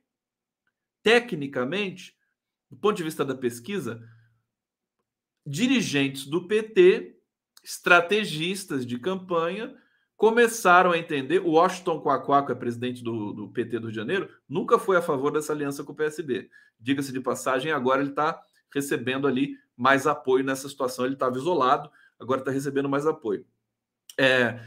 tecnicamente 1.02 2.20
do 2.70 2.78
ponto 2.78 2.96
de 2.96 3.04
vista 3.04 3.26
da 3.26 3.34
pesquisa, 3.34 4.02
dirigentes 5.46 6.26
do 6.26 6.48
PT, 6.48 7.19
estrategistas 7.70 8.84
de 8.84 8.98
campanha, 8.98 9.76
começaram 10.18 10.92
a 10.92 10.98
entender. 10.98 11.40
O 11.40 11.52
Washington 11.52 12.02
Quaquá, 12.02 12.44
que 12.44 12.52
é 12.52 12.56
presidente 12.56 13.04
do, 13.04 13.32
do, 13.32 13.48
PT 13.50 13.78
do 13.78 13.84
Rio 13.84 13.92
de 13.92 13.96
Janeiro, 13.96 14.30
nunca 14.50 14.80
foi 14.80 14.98
a 14.98 15.04
favor 15.04 15.32
dessa 15.32 15.54
aliança 15.54 15.84
com 15.84 15.92
o 15.92 15.96
PSB. 15.96 16.50
Diga-se 16.80 17.14
de 17.14 17.22
passagem, 17.22 17.72
agora 17.72 18.02
ele 18.02 18.10
está 18.10 18.42
recebendo 18.74 19.28
ali 19.28 19.56
mais 19.78 20.08
apoio 20.08 20.44
nessa 20.44 20.68
situação. 20.68 21.06
Ele 21.06 21.14
estava 21.14 21.38
isolado, 21.38 21.92
agora 22.20 22.42
está 22.42 22.52
recebendo 22.52 22.90
mais 22.90 23.06
apoio. 23.06 23.46
É, 24.18 24.60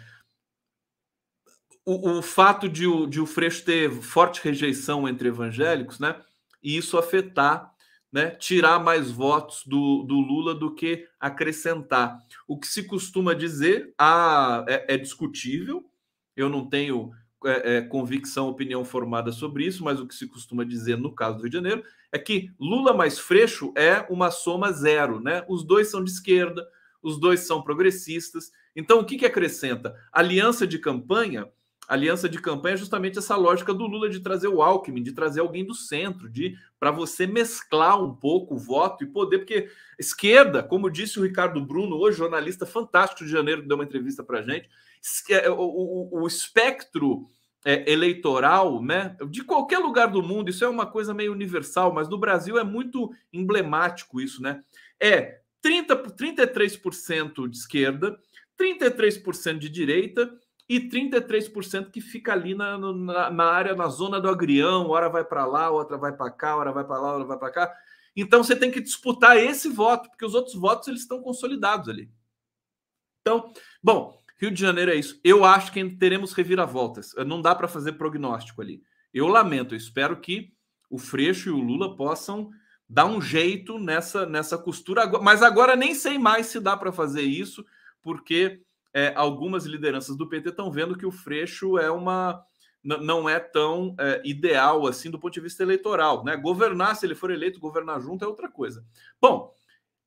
o, 1.84 2.18
o, 2.18 2.22
fato 2.22 2.68
de 2.68 2.86
o, 2.86 3.07
de 3.09 3.20
o 3.20 3.26
Freixo 3.26 3.64
ter 3.64 3.90
forte 3.90 4.40
rejeição 4.44 5.09
entre 5.09 5.28
evangélicos, 5.28 5.98
né? 5.98 6.22
E 6.62 6.76
isso 6.76 6.96
afetar 6.96 7.72
né, 8.12 8.30
tirar 8.30 8.78
mais 8.78 9.10
votos 9.10 9.62
do, 9.66 10.02
do 10.02 10.16
Lula 10.16 10.54
do 10.54 10.74
que 10.74 11.08
acrescentar. 11.18 12.18
O 12.46 12.58
que 12.58 12.66
se 12.66 12.84
costuma 12.84 13.32
dizer 13.32 13.94
ah, 13.98 14.64
é, 14.68 14.94
é 14.94 14.96
discutível, 14.98 15.82
eu 16.36 16.48
não 16.48 16.68
tenho 16.68 17.10
é, 17.44 17.76
é, 17.76 17.82
convicção, 17.82 18.48
opinião 18.48 18.84
formada 18.84 19.32
sobre 19.32 19.64
isso, 19.64 19.82
mas 19.82 19.98
o 19.98 20.06
que 20.06 20.14
se 20.14 20.26
costuma 20.26 20.64
dizer 20.64 20.98
no 20.98 21.14
caso 21.14 21.38
do 21.38 21.42
Rio 21.42 21.50
de 21.50 21.56
Janeiro 21.56 21.82
é 22.12 22.18
que 22.18 22.52
Lula 22.60 22.92
mais 22.92 23.18
Freixo 23.18 23.72
é 23.76 24.06
uma 24.10 24.30
soma 24.30 24.70
zero, 24.70 25.18
né? 25.18 25.44
Os 25.48 25.64
dois 25.64 25.88
são 25.88 26.04
de 26.04 26.10
esquerda, 26.10 26.66
os 27.02 27.18
dois 27.18 27.40
são 27.40 27.62
progressistas. 27.62 28.52
Então, 28.76 29.00
o 29.00 29.04
que, 29.04 29.16
que 29.16 29.26
acrescenta? 29.26 29.94
Aliança 30.12 30.66
de 30.66 30.78
campanha 30.78 31.48
aliança 31.89 32.28
de 32.28 32.39
campanha 32.39 32.74
é 32.74 32.78
justamente 32.78 33.18
essa 33.18 33.37
lógica 33.37 33.74
do 33.74 33.87
Lula 33.87 34.09
de 34.09 34.20
trazer 34.20 34.49
o 34.49 34.62
Alckmin, 34.62 35.03
de 35.03 35.12
trazer 35.12 35.41
alguém 35.41 35.64
do 35.64 35.74
centro, 35.74 36.28
de 36.28 36.57
para 36.78 36.91
você 36.91 37.26
mesclar 37.26 38.03
um 38.03 38.14
pouco 38.14 38.55
o 38.55 38.59
voto 38.59 39.05
e 39.05 39.07
poder, 39.07 39.39
porque 39.39 39.68
esquerda, 39.99 40.62
como 40.62 40.91
disse 40.91 41.18
o 41.18 41.22
Ricardo 41.22 41.64
Bruno, 41.64 41.97
hoje 41.97 42.18
jornalista 42.18 42.64
fantástico 42.64 43.24
de 43.24 43.30
janeiro 43.30 43.66
deu 43.66 43.76
uma 43.76 43.85
entrevista 43.85 44.22
para 44.22 44.43
gente, 44.43 44.68
é, 45.30 45.51
o, 45.51 45.59
o, 45.59 46.22
o 46.22 46.26
espectro 46.26 47.26
é, 47.64 47.91
eleitoral, 47.91 48.83
né, 48.83 49.16
de 49.28 49.43
qualquer 49.45 49.78
lugar 49.78 50.09
do 50.09 50.22
mundo, 50.22 50.51
isso 50.51 50.64
é 50.64 50.68
uma 50.68 50.87
coisa 50.87 51.14
meio 51.14 51.33
universal, 51.33 51.93
mas 51.93 52.09
no 52.09 52.18
Brasil 52.18 52.59
é 52.59 52.64
muito 52.64 53.12
emblemático 53.33 54.20
isso, 54.20 54.43
né? 54.43 54.62
É 55.01 55.41
30, 55.61 55.97
33% 55.97 57.49
de 57.49 57.57
esquerda, 57.57 58.18
33% 58.59 59.59
de 59.59 59.68
direita 59.68 60.33
e 60.68 60.80
33% 60.80 61.90
que 61.90 62.00
fica 62.00 62.32
ali 62.32 62.54
na, 62.54 62.78
na, 62.78 63.30
na, 63.30 63.44
área, 63.44 63.74
na 63.74 63.88
zona 63.88 64.20
do 64.20 64.28
agrião, 64.28 64.88
hora 64.88 65.08
vai 65.08 65.24
para 65.24 65.44
lá, 65.44 65.70
outra 65.70 65.96
vai 65.96 66.12
para 66.12 66.30
cá, 66.30 66.56
hora 66.56 66.72
vai 66.72 66.84
para 66.84 66.98
lá, 66.98 67.12
hora 67.12 67.24
vai 67.24 67.38
para 67.38 67.50
cá. 67.50 67.74
Então 68.16 68.42
você 68.42 68.54
tem 68.54 68.70
que 68.70 68.80
disputar 68.80 69.36
esse 69.36 69.68
voto, 69.68 70.08
porque 70.08 70.24
os 70.24 70.34
outros 70.34 70.54
votos 70.54 70.88
eles 70.88 71.00
estão 71.00 71.20
consolidados 71.20 71.88
ali. 71.88 72.10
Então, 73.20 73.52
bom, 73.82 74.18
Rio 74.38 74.50
de 74.50 74.60
Janeiro 74.60 74.90
é 74.90 74.96
isso. 74.96 75.20
Eu 75.22 75.44
acho 75.44 75.72
que 75.72 75.88
teremos 75.96 76.32
reviravoltas. 76.32 77.14
Não 77.26 77.40
dá 77.40 77.54
para 77.54 77.68
fazer 77.68 77.92
prognóstico 77.92 78.60
ali. 78.60 78.82
Eu 79.12 79.28
lamento, 79.28 79.74
eu 79.74 79.78
espero 79.78 80.20
que 80.20 80.52
o 80.90 80.98
Freixo 80.98 81.48
e 81.48 81.52
o 81.52 81.60
Lula 81.60 81.96
possam 81.96 82.50
dar 82.88 83.06
um 83.06 83.20
jeito 83.20 83.78
nessa 83.78 84.26
nessa 84.26 84.58
costura, 84.58 85.06
mas 85.22 85.42
agora 85.42 85.74
nem 85.74 85.94
sei 85.94 86.18
mais 86.18 86.46
se 86.46 86.60
dá 86.60 86.76
para 86.76 86.92
fazer 86.92 87.22
isso, 87.22 87.64
porque 88.02 88.60
é, 88.95 89.12
algumas 89.14 89.64
lideranças 89.64 90.16
do 90.16 90.28
PT 90.28 90.51
estão 90.51 90.70
vendo 90.70 90.97
que 90.97 91.07
o 91.07 91.12
Freixo 91.12 91.78
é 91.78 91.90
uma 91.90 92.45
não 92.84 93.28
é 93.28 93.38
tão 93.38 93.95
é, 93.97 94.20
ideal 94.24 94.88
assim 94.88 95.09
do 95.09 95.18
ponto 95.18 95.32
de 95.32 95.40
vista 95.40 95.62
eleitoral, 95.62 96.24
né? 96.24 96.36
Governar, 96.36 96.97
se 96.97 97.07
ele 97.07 97.14
for 97.14 97.30
eleito, 97.30 97.61
governar 97.61 98.01
junto 98.01 98.24
é 98.24 98.28
outra 98.28 98.49
coisa. 98.49 98.84
Bom, 99.20 99.55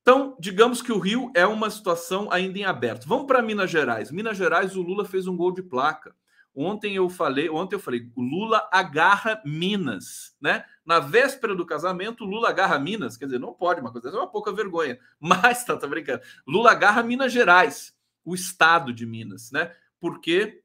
então 0.02 0.36
digamos 0.38 0.82
que 0.82 0.92
o 0.92 0.98
Rio 0.98 1.32
é 1.34 1.46
uma 1.46 1.70
situação 1.70 2.30
ainda 2.30 2.58
em 2.58 2.64
aberto. 2.64 3.08
Vamos 3.08 3.26
para 3.26 3.40
Minas 3.40 3.70
Gerais. 3.70 4.10
Minas 4.10 4.36
Gerais, 4.36 4.76
o 4.76 4.82
Lula 4.82 5.06
fez 5.06 5.26
um 5.26 5.36
gol 5.36 5.52
de 5.52 5.62
placa. 5.62 6.14
Ontem 6.54 6.96
eu 6.96 7.08
falei, 7.10 7.50
ontem 7.50 7.76
eu 7.76 7.80
falei, 7.80 8.10
Lula 8.16 8.66
agarra 8.72 9.42
Minas, 9.44 10.34
né? 10.40 10.64
Na 10.84 10.98
véspera 10.98 11.54
do 11.54 11.66
casamento, 11.66 12.24
Lula 12.24 12.50
agarra 12.50 12.78
Minas, 12.78 13.16
quer 13.16 13.26
dizer, 13.26 13.38
não 13.38 13.52
pode 13.52 13.80
uma 13.80 13.92
coisa, 13.92 14.08
é 14.08 14.12
uma 14.12 14.26
pouca 14.26 14.52
vergonha. 14.52 14.98
Mas 15.20 15.64
tá, 15.64 15.76
tá 15.76 15.86
brincando. 15.86 16.22
Lula 16.46 16.72
agarra 16.72 17.02
Minas 17.02 17.32
Gerais 17.32 17.95
o 18.26 18.34
estado 18.34 18.92
de 18.92 19.06
Minas, 19.06 19.52
né? 19.52 19.72
Porque 20.00 20.60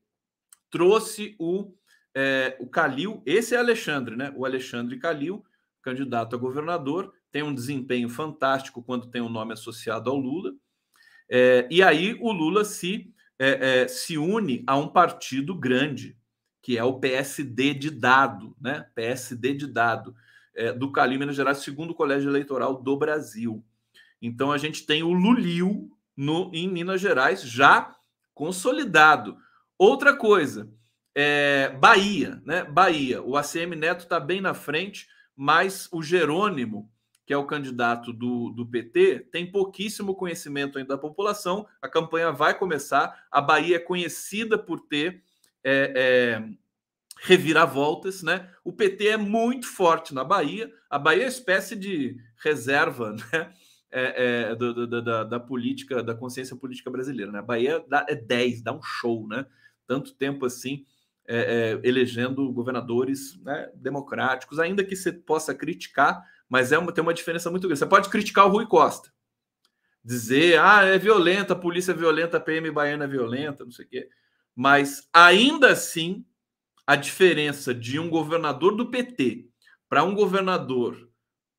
trouxe 0.72 1.36
o, 1.40 1.74
é, 2.14 2.58
o 2.60 2.68
Calil, 2.68 3.22
esse 3.26 3.54
é 3.54 3.60
Alexandre, 3.60 4.16
né? 4.16 4.34
O 4.36 4.46
Alexandre 4.46 4.98
Calil, 4.98 5.46
candidato 5.82 6.36
a 6.36 6.40
governador, 6.40 7.14
tem 7.32 7.44
um 7.44 7.54
desempenho 7.54 8.10
fantástico 8.10 8.82
quando 8.82 9.12
tem 9.12 9.22
um 9.22 9.30
nome 9.30 9.54
associado 9.54 10.10
ao 10.10 10.18
Lula. 10.18 10.54
É, 11.30 11.68
e 11.70 11.84
aí 11.84 12.18
o 12.20 12.32
Lula 12.32 12.66
se, 12.66 13.14
é, 13.38 13.84
é 13.84 13.88
se 13.88 14.18
une 14.18 14.64
a 14.66 14.76
um 14.76 14.88
partido 14.88 15.56
grande, 15.56 16.18
que 16.62 16.78
é 16.78 16.84
o 16.84 17.00
PSD 17.00 17.76
de 17.76 17.92
dado, 17.92 18.56
né? 18.60 18.88
PSD 18.96 19.54
de 19.54 19.68
dado, 19.68 20.16
é, 20.56 20.74
do 20.74 20.92
Calil 20.92 21.20
Minas 21.20 21.36
Gerais, 21.36 21.60
segundo 21.60 21.94
colégio 21.94 22.30
eleitoral 22.30 22.82
do 22.82 22.98
Brasil. 22.98 23.64
Então 24.22 24.52
a 24.52 24.58
gente 24.58 24.86
tem 24.86 25.04
o 25.04 25.14
Lulil, 25.14 25.90
no, 26.22 26.52
em 26.54 26.70
Minas 26.70 27.02
Gerais, 27.02 27.42
já 27.42 27.96
consolidado. 28.32 29.38
Outra 29.76 30.16
coisa, 30.16 30.70
é, 31.16 31.70
Bahia, 31.80 32.40
né? 32.46 32.64
Bahia, 32.64 33.24
o 33.24 33.36
ACM 33.36 33.76
Neto 33.76 34.02
está 34.02 34.20
bem 34.20 34.40
na 34.40 34.54
frente, 34.54 35.08
mas 35.36 35.90
o 35.92 36.04
Jerônimo, 36.04 36.88
que 37.26 37.34
é 37.34 37.38
o 37.38 37.48
candidato 37.48 38.14
do, 38.14 38.52
do 38.52 38.68
PT, 38.68 39.30
tem 39.32 39.52
pouquíssimo 39.52 40.14
conhecimento 40.14 40.78
ainda 40.78 40.94
da 40.94 41.02
população. 41.02 41.68
A 41.82 41.90
campanha 41.90 42.32
vai 42.32 42.56
começar. 42.56 43.26
A 43.32 43.42
Bahia 43.42 43.78
é 43.78 43.80
conhecida 43.80 44.60
por 44.60 44.80
ter 44.82 45.24
é, 45.64 45.92
é, 45.96 46.50
reviravoltas, 47.24 48.22
né? 48.22 48.48
O 48.64 48.72
PT 48.72 49.08
é 49.08 49.18
muito 49.18 49.66
forte 49.66 50.14
na 50.14 50.24
Bahia. 50.24 50.72
A 50.88 51.00
Bahia 51.00 51.24
é 51.24 51.28
espécie 51.28 51.76
de 51.76 52.16
reserva, 52.44 53.16
né? 53.34 53.52
É, 53.92 54.52
é, 54.52 54.56
do, 54.56 54.88
do, 54.88 55.02
da, 55.02 55.24
da, 55.24 55.40
política, 55.40 56.02
da 56.02 56.16
consciência 56.16 56.56
política 56.56 56.90
brasileira. 56.90 57.32
Né? 57.32 57.40
A 57.40 57.44
Bahia 57.44 57.84
dá, 57.88 58.06
é 58.08 58.16
10, 58.16 58.62
dá 58.62 58.74
um 58.74 58.82
show, 58.82 59.28
né? 59.28 59.46
Tanto 59.86 60.14
tempo 60.16 60.46
assim, 60.46 60.86
é, 61.28 61.80
é, 61.84 61.88
elegendo 61.88 62.52
governadores 62.52 63.38
né, 63.42 63.70
democráticos, 63.76 64.60
ainda 64.60 64.84
que 64.84 64.96
você 64.96 65.12
possa 65.12 65.54
criticar, 65.54 66.24
mas 66.48 66.72
é 66.72 66.78
uma, 66.78 66.92
tem 66.92 67.02
uma 67.02 67.14
diferença 67.14 67.52
muito 67.52 67.68
grande. 67.68 67.80
Você 67.80 67.86
pode 67.86 68.10
criticar 68.10 68.48
o 68.48 68.50
Rui 68.50 68.66
Costa, 68.66 69.12
dizer, 70.04 70.60
ah, 70.60 70.84
é 70.84 70.98
violenta, 70.98 71.54
a 71.54 71.58
polícia 71.58 71.92
é 71.92 71.96
violenta, 71.96 72.38
a 72.38 72.40
PM 72.42 72.72
baiana 72.72 73.04
é 73.04 73.08
violenta, 73.08 73.66
não 73.66 73.72
sei 73.72 73.86
o 73.86 73.90
quê. 73.90 74.10
Mas 74.56 75.08
ainda 75.14 75.72
assim, 75.72 76.26
a 76.88 76.96
diferença 76.96 77.74
de 77.74 78.00
um 78.00 78.10
governador 78.10 78.76
do 78.76 78.90
PT 78.90 79.48
para 79.88 80.04
um 80.04 80.16
governador 80.16 81.10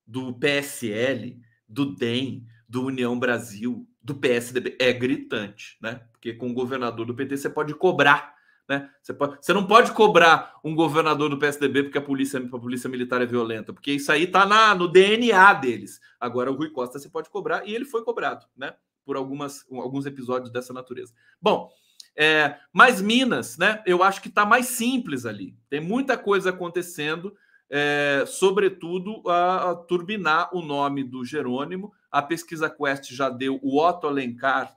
do 0.07 0.33
PSL 0.35 1.39
do 1.73 1.95
DEM, 1.95 2.47
do 2.69 2.85
União 2.85 3.19
Brasil, 3.19 3.87
do 4.03 4.15
PSDB, 4.15 4.77
é 4.79 4.93
gritante, 4.93 5.79
né? 5.81 6.03
Porque 6.13 6.35
com 6.35 6.51
o 6.51 6.55
governador 6.55 7.07
do 7.07 7.15
PT 7.15 7.37
você 7.37 7.51
pode 7.51 7.75
cobrar, 7.75 8.35
Né? 8.69 8.89
Você, 9.03 9.13
pode, 9.13 9.39
você 9.41 9.53
não 9.53 9.67
pode 9.67 9.93
cobrar 9.93 10.55
um 10.63 10.75
governador 10.75 11.29
do 11.29 11.39
PSDB 11.39 11.83
porque 11.85 11.99
a 11.99 12.03
polícia, 12.03 12.39
a 12.39 12.59
polícia 12.59 12.89
militar 12.89 13.21
é 13.21 13.27
violenta, 13.27 13.73
porque 13.73 13.93
isso 13.93 14.13
aí 14.13 14.25
está 14.25 14.75
no 14.75 14.87
DNA 14.87 15.53
deles. 15.55 16.01
Agora, 16.21 16.51
o 16.51 16.55
Rui 16.55 16.71
Costa 16.71 16.99
você 16.99 17.09
pode 17.09 17.29
cobrar, 17.29 17.67
e 17.67 17.75
ele 17.75 17.85
foi 17.85 18.05
cobrado, 18.05 18.47
né? 18.57 18.75
Por 19.05 19.17
algumas, 19.17 19.65
alguns 19.71 20.07
episódios 20.07 20.53
dessa 20.53 20.73
natureza. 20.73 21.13
Bom, 21.41 21.71
é, 22.17 22.57
mas 22.73 23.01
Minas, 23.01 23.59
né? 23.59 23.83
Eu 23.87 24.03
acho 24.03 24.21
que 24.23 24.29
está 24.29 24.45
mais 24.45 24.67
simples 24.67 25.27
ali. 25.27 25.57
Tem 25.69 25.81
muita 25.81 26.17
coisa 26.17 26.51
acontecendo, 26.51 27.35
é, 27.75 28.25
sobretudo 28.27 29.27
a, 29.27 29.71
a, 29.71 29.75
turbinar 29.75 30.55
o 30.55 30.61
nome 30.61 31.03
do 31.03 31.25
Jerônimo. 31.25 31.91
A 32.11 32.21
pesquisa 32.21 32.69
Quest 32.69 33.11
já 33.15 33.31
deu 33.31 33.59
o 33.63 33.83
Otto 33.83 34.07
Alencar 34.07 34.77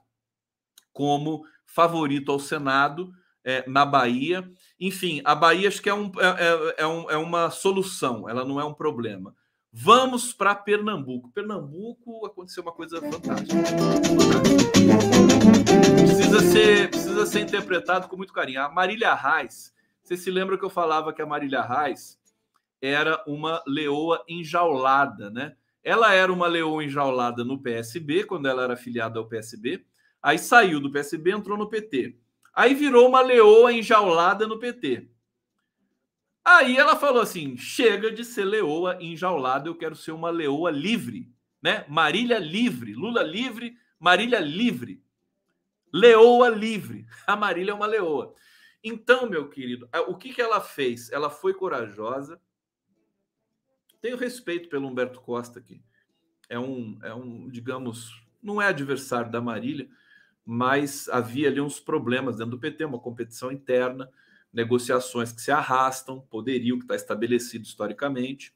como 0.94 1.44
favorito 1.66 2.32
ao 2.32 2.38
Senado 2.38 3.12
é, 3.44 3.68
na 3.68 3.84
Bahia. 3.84 4.50
Enfim, 4.80 5.20
a 5.26 5.34
Bahia 5.34 5.68
acho 5.68 5.82
que 5.82 5.90
é, 5.90 5.94
um, 5.94 6.10
é, 6.18 6.24
é, 6.24 6.74
é, 6.78 6.86
um, 6.86 7.10
é 7.10 7.16
uma 7.18 7.50
solução, 7.50 8.26
ela 8.30 8.46
não 8.46 8.58
é 8.58 8.64
um 8.64 8.72
problema. 8.72 9.36
Vamos 9.70 10.32
para 10.32 10.54
Pernambuco. 10.54 11.30
Pernambuco 11.34 12.24
aconteceu 12.24 12.62
uma 12.62 12.72
coisa 12.72 12.98
fantástica. 12.98 13.62
Precisa 15.98 16.40
ser, 16.40 16.88
precisa 16.88 17.26
ser 17.26 17.40
interpretado 17.40 18.08
com 18.08 18.16
muito 18.16 18.32
carinho. 18.32 18.62
A 18.62 18.70
Marília 18.70 19.12
Reis, 19.12 19.74
você 20.02 20.16
se 20.16 20.30
lembra 20.30 20.56
que 20.56 20.64
eu 20.64 20.70
falava 20.70 21.12
que 21.12 21.20
a 21.20 21.26
Marília 21.26 21.60
Reis 21.60 22.18
era 22.80 23.22
uma 23.26 23.62
leoa 23.66 24.24
enjaulada, 24.28 25.30
né? 25.30 25.56
Ela 25.82 26.12
era 26.12 26.32
uma 26.32 26.46
leoa 26.46 26.84
enjaulada 26.84 27.44
no 27.44 27.62
PSB, 27.62 28.24
quando 28.24 28.46
ela 28.46 28.64
era 28.64 28.76
filiada 28.76 29.18
ao 29.18 29.28
PSB. 29.28 29.84
Aí 30.22 30.38
saiu 30.38 30.80
do 30.80 30.90
PSB, 30.90 31.30
entrou 31.30 31.56
no 31.56 31.68
PT. 31.68 32.16
Aí 32.52 32.74
virou 32.74 33.06
uma 33.08 33.20
leoa 33.20 33.72
enjaulada 33.72 34.46
no 34.46 34.58
PT. 34.58 35.08
Aí 36.44 36.76
ela 36.76 36.96
falou 36.96 37.20
assim: 37.20 37.56
chega 37.56 38.10
de 38.10 38.24
ser 38.24 38.44
leoa 38.44 38.96
enjaulada, 39.00 39.68
eu 39.68 39.74
quero 39.74 39.94
ser 39.94 40.12
uma 40.12 40.30
leoa 40.30 40.70
livre, 40.70 41.30
né? 41.62 41.84
Marília 41.88 42.38
livre, 42.38 42.94
Lula 42.94 43.22
livre, 43.22 43.76
Marília 43.98 44.40
livre. 44.40 45.02
Leoa 45.92 46.48
livre. 46.48 47.06
A 47.26 47.36
Marília 47.36 47.72
é 47.72 47.74
uma 47.74 47.86
leoa. 47.86 48.34
Então, 48.82 49.28
meu 49.28 49.48
querido, 49.48 49.88
o 50.06 50.16
que, 50.16 50.32
que 50.32 50.40
ela 50.40 50.60
fez? 50.60 51.10
Ela 51.10 51.28
foi 51.28 51.52
corajosa. 51.52 52.40
Tenho 54.00 54.16
respeito 54.16 54.68
pelo 54.68 54.86
Humberto 54.88 55.20
Costa 55.20 55.58
aqui. 55.58 55.80
É 56.48 56.58
um, 56.58 56.98
é 57.02 57.14
um, 57.14 57.48
digamos, 57.48 58.22
não 58.42 58.60
é 58.60 58.68
adversário 58.68 59.30
da 59.30 59.40
Marília, 59.40 59.88
mas 60.44 61.08
havia 61.08 61.48
ali 61.48 61.60
uns 61.60 61.80
problemas 61.80 62.36
dentro 62.36 62.52
do 62.52 62.58
PT, 62.58 62.84
uma 62.84 63.00
competição 63.00 63.50
interna, 63.50 64.08
negociações 64.52 65.32
que 65.32 65.42
se 65.42 65.50
arrastam, 65.50 66.20
poderio 66.30 66.78
que 66.78 66.84
está 66.84 66.94
estabelecido 66.94 67.64
historicamente. 67.64 68.54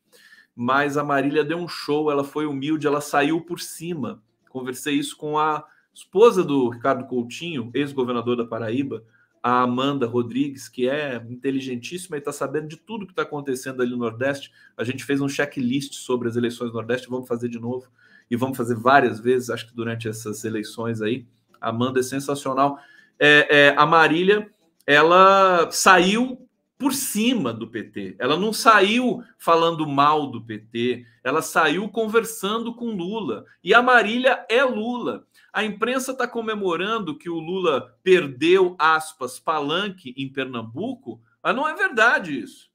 Mas 0.54 0.96
a 0.96 1.02
Marília 1.02 1.44
deu 1.44 1.58
um 1.58 1.68
show, 1.68 2.10
ela 2.10 2.22
foi 2.22 2.46
humilde, 2.46 2.86
ela 2.86 3.00
saiu 3.00 3.40
por 3.40 3.60
cima. 3.60 4.22
Conversei 4.48 4.94
isso 4.94 5.16
com 5.16 5.38
a 5.38 5.66
esposa 5.92 6.44
do 6.44 6.68
Ricardo 6.68 7.06
Coutinho, 7.06 7.70
ex-governador 7.74 8.36
da 8.36 8.44
Paraíba, 8.44 9.04
a 9.42 9.62
Amanda 9.62 10.06
Rodrigues, 10.06 10.68
que 10.68 10.88
é 10.88 11.16
inteligentíssima 11.28 12.16
e 12.16 12.18
está 12.18 12.32
sabendo 12.32 12.68
de 12.68 12.76
tudo 12.76 13.06
que 13.06 13.12
está 13.12 13.22
acontecendo 13.22 13.82
ali 13.82 13.90
no 13.92 13.96
Nordeste. 13.96 14.52
A 14.76 14.84
gente 14.84 15.04
fez 15.04 15.20
um 15.20 15.28
checklist 15.28 15.94
sobre 15.94 16.28
as 16.28 16.36
eleições 16.36 16.70
do 16.70 16.74
Nordeste, 16.74 17.08
vamos 17.08 17.26
fazer 17.26 17.48
de 17.48 17.58
novo 17.58 17.88
e 18.30 18.36
vamos 18.36 18.56
fazer 18.56 18.76
várias 18.76 19.18
vezes, 19.18 19.50
acho 19.50 19.66
que 19.66 19.74
durante 19.74 20.08
essas 20.08 20.44
eleições 20.44 21.02
aí. 21.02 21.26
Amanda 21.60 22.00
é 22.00 22.02
sensacional. 22.02 22.78
É, 23.18 23.46
é, 23.50 23.74
a 23.76 23.84
Marília, 23.84 24.50
ela 24.86 25.70
saiu 25.70 26.46
por 26.78 26.94
cima 26.94 27.52
do 27.52 27.66
PT. 27.66 28.16
Ela 28.18 28.38
não 28.38 28.54
saiu 28.54 29.22
falando 29.36 29.86
mal 29.86 30.28
do 30.28 30.40
PT, 30.40 31.04
ela 31.22 31.42
saiu 31.42 31.86
conversando 31.90 32.74
com 32.74 32.86
Lula. 32.86 33.44
E 33.62 33.74
a 33.74 33.82
Marília 33.82 34.46
é 34.48 34.64
Lula. 34.64 35.26
A 35.52 35.64
imprensa 35.64 36.12
está 36.12 36.28
comemorando 36.28 37.16
que 37.16 37.28
o 37.28 37.38
Lula 37.38 37.98
perdeu, 38.02 38.76
aspas, 38.78 39.38
palanque 39.38 40.14
em 40.16 40.30
Pernambuco, 40.30 41.20
mas 41.42 41.54
não 41.54 41.68
é 41.68 41.74
verdade 41.74 42.38
isso. 42.38 42.70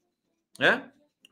Né? 0.59 0.91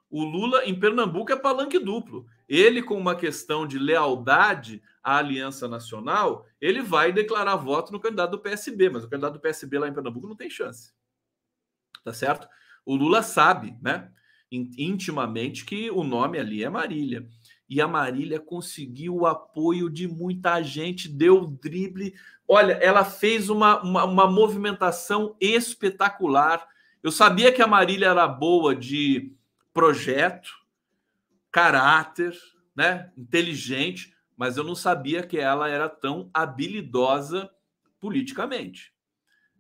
O 0.10 0.24
Lula 0.24 0.66
em 0.66 0.80
Pernambuco 0.80 1.32
é 1.32 1.36
palanque 1.36 1.80
duplo. 1.80 2.26
Ele, 2.48 2.84
com 2.84 2.98
uma 2.98 3.16
questão 3.16 3.66
de 3.66 3.80
lealdade 3.80 4.82
à 5.04 5.18
Aliança 5.18 5.68
Nacional, 5.68 6.46
ele 6.62 6.82
vai 6.82 7.12
declarar 7.12 7.56
voto 7.56 7.92
no 7.92 8.00
candidato 8.00 8.32
do 8.32 8.40
PSB, 8.40 8.90
mas 8.90 9.04
o 9.04 9.10
candidato 9.10 9.34
do 9.34 9.40
PSB 9.40 9.80
lá 9.80 9.88
em 9.88 9.94
Pernambuco 9.94 10.28
não 10.28 10.36
tem 10.36 10.50
chance. 10.50 10.94
Tá 12.04 12.14
certo? 12.14 12.48
O 12.86 12.96
Lula 12.96 13.24
sabe, 13.24 13.78
né, 13.82 14.12
intimamente, 14.52 15.66
que 15.66 15.90
o 15.90 16.04
nome 16.04 16.38
ali 16.38 16.64
é 16.64 16.70
Marília. 16.70 17.28
E 17.74 17.82
a 17.82 17.88
Marília 17.88 18.40
conseguiu 18.40 19.16
o 19.16 19.26
apoio 19.26 19.90
de 19.90 20.08
muita 20.08 20.62
gente, 20.62 21.10
deu 21.10 21.48
drible. 21.48 22.14
Olha, 22.48 22.74
ela 22.74 23.04
fez 23.04 23.50
uma, 23.50 23.82
uma, 23.82 24.04
uma 24.04 24.28
movimentação 24.30 25.36
espetacular. 25.42 26.68
Eu 27.02 27.12
sabia 27.12 27.52
que 27.52 27.64
a 27.64 27.68
Marília 27.68 28.10
era 28.10 28.28
boa 28.28 28.76
de 28.76 29.34
projeto, 29.74 30.52
caráter, 31.52 32.38
né, 32.76 33.12
inteligente, 33.18 34.16
mas 34.38 34.56
eu 34.56 34.64
não 34.64 34.76
sabia 34.76 35.26
que 35.26 35.40
ela 35.40 35.68
era 35.68 35.90
tão 35.90 36.30
habilidosa 36.32 37.50
politicamente. 38.00 38.94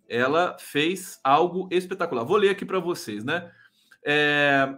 Ela 0.08 0.56
fez 0.60 1.20
algo 1.24 1.68
espetacular. 1.72 2.24
Vou 2.24 2.38
ler 2.38 2.50
aqui 2.50 2.64
para 2.64 2.78
vocês, 2.78 3.24
né? 3.24 3.52
É, 4.06 4.78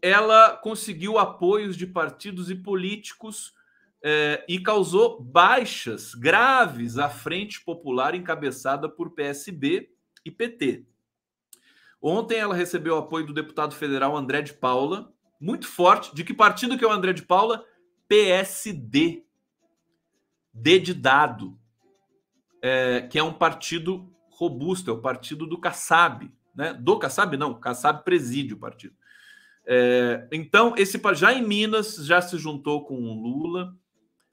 ela 0.00 0.56
conseguiu 0.56 1.18
apoios 1.18 1.76
de 1.76 1.86
partidos 1.86 2.50
e 2.50 2.54
políticos 2.54 3.54
é, 4.02 4.44
e 4.48 4.60
causou 4.60 5.20
baixas 5.20 6.14
graves 6.14 6.98
à 6.98 7.08
Frente 7.08 7.62
Popular 7.64 8.14
encabeçada 8.14 8.88
por 8.88 9.10
PSB 9.10 9.90
e 10.24 10.30
PT. 10.30 10.84
Ontem 12.00 12.38
ela 12.38 12.54
recebeu 12.54 12.96
apoio 12.96 13.26
do 13.26 13.34
deputado 13.34 13.74
federal 13.74 14.16
André 14.16 14.42
de 14.42 14.54
Paula, 14.54 15.12
muito 15.40 15.66
forte. 15.66 16.14
De 16.14 16.22
que 16.22 16.32
partido 16.32 16.78
que 16.78 16.84
é 16.84 16.88
o 16.88 16.92
André 16.92 17.12
de 17.12 17.22
Paula? 17.22 17.64
PSD. 18.06 19.24
D 20.52 20.78
de 20.80 20.94
dado, 20.94 21.58
é, 22.62 23.02
que 23.02 23.18
é 23.18 23.22
um 23.22 23.32
partido 23.32 24.12
robusto, 24.30 24.90
é 24.90 24.92
o 24.92 25.00
partido 25.00 25.46
do 25.46 25.60
Kassab, 25.60 26.32
né? 26.54 26.72
Do 26.72 26.98
Kassab, 26.98 27.36
não, 27.36 27.54
Kassab 27.54 28.02
preside 28.02 28.54
o 28.54 28.58
partido. 28.58 28.96
É, 29.70 30.26
então, 30.32 30.72
esse 30.78 30.98
já 31.14 31.30
em 31.34 31.46
Minas 31.46 31.96
já 31.96 32.22
se 32.22 32.38
juntou 32.38 32.86
com 32.86 32.94
o 32.94 33.22
Lula. 33.22 33.76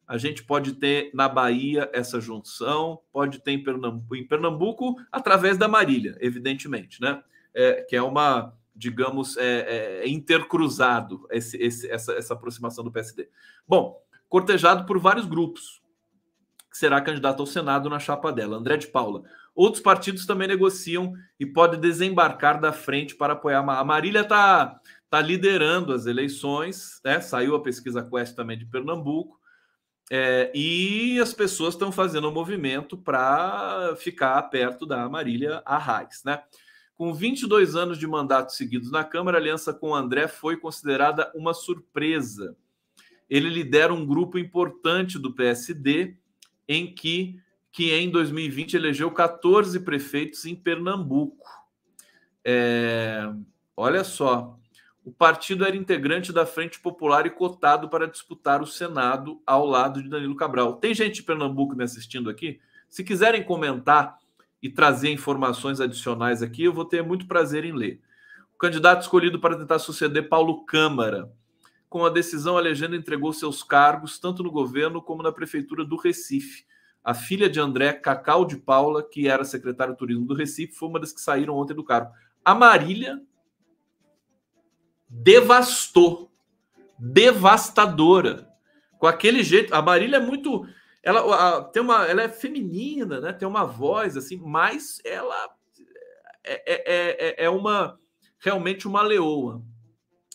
A 0.07 0.17
gente 0.17 0.41
pode 0.41 0.73
ter 0.73 1.11
na 1.13 1.27
Bahia 1.27 1.89
essa 1.91 2.21
junção, 2.21 3.01
pode 3.11 3.39
ter 3.39 3.51
em 3.51 3.61
Pernambuco, 3.61 4.15
em 4.15 4.25
Pernambuco 4.25 4.95
através 5.11 5.57
da 5.57 5.67
Marília, 5.67 6.15
evidentemente, 6.21 7.01
né? 7.01 7.21
É, 7.53 7.81
que 7.81 7.97
é 7.97 8.01
uma, 8.01 8.53
digamos, 8.73 9.35
é, 9.35 10.03
é 10.03 10.07
intercruzado 10.07 11.27
esse, 11.29 11.57
esse, 11.57 11.89
essa, 11.91 12.13
essa 12.13 12.33
aproximação 12.33 12.83
do 12.83 12.91
PSD. 12.91 13.27
Bom, 13.67 14.01
cortejado 14.29 14.85
por 14.85 14.99
vários 14.99 15.25
grupos 15.25 15.81
que 16.71 16.77
será 16.77 17.01
candidato 17.01 17.41
ao 17.41 17.47
Senado 17.47 17.89
na 17.89 17.99
chapa 17.99 18.31
dela, 18.31 18.57
André 18.57 18.77
de 18.77 18.87
Paula. 18.87 19.23
Outros 19.53 19.81
partidos 19.81 20.25
também 20.25 20.47
negociam 20.47 21.13
e 21.39 21.45
pode 21.45 21.77
desembarcar 21.77 22.59
da 22.59 22.73
frente 22.73 23.15
para 23.15 23.33
apoiar. 23.33 23.59
A 23.59 23.83
Marília 23.83 24.21
está 24.21 24.79
tá 25.15 25.21
liderando 25.21 25.93
as 25.93 26.07
eleições, 26.07 26.99
né? 27.01 27.21
saiu 27.21 27.55
a 27.55 27.63
pesquisa 27.63 28.03
Quest 28.03 28.35
também 28.35 28.57
de 28.57 28.65
Pernambuco, 28.65 29.39
é, 30.11 30.51
e 30.53 31.17
as 31.21 31.33
pessoas 31.33 31.73
estão 31.73 31.89
fazendo 31.89 32.27
um 32.27 32.33
movimento 32.33 32.97
para 32.97 33.95
ficar 33.95 34.41
perto 34.49 34.85
da 34.85 35.07
Marília 35.07 35.63
Arraes. 35.65 36.21
Né? 36.25 36.43
Com 36.95 37.13
22 37.13 37.77
anos 37.77 37.97
de 37.97 38.05
mandato 38.05 38.51
seguidos 38.51 38.91
na 38.91 39.05
Câmara, 39.05 39.37
a 39.37 39.39
aliança 39.39 39.73
com 39.73 39.95
André 39.95 40.27
foi 40.27 40.57
considerada 40.57 41.31
uma 41.33 41.53
surpresa. 41.53 42.53
Ele 43.29 43.49
lidera 43.49 43.93
um 43.93 44.05
grupo 44.05 44.37
importante 44.37 45.17
do 45.17 45.33
PSD 45.33 46.17
em 46.67 46.93
que, 46.93 47.39
que 47.71 47.93
em 47.93 48.09
2020 48.09 48.75
elegeu 48.75 49.09
14 49.09 49.79
prefeitos 49.79 50.45
em 50.45 50.55
Pernambuco. 50.55 51.47
É, 52.43 53.31
olha 53.77 54.03
só, 54.03 54.59
o 55.05 55.11
partido 55.11 55.63
era 55.63 55.75
integrante 55.75 56.33
da 56.33 56.47
Frente 56.47 56.79
Popular 56.79 57.27
e 57.27 57.29
cotado 57.29 57.87
para 57.87 58.07
disputar 58.07 58.59
o 58.59 58.65
Senado 58.65 59.39
ao 59.45 59.63
lado 59.63 60.01
de 60.01 60.09
Danilo 60.09 60.35
Cabral. 60.35 60.77
Tem 60.77 60.95
gente 60.95 61.17
de 61.17 61.23
Pernambuco 61.23 61.75
me 61.75 61.83
assistindo 61.83 62.27
aqui? 62.27 62.59
Se 62.89 63.03
quiserem 63.03 63.43
comentar 63.43 64.17
e 64.63 64.67
trazer 64.67 65.11
informações 65.11 65.79
adicionais 65.79 66.41
aqui, 66.41 66.63
eu 66.63 66.73
vou 66.73 66.85
ter 66.85 67.03
muito 67.03 67.27
prazer 67.27 67.63
em 67.63 67.71
ler. 67.71 68.01
O 68.55 68.57
candidato 68.57 69.03
escolhido 69.03 69.39
para 69.39 69.55
tentar 69.55 69.77
suceder 69.77 70.27
Paulo 70.27 70.65
Câmara 70.65 71.31
com 71.87 72.03
a 72.03 72.09
decisão, 72.09 72.57
a 72.57 72.61
legenda 72.61 72.95
entregou 72.95 73.31
seus 73.31 73.61
cargos 73.61 74.17
tanto 74.17 74.41
no 74.41 74.51
governo 74.51 75.03
como 75.03 75.21
na 75.21 75.31
prefeitura 75.31 75.85
do 75.85 75.97
Recife. 75.97 76.65
A 77.03 77.13
filha 77.13 77.47
de 77.47 77.59
André, 77.59 77.93
Cacau 77.93 78.43
de 78.43 78.57
Paula, 78.57 79.07
que 79.07 79.27
era 79.27 79.45
secretária 79.45 79.93
de 79.93 79.99
turismo 79.99 80.25
do 80.25 80.33
Recife, 80.33 80.73
foi 80.73 80.89
uma 80.89 80.99
das 80.99 81.13
que 81.13 81.21
saíram 81.21 81.55
ontem 81.55 81.75
do 81.75 81.83
cargo. 81.83 82.11
A 82.43 82.55
Marília 82.55 83.21
devastou, 85.21 86.31
devastadora, 86.99 88.49
com 88.99 89.07
aquele 89.07 89.43
jeito. 89.43 89.73
A 89.73 89.81
Marília 89.81 90.17
é 90.17 90.19
muito, 90.19 90.67
ela 91.01 91.57
a, 91.57 91.63
tem 91.63 91.81
uma, 91.81 92.05
ela 92.05 92.23
é 92.23 92.29
feminina, 92.29 93.21
né? 93.21 93.33
Tem 93.33 93.47
uma 93.47 93.65
voz 93.65 94.17
assim, 94.17 94.37
mas 94.37 94.99
ela 95.05 95.49
é, 96.43 96.63
é, 96.65 97.43
é, 97.43 97.45
é 97.45 97.49
uma 97.49 97.99
realmente 98.39 98.87
uma 98.87 99.01
leoa. 99.01 99.63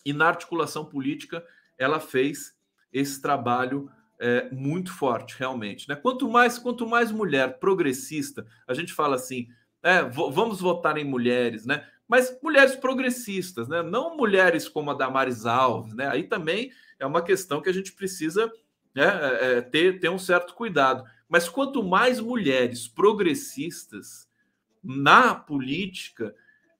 E 0.04 0.12
na 0.12 0.28
articulação 0.28 0.84
política, 0.84 1.44
ela 1.78 2.00
fez 2.00 2.56
esse 2.92 3.20
trabalho 3.20 3.90
é, 4.18 4.48
muito 4.50 4.92
forte, 4.92 5.36
realmente. 5.38 5.88
Né? 5.88 5.94
Quanto 5.94 6.28
mais 6.28 6.58
quanto 6.58 6.86
mais 6.86 7.12
mulher 7.12 7.58
progressista, 7.58 8.46
a 8.66 8.72
gente 8.72 8.92
fala 8.92 9.16
assim, 9.16 9.48
é, 9.82 10.02
vamos 10.02 10.60
votar 10.60 10.96
em 10.96 11.04
mulheres, 11.04 11.64
né? 11.66 11.86
Mas 12.10 12.36
mulheres 12.42 12.74
progressistas, 12.74 13.68
né? 13.68 13.82
Não 13.82 14.16
mulheres 14.16 14.68
como 14.68 14.90
a 14.90 14.94
Damares 14.94 15.46
Alves, 15.46 15.94
né? 15.94 16.08
Aí 16.08 16.24
também 16.24 16.72
é 16.98 17.06
uma 17.06 17.22
questão 17.22 17.62
que 17.62 17.68
a 17.68 17.72
gente 17.72 17.92
precisa 17.92 18.52
né, 18.92 19.04
é, 19.04 19.52
é 19.52 19.60
ter, 19.60 20.00
ter 20.00 20.08
um 20.08 20.18
certo 20.18 20.54
cuidado. 20.54 21.04
Mas 21.28 21.48
quanto 21.48 21.84
mais 21.84 22.18
mulheres 22.18 22.88
progressistas 22.88 24.28
na 24.82 25.36
política, 25.36 26.34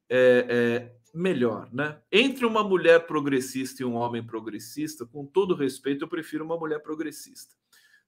é, 0.09 0.47
é, 0.49 0.93
melhor, 1.15 1.69
né? 1.73 1.99
Entre 2.11 2.45
uma 2.45 2.65
mulher 2.65 3.07
progressista 3.07 3.85
e 3.85 3.87
um 3.87 3.95
homem 3.95 4.27
progressista, 4.27 5.07
com 5.07 5.25
todo 5.25 5.55
respeito, 5.55 6.03
eu 6.03 6.09
prefiro 6.09 6.45
uma 6.45 6.57
mulher 6.57 6.81
progressista. 6.81 7.55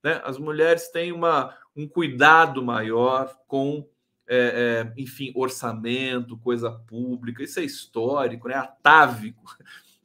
Né? 0.03 0.20
As 0.25 0.39
mulheres 0.39 0.89
têm 0.89 1.12
uma, 1.12 1.57
um 1.77 1.87
cuidado 1.87 2.61
maior 2.64 3.33
com, 3.47 3.89
é, 4.35 4.95
é, 4.97 5.01
enfim, 5.01 5.30
orçamento, 5.35 6.39
coisa 6.39 6.70
pública, 6.70 7.43
isso 7.43 7.61
é 7.61 7.64
histórico, 7.64 8.49
né? 8.49 8.55
atávico, 8.55 9.55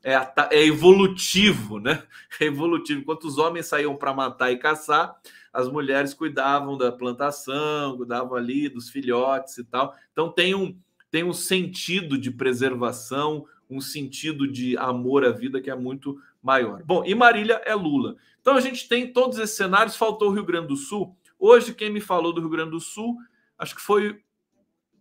é, 0.03 0.15
é 0.51 0.65
evolutivo, 0.65 1.79
né? 1.79 2.03
É 2.39 2.45
evolutivo. 2.45 2.99
Enquanto 2.99 3.23
os 3.23 3.37
homens 3.37 3.67
saíam 3.67 3.95
para 3.95 4.13
matar 4.13 4.51
e 4.51 4.57
caçar, 4.57 5.15
as 5.51 5.69
mulheres 5.69 6.13
cuidavam 6.13 6.77
da 6.77 6.91
plantação, 6.91 7.95
cuidavam 7.95 8.35
ali 8.35 8.67
dos 8.69 8.89
filhotes 8.89 9.57
e 9.57 9.63
tal. 9.63 9.95
Então 10.11 10.29
tem 10.29 10.53
um 10.53 10.77
tem 11.09 11.23
um 11.23 11.33
sentido 11.33 12.17
de 12.17 12.29
preservação, 12.29 13.45
um 13.69 13.79
sentido 13.79 14.45
de 14.45 14.77
amor 14.77 15.25
à 15.25 15.31
vida 15.31 15.61
que 15.61 15.69
é 15.69 15.75
muito 15.75 16.21
maior. 16.43 16.83
Bom, 16.83 17.03
e 17.05 17.15
Marília 17.15 17.61
é 17.65 17.73
Lula. 17.73 18.17
Então 18.41 18.55
a 18.55 18.61
gente 18.61 18.89
tem 18.89 19.11
todos 19.11 19.39
esses 19.39 19.55
cenários, 19.55 19.95
faltou 19.95 20.29
o 20.29 20.33
Rio 20.33 20.45
Grande 20.45 20.67
do 20.67 20.75
Sul. 20.75 21.15
Hoje, 21.39 21.73
quem 21.73 21.89
me 21.89 22.01
falou 22.01 22.33
do 22.33 22.41
Rio 22.41 22.49
Grande 22.49 22.71
do 22.71 22.79
Sul, 22.79 23.17
acho 23.57 23.75
que 23.75 23.81
foi 23.81 24.21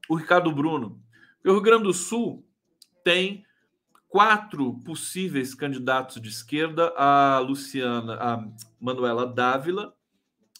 o 0.08 0.14
Ricardo 0.14 0.52
Bruno. 0.52 1.00
O 1.44 1.52
Rio 1.52 1.60
Grande 1.60 1.84
do 1.84 1.92
Sul 1.92 2.44
tem 3.04 3.44
quatro 4.08 4.74
possíveis 4.84 5.54
candidatos 5.54 6.20
de 6.20 6.28
esquerda: 6.28 6.92
a 6.96 7.38
Luciana, 7.38 8.14
a 8.14 8.48
Manuela 8.80 9.26
Dávila, 9.26 9.94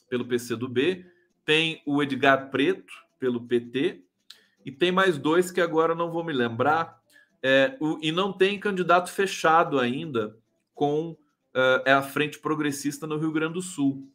pelo 0.09 0.27
PCdoB, 0.27 1.07
tem 1.45 1.83
o 1.87 2.03
Edgar 2.03 2.51
Preto, 2.51 2.93
pelo 3.19 3.47
PT, 3.47 4.05
e 4.65 4.71
tem 4.71 4.93
mais 4.93 5.19
dois 5.19 5.51
que 5.51 5.61
agora 5.61 5.95
não 5.95 6.11
vou 6.11 6.25
me 6.25 6.33
lembrar, 6.33 7.01
é, 7.43 7.77
o, 7.81 7.99
e 8.03 8.11
não 8.11 8.33
tem 8.33 8.59
candidato 8.59 9.11
fechado 9.11 9.79
ainda 9.79 10.37
com 10.75 11.11
uh, 11.11 11.83
é 11.85 11.93
a 11.93 12.03
Frente 12.03 12.39
Progressista 12.39 13.07
no 13.07 13.17
Rio 13.17 13.33
Grande 13.33 13.55
do 13.55 13.63
Sul. 13.63 14.09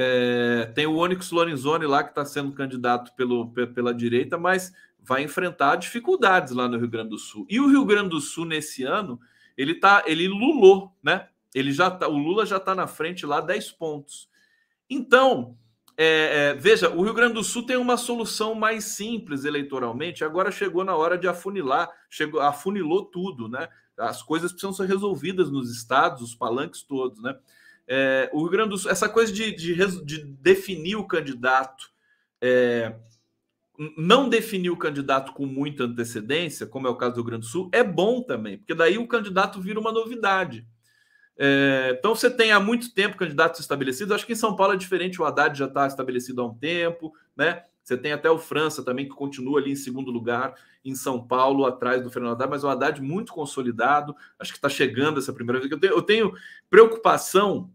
É, 0.00 0.70
tem 0.76 0.86
o 0.86 0.94
Onyx 0.94 1.32
Lorenzoni 1.32 1.84
lá 1.84 2.04
que 2.04 2.10
está 2.10 2.24
sendo 2.24 2.52
candidato 2.52 3.12
pelo, 3.16 3.50
pela 3.50 3.92
direita, 3.92 4.38
mas 4.38 4.72
vai 5.00 5.24
enfrentar 5.24 5.74
dificuldades 5.74 6.52
lá 6.52 6.68
no 6.68 6.78
Rio 6.78 6.88
Grande 6.88 7.10
do 7.10 7.18
Sul. 7.18 7.44
E 7.50 7.58
o 7.58 7.66
Rio 7.66 7.84
Grande 7.84 8.10
do 8.10 8.20
Sul 8.20 8.44
nesse 8.44 8.84
ano 8.84 9.18
ele 9.56 9.74
tá, 9.74 10.04
ele 10.06 10.28
lulou, 10.28 10.96
né? 11.02 11.26
Ele 11.52 11.72
já 11.72 11.90
tá, 11.90 12.06
o 12.06 12.16
Lula 12.16 12.46
já 12.46 12.58
está 12.58 12.76
na 12.76 12.86
frente 12.86 13.26
lá 13.26 13.40
10 13.40 13.72
pontos. 13.72 14.28
Então, 14.88 15.58
é, 15.96 16.04
é, 16.50 16.54
veja, 16.54 16.88
o 16.90 17.02
Rio 17.02 17.12
Grande 17.12 17.34
do 17.34 17.42
Sul 17.42 17.66
tem 17.66 17.76
uma 17.76 17.96
solução 17.96 18.54
mais 18.54 18.84
simples 18.84 19.44
eleitoralmente. 19.44 20.22
Agora 20.22 20.52
chegou 20.52 20.84
na 20.84 20.94
hora 20.94 21.18
de 21.18 21.26
afunilar, 21.26 21.90
chegou, 22.08 22.40
afunilou 22.40 23.04
tudo, 23.04 23.48
né? 23.48 23.68
As 23.96 24.22
coisas 24.22 24.52
precisam 24.52 24.72
ser 24.72 24.86
resolvidas 24.86 25.50
nos 25.50 25.76
estados, 25.76 26.22
os 26.22 26.36
palanques 26.36 26.82
todos, 26.82 27.20
né? 27.20 27.36
É, 27.90 28.28
o 28.34 28.42
Rio 28.42 28.50
Grande 28.50 28.70
do 28.70 28.78
Sul, 28.78 28.90
essa 28.90 29.08
coisa 29.08 29.32
de, 29.32 29.50
de, 29.50 30.04
de 30.04 30.24
definir 30.24 30.96
o 30.96 31.06
candidato, 31.06 31.86
é, 32.38 32.94
não 33.96 34.28
definir 34.28 34.68
o 34.68 34.76
candidato 34.76 35.32
com 35.32 35.46
muita 35.46 35.84
antecedência, 35.84 36.66
como 36.66 36.86
é 36.86 36.90
o 36.90 36.96
caso 36.96 37.14
do 37.14 37.20
Rio 37.22 37.24
Grande 37.24 37.46
do 37.46 37.50
Sul, 37.50 37.70
é 37.72 37.82
bom 37.82 38.22
também, 38.22 38.58
porque 38.58 38.74
daí 38.74 38.98
o 38.98 39.08
candidato 39.08 39.60
vira 39.60 39.80
uma 39.80 39.90
novidade. 39.90 40.66
É, 41.40 41.96
então 41.96 42.14
você 42.14 42.28
tem 42.28 42.50
há 42.50 42.58
muito 42.58 42.92
tempo 42.92 43.16
candidatos 43.16 43.60
estabelecidos. 43.60 44.12
Acho 44.12 44.26
que 44.26 44.32
em 44.32 44.36
São 44.36 44.56
Paulo 44.56 44.74
é 44.74 44.76
diferente, 44.76 45.22
o 45.22 45.24
Haddad 45.24 45.56
já 45.56 45.66
está 45.66 45.86
estabelecido 45.86 46.42
há 46.42 46.46
um 46.46 46.54
tempo, 46.54 47.14
né? 47.36 47.62
Você 47.82 47.96
tem 47.96 48.12
até 48.12 48.30
o 48.30 48.38
França 48.38 48.82
também, 48.84 49.08
que 49.08 49.14
continua 49.14 49.60
ali 49.60 49.70
em 49.70 49.76
segundo 49.76 50.10
lugar 50.10 50.54
em 50.84 50.94
São 50.94 51.26
Paulo, 51.26 51.64
atrás 51.64 52.02
do 52.02 52.10
Fernando 52.10 52.32
Haddad, 52.32 52.50
mas 52.50 52.64
o 52.64 52.68
Haddad 52.68 53.00
muito 53.00 53.32
consolidado. 53.32 54.14
Acho 54.38 54.52
que 54.52 54.58
está 54.58 54.68
chegando 54.68 55.18
essa 55.18 55.32
primeira 55.32 55.58
vez. 55.58 55.70
Eu 55.72 55.78
tenho, 55.78 55.92
eu 55.94 56.02
tenho 56.02 56.32
preocupação 56.68 57.72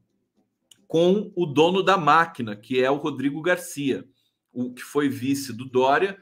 com 0.93 1.31
o 1.35 1.47
dono 1.47 1.81
da 1.81 1.97
máquina, 1.97 2.55
que 2.55 2.79
é 2.79 2.91
o 2.91 2.97
Rodrigo 2.97 3.41
Garcia, 3.41 4.05
o 4.51 4.71
que 4.71 4.83
foi 4.83 5.09
vice 5.09 5.51
do 5.51 5.65
Dória. 5.65 6.15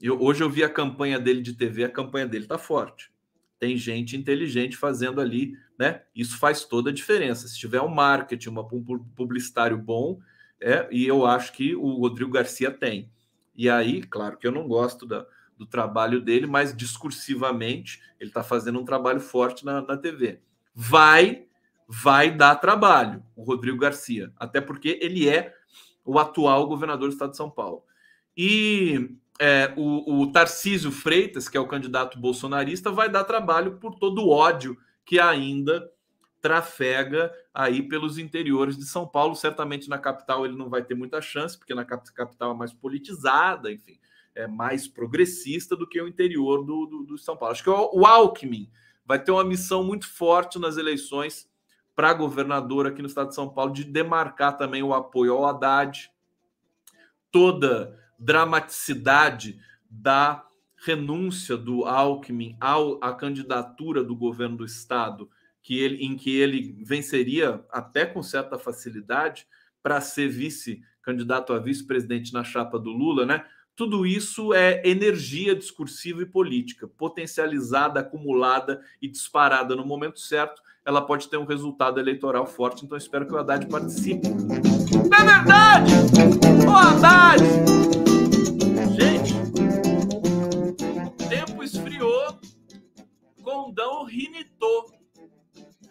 Eu, 0.00 0.18
hoje 0.18 0.42
eu 0.42 0.48
vi 0.48 0.64
a 0.64 0.70
campanha 0.70 1.18
dele 1.18 1.42
de 1.42 1.52
TV, 1.52 1.84
a 1.84 1.90
campanha 1.90 2.26
dele 2.26 2.44
está 2.44 2.56
forte. 2.56 3.12
Tem 3.58 3.76
gente 3.76 4.16
inteligente 4.16 4.78
fazendo 4.78 5.20
ali 5.20 5.52
né? 5.78 6.02
Isso 6.14 6.38
faz 6.38 6.64
toda 6.64 6.90
a 6.90 6.92
diferença. 6.92 7.48
Se 7.48 7.58
tiver 7.58 7.80
um 7.80 7.88
marketing, 7.88 8.50
um 8.50 8.64
publicitário 9.16 9.76
bom, 9.76 10.20
é, 10.60 10.88
e 10.90 11.06
eu 11.06 11.26
acho 11.26 11.52
que 11.52 11.74
o 11.74 11.98
Rodrigo 11.98 12.30
Garcia 12.30 12.70
tem. 12.70 13.10
E 13.54 13.68
aí, 13.68 14.02
claro 14.02 14.36
que 14.36 14.46
eu 14.46 14.52
não 14.52 14.66
gosto 14.66 15.04
da, 15.04 15.26
do 15.58 15.66
trabalho 15.66 16.20
dele, 16.20 16.46
mas 16.46 16.76
discursivamente 16.76 18.00
ele 18.18 18.30
está 18.30 18.42
fazendo 18.42 18.80
um 18.80 18.84
trabalho 18.84 19.20
forte 19.20 19.64
na, 19.64 19.82
na 19.82 19.96
TV. 19.96 20.40
Vai, 20.74 21.46
vai 22.02 22.30
dar 22.30 22.56
trabalho 22.56 23.22
o 23.36 23.44
Rodrigo 23.44 23.78
Garcia, 23.78 24.32
até 24.36 24.60
porque 24.60 24.98
ele 25.00 25.28
é 25.28 25.54
o 26.04 26.18
atual 26.18 26.66
governador 26.66 27.08
do 27.08 27.12
estado 27.12 27.30
de 27.30 27.36
São 27.36 27.50
Paulo. 27.50 27.82
E 28.36 29.16
é, 29.40 29.72
o, 29.76 30.22
o 30.22 30.32
Tarcísio 30.32 30.90
Freitas, 30.90 31.48
que 31.48 31.56
é 31.56 31.60
o 31.60 31.68
candidato 31.68 32.18
bolsonarista, 32.18 32.90
vai 32.90 33.08
dar 33.08 33.24
trabalho 33.24 33.78
por 33.78 33.94
todo 33.94 34.22
o 34.22 34.30
ódio 34.30 34.76
que 35.04 35.20
ainda 35.20 35.88
trafega 36.40 37.32
aí 37.54 37.82
pelos 37.82 38.18
interiores 38.18 38.76
de 38.76 38.84
São 38.84 39.06
Paulo. 39.06 39.34
Certamente 39.34 39.88
na 39.88 39.98
capital 39.98 40.44
ele 40.44 40.56
não 40.56 40.68
vai 40.68 40.82
ter 40.82 40.94
muita 40.94 41.20
chance, 41.20 41.56
porque 41.56 41.74
na 41.74 41.84
capital 41.84 42.52
é 42.52 42.54
mais 42.54 42.72
politizada, 42.72 43.72
enfim, 43.72 43.98
é 44.34 44.46
mais 44.46 44.88
progressista 44.88 45.76
do 45.76 45.88
que 45.88 46.00
o 46.00 46.08
interior 46.08 46.64
do, 46.64 46.86
do, 46.86 47.02
do 47.04 47.18
São 47.18 47.36
Paulo. 47.36 47.52
Acho 47.52 47.62
que 47.62 47.70
o, 47.70 48.04
Alckmin 48.04 48.68
vai 49.06 49.22
ter 49.22 49.30
uma 49.30 49.44
missão 49.44 49.84
muito 49.84 50.08
forte 50.08 50.58
nas 50.58 50.76
eleições 50.76 51.48
para 51.94 52.12
governador 52.12 52.86
aqui 52.86 53.00
no 53.00 53.08
estado 53.08 53.28
de 53.28 53.34
São 53.34 53.48
Paulo 53.48 53.72
de 53.72 53.84
demarcar 53.84 54.56
também 54.56 54.82
o 54.82 54.94
apoio 54.94 55.34
ao 55.34 55.46
Haddad, 55.46 56.10
toda 57.30 57.98
dramaticidade 58.18 59.58
da 59.88 60.44
renúncia 60.84 61.56
do 61.56 61.84
Alckmin 61.84 62.56
ao, 62.60 63.02
à 63.02 63.14
candidatura 63.14 64.04
do 64.04 64.14
governo 64.14 64.58
do 64.58 64.64
estado, 64.64 65.30
que 65.62 65.78
ele, 65.78 66.04
em 66.04 66.16
que 66.16 66.36
ele 66.36 66.76
venceria 66.84 67.64
até 67.70 68.04
com 68.04 68.22
certa 68.22 68.58
facilidade 68.58 69.46
para 69.82 70.00
ser 70.00 70.28
vice 70.28 70.82
candidato 71.02 71.52
a 71.52 71.58
vice-presidente 71.58 72.32
na 72.32 72.42
chapa 72.42 72.78
do 72.78 72.90
Lula, 72.90 73.26
né? 73.26 73.44
Tudo 73.76 74.06
isso 74.06 74.54
é 74.54 74.80
energia 74.84 75.54
discursiva 75.54 76.22
e 76.22 76.26
política, 76.26 76.86
potencializada, 76.86 78.00
acumulada 78.00 78.80
e 79.02 79.08
disparada 79.08 79.74
no 79.74 79.84
momento 79.84 80.20
certo. 80.20 80.62
Ela 80.86 81.00
pode 81.00 81.28
ter 81.28 81.36
um 81.36 81.44
resultado 81.44 81.98
eleitoral 81.98 82.46
forte, 82.46 82.84
então 82.84 82.96
espero 82.98 83.26
que 83.26 83.32
o 83.32 83.38
Haddad 83.38 83.66
participe. 83.66 84.26
É 84.26 85.24
verdade! 85.24 85.92
O 86.66 86.70
Haddad! 86.70 87.74
Condão 93.74 94.04
rinitou. 94.04 94.90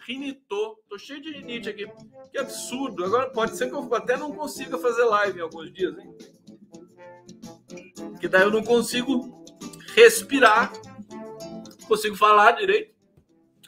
Rinitou. 0.07 0.79
Tô 0.89 0.97
cheio 0.97 1.21
de 1.21 1.31
rinite 1.31 1.69
aqui. 1.69 1.85
Que 2.31 2.37
absurdo. 2.37 3.05
Agora 3.05 3.29
pode 3.29 3.55
ser 3.55 3.69
que 3.69 3.75
eu 3.75 3.93
até 3.93 4.17
não 4.17 4.31
consiga 4.31 4.77
fazer 4.77 5.03
live 5.03 5.39
em 5.39 5.41
alguns 5.41 5.71
dias, 5.71 5.97
hein? 5.97 6.15
Que 8.19 8.27
daí 8.27 8.43
eu 8.43 8.51
não 8.51 8.63
consigo 8.63 9.43
respirar. 9.95 10.73
Consigo 11.87 12.15
falar 12.15 12.53
direito. 12.53 12.92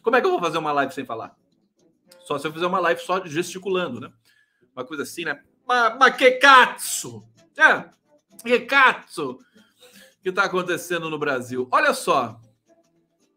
Como 0.05 0.15
é 0.15 0.21
que 0.21 0.27
eu 0.27 0.31
vou 0.31 0.39
fazer 0.39 0.59
uma 0.59 0.71
live 0.71 0.93
sem 0.93 1.03
falar? 1.03 1.35
Só 2.19 2.37
se 2.37 2.45
eu 2.45 2.53
fizer 2.53 2.67
uma 2.67 2.79
live 2.79 3.01
só 3.01 3.25
gesticulando, 3.25 3.99
né? 3.99 4.13
Uma 4.75 4.85
coisa 4.85 5.01
assim, 5.01 5.25
né? 5.25 5.43
mas, 5.65 6.15
que 6.15 6.29
cazzo? 6.33 7.27
É, 7.57 7.89
que 8.43 8.59
cazzo 8.67 9.39
que 10.21 10.29
está 10.29 10.43
acontecendo 10.43 11.09
no 11.09 11.17
Brasil? 11.17 11.67
Olha 11.71 11.91
só, 11.91 12.39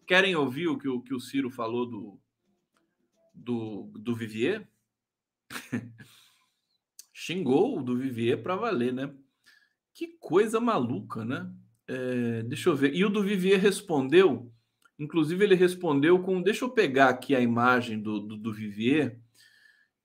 querem 0.07 0.37
ouvir 0.37 0.69
o 0.69 0.77
que 0.77 0.87
o, 0.87 1.01
que 1.01 1.15
o 1.15 1.21
Ciro 1.21 1.49
falou 1.49 1.87
do, 1.87 2.21
do, 3.33 3.91
do 3.95 4.15
Vivier? 4.15 4.69
Xingou 7.15 7.79
o 7.79 7.83
do 7.83 7.97
Vivier 7.97 8.43
para 8.43 8.57
valer, 8.57 8.93
né? 8.93 9.11
Que 9.95 10.09
coisa 10.19 10.61
maluca, 10.61 11.25
né? 11.25 11.51
É, 11.87 12.43
deixa 12.43 12.69
eu 12.69 12.77
ver. 12.77 12.95
E 12.95 13.07
o 13.07 13.09
do 13.09 13.23
Vivier 13.23 13.59
respondeu, 13.59 14.53
inclusive 14.99 15.45
ele 15.45 15.55
respondeu 15.55 16.19
com. 16.21 16.43
Deixa 16.43 16.65
eu 16.65 16.71
pegar 16.71 17.09
aqui 17.09 17.35
a 17.35 17.41
imagem 17.41 18.01
do, 18.01 18.19
do, 18.21 18.37
do 18.37 18.53
Vivier, 18.53 19.19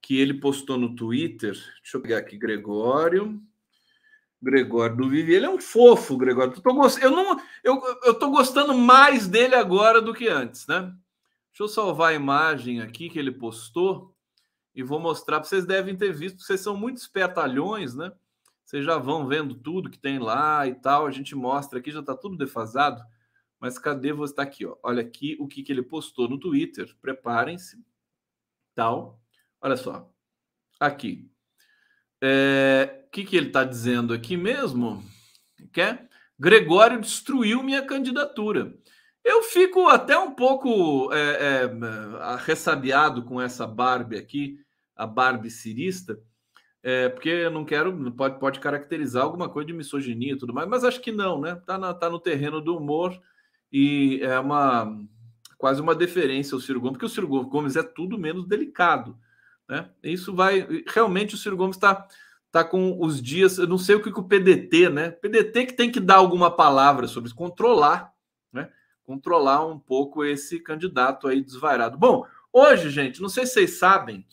que 0.01 0.17
ele 0.19 0.35
postou 0.35 0.77
no 0.77 0.95
Twitter. 0.95 1.53
Deixa 1.81 1.97
eu 1.97 2.01
pegar 2.01 2.19
aqui, 2.19 2.37
Gregório. 2.37 3.41
Gregório 4.41 4.97
do 4.97 5.09
Vivier. 5.09 5.37
Ele 5.37 5.45
é 5.45 5.49
um 5.49 5.59
fofo, 5.59 6.17
Gregório. 6.17 6.53
Eu 6.53 6.61
tô, 6.61 6.73
gost... 6.73 7.01
eu, 7.01 7.11
não... 7.11 7.39
eu, 7.63 7.81
eu 8.03 8.13
tô 8.13 8.29
gostando 8.29 8.73
mais 8.73 9.27
dele 9.27 9.55
agora 9.55 10.01
do 10.01 10.13
que 10.13 10.27
antes, 10.27 10.67
né? 10.67 10.93
Deixa 11.49 11.63
eu 11.63 11.67
salvar 11.67 12.11
a 12.11 12.15
imagem 12.15 12.81
aqui 12.81 13.09
que 13.09 13.17
ele 13.17 13.31
postou 13.31 14.13
e 14.75 14.83
vou 14.83 14.99
mostrar 14.99 15.39
para 15.39 15.47
vocês. 15.47 15.65
Devem 15.65 15.95
ter 15.95 16.11
visto, 16.11 16.41
vocês 16.41 16.59
são 16.59 16.75
muito 16.75 16.97
espertalhões, 16.97 17.95
né? 17.95 18.11
Vocês 18.65 18.83
já 18.83 18.97
vão 18.97 19.27
vendo 19.27 19.55
tudo 19.55 19.89
que 19.89 19.99
tem 19.99 20.19
lá 20.19 20.67
e 20.67 20.73
tal. 20.73 21.05
A 21.05 21.11
gente 21.11 21.35
mostra 21.35 21.79
aqui, 21.79 21.91
já 21.91 21.99
está 21.99 22.15
tudo 22.15 22.35
defasado. 22.35 23.03
Mas 23.64 23.80
cadê 23.80 24.11
você? 24.11 24.34
Está 24.34 24.43
aqui, 24.43 24.66
ó. 24.66 24.76
Olha 24.84 25.01
aqui 25.01 25.38
o 25.39 25.47
que, 25.47 25.64
que 25.64 25.72
ele 25.72 25.82
postou 25.82 26.28
no 26.28 26.38
Twitter. 26.38 26.93
Preparem-se. 27.01 27.82
Tal. 28.76 29.22
Olha 29.61 29.78
só. 29.78 30.11
Aqui. 30.78 31.32
É... 32.22 33.05
O 33.07 33.09
que, 33.09 33.24
que 33.24 33.38
ele 33.38 33.47
está 33.47 33.64
dizendo 33.64 34.14
aqui 34.14 34.36
mesmo? 34.36 35.01
Quer? 35.72 36.09
Gregório 36.38 36.99
destruiu 36.99 37.64
minha 37.64 37.82
candidatura. 37.86 38.78
Eu 39.24 39.43
fico 39.43 39.88
até 39.88 40.18
um 40.20 40.36
pouco 40.36 41.09
é, 41.14 41.64
é, 41.64 43.22
com 43.24 43.39
essa 43.39 43.66
Barbie 43.66 44.18
aqui, 44.18 44.59
a 44.93 45.07
Barbie 45.07 45.49
cirista, 45.49 46.20
é, 46.84 47.07
porque 47.07 47.30
eu 47.30 47.49
não 47.49 47.64
quero, 47.64 48.11
pode, 48.11 48.39
pode 48.41 48.59
caracterizar 48.59 49.24
alguma 49.24 49.47
coisa 49.47 49.68
de 49.68 49.74
misoginia 49.74 50.34
e 50.34 50.38
tudo 50.38 50.53
mais, 50.53 50.68
mas 50.68 50.84
acho 50.84 50.99
que 50.99 51.14
não, 51.14 51.39
né? 51.39 51.55
Tá, 51.66 51.93
tá 51.93 52.09
no 52.09 52.20
terreno 52.20 52.59
do 52.59 52.76
humor 52.76 53.18
e 53.74 54.19
é 54.21 54.39
uma 54.39 55.03
quase 55.57 55.82
uma 55.82 55.95
deferência 55.95 56.53
ao 56.53 56.61
Ciro 56.61 56.80
Gomes, 56.80 56.93
porque 56.93 57.05
o 57.05 57.09
Ciro 57.09 57.28
Gomes 57.28 57.76
é 57.76 57.82
tudo 57.82 58.19
menos 58.19 58.45
delicado, 58.45 59.17
né? 59.67 59.89
Isso 60.03 60.36
vai 60.36 60.67
realmente 60.88 61.34
o 61.34 61.38
Ciro 61.38 61.57
Gomes 61.57 61.78
está 61.78 62.07
tá 62.51 62.63
com 62.63 63.01
os 63.01 63.19
dias, 63.19 63.57
eu 63.57 63.65
não 63.65 63.80
sei 63.80 63.95
o 63.95 64.03
que, 64.03 64.11
que 64.11 64.19
o 64.19 64.28
PDT, 64.28 64.89
né? 64.89 65.09
PDT 65.09 65.65
que 65.65 65.74
tem 65.74 65.91
que 65.91 65.99
dar 65.99 66.17
alguma 66.17 66.51
palavra 66.51 67.07
sobre 67.07 67.28
isso, 67.28 67.36
controlar, 67.36 68.13
né? 68.51 68.69
Controlar 69.03 69.65
um 69.65 69.80
pouco 69.80 70.24
esse 70.24 70.59
candidato 70.59 71.28
aí 71.28 71.41
desvairado. 71.41 71.97
Bom, 71.97 72.28
hoje, 72.51 72.91
gente, 72.91 73.21
não 73.21 73.30
sei 73.30 73.47
se 73.47 73.53
vocês 73.53 73.80
sabem, 73.80 74.28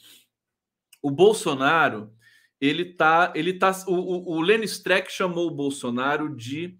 o 1.00 1.10
Bolsonaro 1.10 2.12
ele 2.60 2.84
tá, 2.84 3.32
ele 3.34 3.54
tá, 3.54 3.72
o, 3.86 4.36
o 4.36 4.40
Lenny 4.40 4.66
Streck 4.66 5.10
chamou 5.10 5.46
o 5.46 5.54
Bolsonaro 5.54 6.36
de 6.36 6.78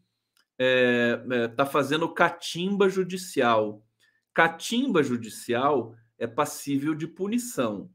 é, 0.62 1.22
é, 1.30 1.48
tá 1.48 1.64
fazendo 1.64 2.06
catimba 2.12 2.86
judicial. 2.90 3.82
Catimba 4.34 5.02
judicial 5.02 5.94
é 6.18 6.26
passível 6.26 6.94
de 6.94 7.06
punição. 7.06 7.90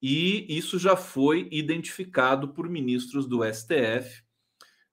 E 0.00 0.46
isso 0.48 0.78
já 0.78 0.96
foi 0.96 1.46
identificado 1.52 2.48
por 2.48 2.70
ministros 2.70 3.26
do 3.26 3.44
STF. 3.44 4.22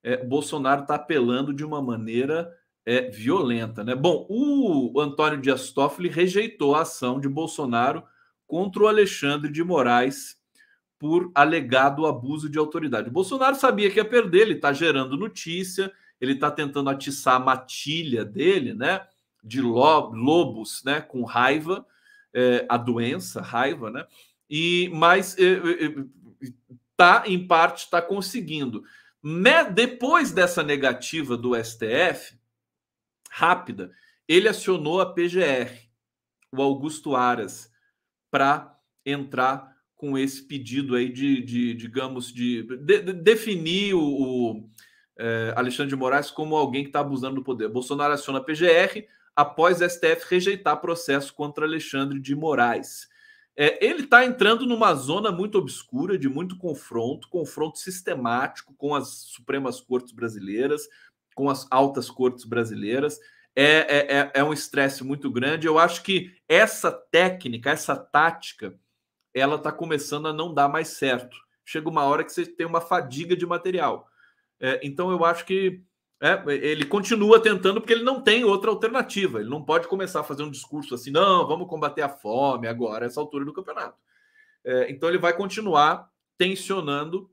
É, 0.04 0.22
Bolsonaro 0.22 0.82
está 0.82 0.96
apelando 0.96 1.54
de 1.54 1.64
uma 1.64 1.82
maneira 1.82 2.54
é, 2.86 3.10
violenta. 3.10 3.86
Né? 3.86 3.96
Bom, 3.96 4.28
o 4.30 5.00
Antônio 5.00 5.40
Dias 5.40 5.72
Toffoli 5.72 6.10
rejeitou 6.10 6.76
a 6.76 6.82
ação 6.82 7.22
de 7.22 7.30
Bolsonaro 7.30 8.04
contra 8.46 8.84
o 8.84 8.88
Alexandre 8.88 9.50
de 9.50 9.64
Moraes 9.64 10.36
por 11.00 11.32
alegado 11.34 12.06
abuso 12.06 12.50
de 12.50 12.58
autoridade. 12.58 13.08
O 13.08 13.14
Bolsonaro 13.14 13.56
sabia 13.56 13.90
que 13.90 13.98
ia 13.98 14.06
perder, 14.06 14.42
ele 14.42 14.56
está 14.56 14.74
gerando 14.74 15.16
notícia, 15.16 15.90
ele 16.20 16.34
está 16.34 16.50
tentando 16.50 16.90
atiçar 16.90 17.36
a 17.36 17.44
matilha 17.44 18.26
dele, 18.26 18.74
né? 18.74 19.06
De 19.44 19.62
lobos, 19.62 20.84
né? 20.84 21.02
Com 21.02 21.24
raiva, 21.24 21.86
é, 22.34 22.66
a 22.68 22.78
doença, 22.78 23.42
raiva, 23.42 23.90
né? 23.92 24.06
E 24.50 24.90
mas 24.94 25.38
é, 25.38 25.54
é, 25.54 26.06
tá 26.96 27.24
em 27.28 27.48
parte 27.48 27.86
está 27.86 28.02
conseguindo. 28.02 28.84
Né? 29.24 29.64
Depois 29.66 30.32
dessa 30.32 30.64
negativa 30.64 31.38
do 31.38 31.54
STF, 31.56 32.38
rápida, 33.30 33.92
ele 34.28 34.48
acionou 34.48 35.00
a 35.00 35.14
PGR, 35.14 35.90
o 36.52 36.62
Augusto 36.62 37.16
Aras, 37.16 37.72
para 38.32 38.78
entrar 39.06 39.76
com 39.96 40.18
esse 40.18 40.44
pedido 40.44 40.96
aí 40.96 41.10
de, 41.10 41.42
de 41.42 41.74
digamos, 41.74 42.32
de, 42.32 42.64
de, 42.64 43.02
de 43.02 43.14
definir 43.14 43.96
o, 43.96 44.02
o 44.02 44.70
é, 45.18 45.54
Alexandre 45.56 45.90
de 45.90 45.96
Moraes 45.96 46.32
como 46.32 46.56
alguém 46.56 46.84
que 46.84 46.90
está 46.90 47.00
abusando 47.00 47.36
do 47.36 47.44
poder. 47.44 47.70
Bolsonaro 47.70 48.14
aciona 48.14 48.40
a 48.40 48.44
PGR 48.44 49.06
após 49.36 49.80
STF 49.80 50.26
rejeitar 50.30 50.82
processo 50.82 51.34
contra 51.34 51.66
Alexandre 51.66 52.20
de 52.20 52.36
Moraes. 52.36 53.08
É, 53.56 53.84
ele 53.84 54.04
está 54.04 54.24
entrando 54.24 54.68
numa 54.68 54.94
zona 54.94 55.32
muito 55.32 55.58
obscura, 55.58 56.18
de 56.18 56.30
muito 56.30 56.58
confronto, 56.58 57.28
confronto 57.28 57.80
sistemático 57.80 58.74
com 58.78 58.94
as 58.94 59.08
Supremas 59.08 59.82
Cortes 59.82 60.12
brasileiras, 60.12 60.88
com 61.34 61.50
as 61.50 61.68
altas 61.72 62.10
cortes 62.10 62.46
brasileiras. 62.46 63.20
É, 63.56 63.64
é, 63.66 64.18
é, 64.20 64.32
é 64.36 64.44
um 64.44 64.54
estresse 64.54 65.04
muito 65.04 65.32
grande. 65.32 65.66
Eu 65.66 65.80
acho 65.80 66.04
que 66.04 66.32
essa 66.48 66.92
técnica, 66.92 67.72
essa 67.72 67.96
tática, 67.96 68.80
ela 69.34 69.56
está 69.56 69.72
começando 69.72 70.28
a 70.28 70.34
não 70.34 70.54
dar 70.54 70.68
mais 70.68 70.90
certo. 70.90 71.36
Chega 71.66 71.90
uma 71.90 72.04
hora 72.04 72.24
que 72.24 72.32
você 72.32 72.46
tem 72.46 72.66
uma 72.66 72.82
fadiga 72.82 73.36
de 73.36 73.46
material. 73.46 74.08
É, 74.60 74.80
então 74.84 75.12
eu 75.12 75.24
acho 75.24 75.46
que 75.46 75.82
é, 76.20 76.42
ele 76.48 76.86
continua 76.86 77.40
tentando 77.40 77.80
porque 77.80 77.94
ele 77.94 78.04
não 78.04 78.22
tem 78.22 78.44
outra 78.44 78.72
alternativa. 78.72 79.40
Ele 79.40 79.50
não 79.50 79.64
pode 79.64 79.88
começar 79.88 80.22
a 80.22 80.24
fazer 80.24 80.44
um 80.44 80.52
discurso 80.52 80.96
assim, 80.96 81.12
não, 81.12 81.48
vamos 81.48 81.68
combater 81.68 82.02
a 82.02 82.10
fome 82.10 82.68
agora, 82.68 83.06
essa 83.06 83.20
altura 83.20 83.46
do 83.46 83.54
campeonato. 83.54 83.98
É, 84.64 84.92
então 84.92 85.08
ele 85.10 85.18
vai 85.18 85.36
continuar 85.36 86.10
tensionando. 86.38 87.30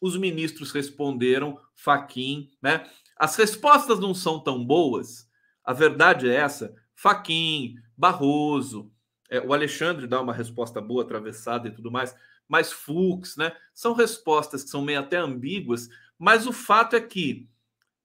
Os 0.00 0.16
ministros 0.16 0.72
responderam, 0.72 1.58
Faquim, 1.74 2.50
né? 2.60 2.88
As 3.16 3.36
respostas 3.36 4.00
não 4.00 4.14
são 4.14 4.40
tão 4.40 4.64
boas. 4.64 5.28
A 5.64 5.72
verdade 5.72 6.28
é 6.28 6.34
essa. 6.34 6.74
Faquim, 6.94 7.76
Barroso, 7.96 8.90
é, 9.30 9.40
o 9.40 9.54
Alexandre 9.54 10.06
dá 10.06 10.20
uma 10.20 10.34
resposta 10.34 10.80
boa, 10.80 11.02
atravessada 11.02 11.66
e 11.66 11.70
tudo 11.70 11.90
mais, 11.90 12.14
mas 12.46 12.70
Fux, 12.70 13.36
né? 13.36 13.56
São 13.72 13.94
respostas 13.94 14.62
que 14.62 14.68
são 14.68 14.82
meio 14.82 15.00
até 15.00 15.16
ambíguas, 15.16 15.88
mas 16.22 16.46
o 16.46 16.52
fato 16.52 16.94
é 16.94 17.00
que 17.00 17.48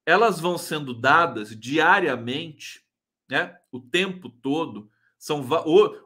elas 0.03 0.39
vão 0.39 0.57
sendo 0.57 0.91
dadas 0.91 1.55
diariamente, 1.55 2.83
né? 3.29 3.55
O 3.71 3.79
tempo 3.79 4.27
todo. 4.27 4.89
São 5.19 5.47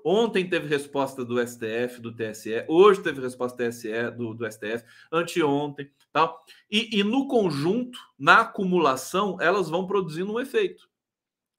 ontem 0.03 0.49
teve 0.49 0.67
resposta 0.67 1.23
do 1.23 1.39
STF, 1.39 2.01
do 2.01 2.13
TSE, 2.13 2.65
hoje 2.67 3.01
teve 3.01 3.21
resposta 3.21 3.63
do 3.63 3.69
TSE, 3.69 4.11
do, 4.17 4.33
do 4.33 4.51
STF, 4.51 4.83
anteontem, 5.09 5.89
tal. 6.11 6.43
E, 6.69 6.99
e 6.99 7.01
no 7.01 7.29
conjunto, 7.29 7.97
na 8.19 8.41
acumulação, 8.41 9.37
elas 9.39 9.69
vão 9.69 9.87
produzindo 9.87 10.33
um 10.33 10.39
efeito. 10.39 10.89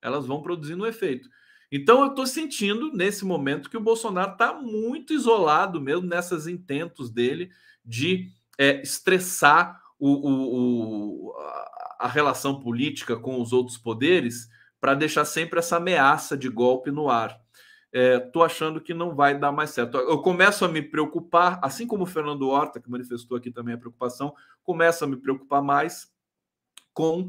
Elas 0.02 0.26
vão 0.26 0.42
produzindo 0.42 0.84
um 0.84 0.86
efeito. 0.86 1.30
Então 1.70 2.02
eu 2.02 2.08
estou 2.08 2.26
sentindo 2.26 2.92
nesse 2.92 3.24
momento 3.24 3.70
que 3.70 3.76
o 3.78 3.82
Bolsonaro 3.82 4.32
está 4.32 4.52
muito 4.52 5.14
isolado 5.14 5.80
mesmo 5.80 6.06
nessas 6.06 6.46
intentos 6.46 7.10
dele 7.10 7.50
de 7.82 8.30
é, 8.58 8.82
estressar 8.82 9.81
o, 10.08 10.28
o, 10.28 11.28
o, 11.28 11.34
a 11.98 12.08
relação 12.08 12.60
política 12.60 13.16
com 13.16 13.40
os 13.40 13.52
outros 13.52 13.76
poderes 13.76 14.48
para 14.80 14.94
deixar 14.94 15.24
sempre 15.24 15.58
essa 15.58 15.76
ameaça 15.76 16.36
de 16.36 16.48
golpe 16.48 16.90
no 16.90 17.08
ar. 17.08 17.40
Estou 17.92 18.42
é, 18.42 18.46
achando 18.46 18.80
que 18.80 18.94
não 18.94 19.14
vai 19.14 19.38
dar 19.38 19.52
mais 19.52 19.70
certo. 19.70 19.98
Eu 19.98 20.20
começo 20.22 20.64
a 20.64 20.68
me 20.68 20.80
preocupar, 20.82 21.60
assim 21.62 21.86
como 21.86 22.04
o 22.04 22.06
Fernando 22.06 22.48
Horta, 22.48 22.80
que 22.80 22.90
manifestou 22.90 23.36
aqui 23.36 23.50
também 23.50 23.74
a 23.74 23.78
preocupação, 23.78 24.34
começo 24.64 25.04
a 25.04 25.06
me 25.06 25.16
preocupar 25.16 25.62
mais 25.62 26.10
com 26.94 27.28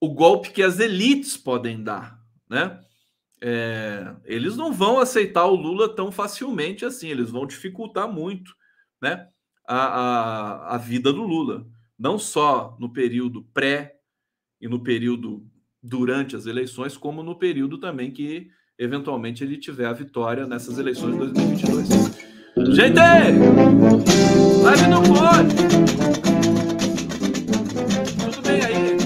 o 0.00 0.12
golpe 0.12 0.50
que 0.50 0.62
as 0.62 0.80
elites 0.80 1.36
podem 1.36 1.82
dar, 1.82 2.20
né? 2.50 2.80
é, 3.42 4.14
eles 4.24 4.56
não 4.56 4.72
vão 4.72 5.00
aceitar 5.00 5.46
o 5.46 5.56
Lula 5.56 5.92
tão 5.92 6.12
facilmente 6.12 6.84
assim, 6.84 7.08
eles 7.08 7.28
vão 7.28 7.44
dificultar 7.44 8.08
muito 8.08 8.54
né, 9.00 9.28
a, 9.66 9.76
a, 9.76 10.74
a 10.76 10.78
vida 10.78 11.12
do 11.12 11.24
Lula, 11.24 11.66
não 12.02 12.18
só 12.18 12.76
no 12.80 12.92
período 12.92 13.44
pré 13.54 14.00
e 14.60 14.66
no 14.66 14.82
período 14.82 15.46
durante 15.80 16.34
as 16.34 16.46
eleições, 16.46 16.96
como 16.96 17.22
no 17.22 17.38
período 17.38 17.78
também 17.78 18.10
que 18.10 18.50
eventualmente 18.76 19.44
ele 19.44 19.56
tiver 19.56 19.86
a 19.86 19.92
vitória 19.92 20.44
nessas 20.44 20.78
eleições 20.78 21.12
de 21.12 21.18
2022. 21.32 21.88
Gente! 22.74 22.98
Live 24.64 24.88
não 24.88 25.02
pode! 25.04 25.54
Tudo 28.24 28.42
bem 28.42 28.64
aí? 28.64 28.96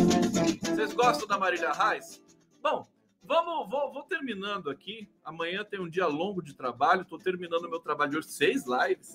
Vocês 0.63 0.95
gostam 0.95 1.29
da 1.29 1.39
Marília 1.39 1.73
Reis? 1.73 2.25
Bom, 2.63 2.89
vamos, 3.23 3.71
vou, 3.71 3.93
vou, 3.93 4.05
terminando 4.05 4.71
aqui. 4.71 5.07
Amanhã 5.23 5.63
tem 5.65 5.79
um 5.79 5.89
dia 5.89 6.07
longo 6.07 6.41
de 6.41 6.55
trabalho. 6.55 7.03
Estou 7.03 7.19
terminando 7.19 7.69
meu 7.69 7.81
trabalho 7.81 8.13
de 8.13 8.17
hoje, 8.17 8.29
seis 8.29 8.65
lives. 8.67 9.15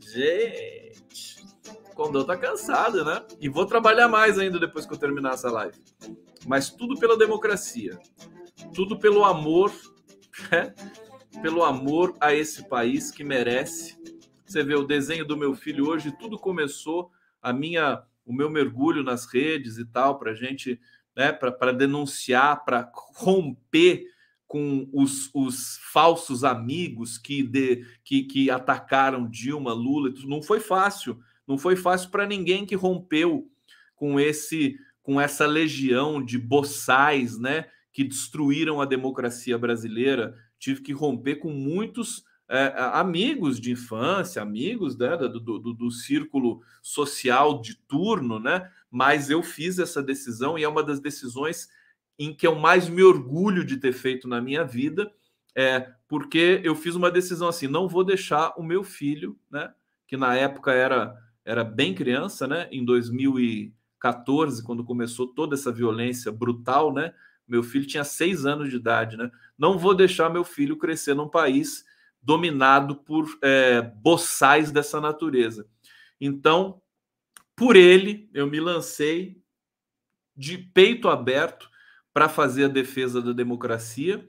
Gente, 0.00 1.44
o 1.90 1.94
Condão 1.94 2.24
tá 2.24 2.36
cansado, 2.36 3.04
né? 3.04 3.24
E 3.40 3.48
vou 3.48 3.66
trabalhar 3.66 4.08
mais 4.08 4.38
ainda 4.38 4.58
depois 4.58 4.86
que 4.86 4.92
eu 4.92 4.98
terminar 4.98 5.34
essa 5.34 5.50
live. 5.50 5.78
Mas 6.46 6.70
tudo 6.70 6.98
pela 6.98 7.18
democracia, 7.18 7.98
tudo 8.74 8.98
pelo 8.98 9.24
amor, 9.24 9.72
né? 10.50 10.74
pelo 11.40 11.62
amor 11.64 12.16
a 12.20 12.34
esse 12.34 12.68
país 12.68 13.10
que 13.10 13.24
merece. 13.24 13.96
Você 14.44 14.62
vê 14.62 14.74
o 14.74 14.86
desenho 14.86 15.24
do 15.24 15.36
meu 15.36 15.54
filho 15.54 15.88
hoje, 15.88 16.16
tudo 16.18 16.38
começou 16.38 17.10
a 17.42 17.52
minha, 17.52 18.02
o 18.24 18.32
meu 18.32 18.48
mergulho 18.50 19.02
nas 19.02 19.26
redes 19.26 19.78
e 19.78 19.84
tal, 19.84 20.18
para 20.18 20.34
gente, 20.34 20.80
né, 21.16 21.32
para 21.32 21.72
denunciar, 21.72 22.64
para 22.64 22.90
romper 23.14 24.04
com 24.46 24.88
os, 24.92 25.28
os 25.34 25.78
falsos 25.92 26.44
amigos 26.44 27.18
que, 27.18 27.42
de, 27.42 27.84
que, 28.04 28.22
que 28.22 28.50
atacaram 28.50 29.28
Dilma, 29.28 29.72
Lula. 29.72 30.12
Não 30.24 30.40
foi 30.40 30.60
fácil, 30.60 31.18
não 31.46 31.58
foi 31.58 31.76
fácil 31.76 32.10
para 32.10 32.26
ninguém 32.26 32.64
que 32.64 32.74
rompeu 32.74 33.50
com 33.94 34.20
esse 34.20 34.76
com 35.02 35.20
essa 35.20 35.46
legião 35.46 36.20
de 36.20 36.36
boçais, 36.36 37.38
né, 37.38 37.66
que 37.92 38.02
destruíram 38.02 38.80
a 38.80 38.84
democracia 38.84 39.56
brasileira. 39.56 40.34
Tive 40.58 40.82
que 40.82 40.92
romper 40.92 41.36
com 41.36 41.52
muitos 41.52 42.24
é, 42.48 42.74
amigos 42.92 43.60
de 43.60 43.70
infância, 43.70 44.42
amigos 44.42 44.98
né, 44.98 45.16
do, 45.16 45.38
do, 45.38 45.72
do, 45.72 45.90
círculo 45.92 46.60
social 46.82 47.60
de 47.60 47.76
turno, 47.76 48.40
né? 48.40 48.68
Mas 48.90 49.30
eu 49.30 49.44
fiz 49.44 49.78
essa 49.78 50.02
decisão 50.02 50.58
e 50.58 50.64
é 50.64 50.68
uma 50.68 50.82
das 50.82 50.98
decisões 50.98 51.68
em 52.18 52.34
que 52.34 52.46
eu 52.46 52.54
mais 52.54 52.88
me 52.88 53.02
orgulho 53.02 53.64
de 53.64 53.76
ter 53.76 53.92
feito 53.92 54.26
na 54.26 54.40
minha 54.40 54.64
vida, 54.64 55.12
é 55.54 55.92
porque 56.08 56.60
eu 56.62 56.74
fiz 56.74 56.94
uma 56.94 57.10
decisão 57.10 57.48
assim: 57.48 57.66
não 57.66 57.88
vou 57.88 58.04
deixar 58.04 58.52
o 58.56 58.62
meu 58.62 58.84
filho, 58.84 59.38
né? 59.50 59.72
Que 60.06 60.16
na 60.16 60.34
época 60.34 60.72
era 60.72 61.16
era 61.44 61.62
bem 61.62 61.94
criança, 61.94 62.46
né? 62.46 62.68
Em 62.72 62.84
2014, 62.84 64.64
quando 64.64 64.84
começou 64.84 65.28
toda 65.28 65.54
essa 65.54 65.70
violência 65.70 66.32
brutal, 66.32 66.92
né? 66.92 67.14
Meu 67.46 67.62
filho 67.62 67.86
tinha 67.86 68.02
seis 68.02 68.44
anos 68.44 68.68
de 68.68 68.76
idade, 68.76 69.16
né? 69.16 69.30
Não 69.56 69.78
vou 69.78 69.94
deixar 69.94 70.28
meu 70.28 70.42
filho 70.42 70.76
crescer 70.76 71.14
num 71.14 71.28
país 71.28 71.84
dominado 72.20 72.96
por 72.96 73.26
é, 73.40 73.80
boçais 73.80 74.72
dessa 74.72 75.00
natureza. 75.00 75.68
Então, 76.20 76.82
por 77.54 77.76
ele, 77.76 78.28
eu 78.34 78.48
me 78.48 78.58
lancei 78.58 79.40
de 80.36 80.58
peito 80.58 81.08
aberto 81.08 81.70
para 82.16 82.30
fazer 82.30 82.64
a 82.64 82.68
defesa 82.68 83.20
da 83.20 83.30
democracia. 83.30 84.26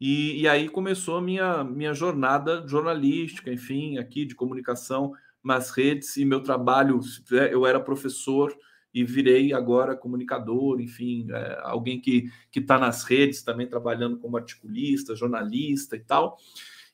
E, 0.00 0.40
e, 0.40 0.48
aí 0.48 0.66
começou 0.66 1.18
a 1.18 1.20
minha, 1.20 1.62
minha 1.62 1.92
jornada 1.92 2.66
jornalística, 2.66 3.52
enfim, 3.52 3.98
aqui 3.98 4.24
de 4.24 4.34
comunicação 4.34 5.12
nas 5.44 5.68
redes 5.68 6.16
e 6.16 6.24
meu 6.24 6.42
trabalho. 6.42 6.98
É, 7.32 7.52
eu 7.52 7.66
era 7.66 7.78
professor 7.78 8.56
e 8.94 9.04
virei 9.04 9.52
agora 9.52 9.94
comunicador, 9.94 10.80
enfim, 10.80 11.26
é, 11.30 11.60
alguém 11.64 12.00
que 12.00 12.30
está 12.56 12.78
nas 12.78 13.04
redes 13.04 13.42
também 13.42 13.66
trabalhando 13.66 14.18
como 14.18 14.38
articulista, 14.38 15.14
jornalista 15.14 15.96
e 15.96 16.00
tal. 16.00 16.38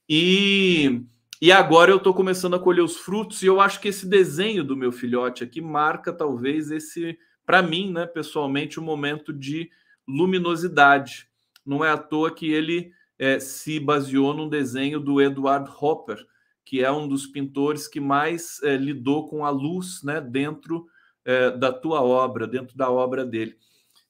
E, 0.08 1.00
e 1.40 1.52
agora 1.52 1.92
eu 1.92 1.98
estou 1.98 2.12
começando 2.12 2.54
a 2.54 2.58
colher 2.58 2.82
os 2.82 2.96
frutos 2.96 3.40
e 3.40 3.46
eu 3.46 3.60
acho 3.60 3.80
que 3.80 3.86
esse 3.86 4.04
desenho 4.04 4.64
do 4.64 4.76
meu 4.76 4.90
filhote 4.90 5.44
aqui 5.44 5.60
marca 5.60 6.12
talvez 6.12 6.72
esse, 6.72 7.16
para 7.46 7.62
mim, 7.62 7.92
né, 7.92 8.04
pessoalmente, 8.04 8.80
um 8.80 8.82
momento 8.82 9.32
de 9.32 9.70
luminosidade. 10.06 11.28
Não 11.64 11.84
é 11.84 11.90
à 11.90 11.96
toa 11.96 12.30
que 12.30 12.50
ele 12.52 12.92
é, 13.18 13.38
se 13.38 13.80
baseou 13.80 14.34
num 14.34 14.48
desenho 14.48 15.00
do 15.00 15.20
Edward 15.20 15.70
Hopper, 15.80 16.18
que 16.64 16.82
é 16.82 16.90
um 16.90 17.06
dos 17.06 17.26
pintores 17.26 17.86
que 17.86 18.00
mais 18.00 18.62
é, 18.62 18.76
lidou 18.76 19.28
com 19.28 19.44
a 19.44 19.50
luz 19.50 20.02
né, 20.02 20.20
dentro 20.20 20.86
é, 21.24 21.50
da 21.50 21.72
tua 21.72 22.02
obra, 22.02 22.46
dentro 22.46 22.76
da 22.76 22.90
obra 22.90 23.24
dele. 23.24 23.56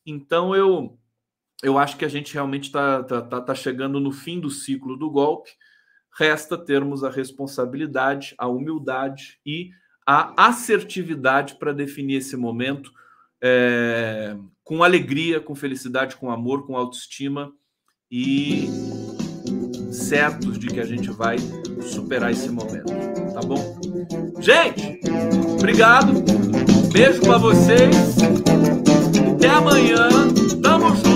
Então 0.07 0.55
eu 0.55 0.99
eu 1.63 1.79
acho 1.79 1.97
que 1.97 2.05
a 2.05 2.09
gente 2.09 2.35
realmente 2.35 2.65
está 2.65 3.03
tá, 3.03 3.23
tá, 3.23 3.41
tá 3.41 3.55
chegando 3.55 3.99
no 3.99 4.13
fim 4.13 4.39
do 4.39 4.51
ciclo 4.51 4.97
do 4.97 5.11
golpe. 5.11 5.51
Resta 6.19 6.59
termos 6.59 7.03
a 7.03 7.11
responsabilidade, 7.11 8.35
a 8.37 8.47
humildade 8.47 9.41
e 9.47 9.71
a 10.07 10.49
assertividade 10.49 11.55
para 11.55 11.73
definir 11.73 12.17
esse 12.17 12.37
momento 12.37 12.93
é, 13.43 14.37
com 14.65 14.83
alegria, 14.83 15.41
com 15.41 15.55
felicidade, 15.55 16.17
com 16.17 16.31
amor, 16.31 16.67
com 16.67 16.77
autoestima 16.77 17.53
e 18.11 18.67
certos 19.93 20.59
de 20.59 20.67
que 20.67 20.81
a 20.81 20.85
gente 20.85 21.11
vai 21.11 21.37
superar 21.81 22.33
esse 22.33 22.49
momento, 22.49 22.93
tá 23.33 23.41
bom? 23.41 23.79
Gente, 24.41 25.01
obrigado. 25.59 26.25
Beijo 26.93 27.21
para 27.21 27.39
vocês. 27.39 27.97
Até 29.35 29.49
amanhã. 29.49 30.09
Tamo 30.62 30.95
junto. 30.97 31.14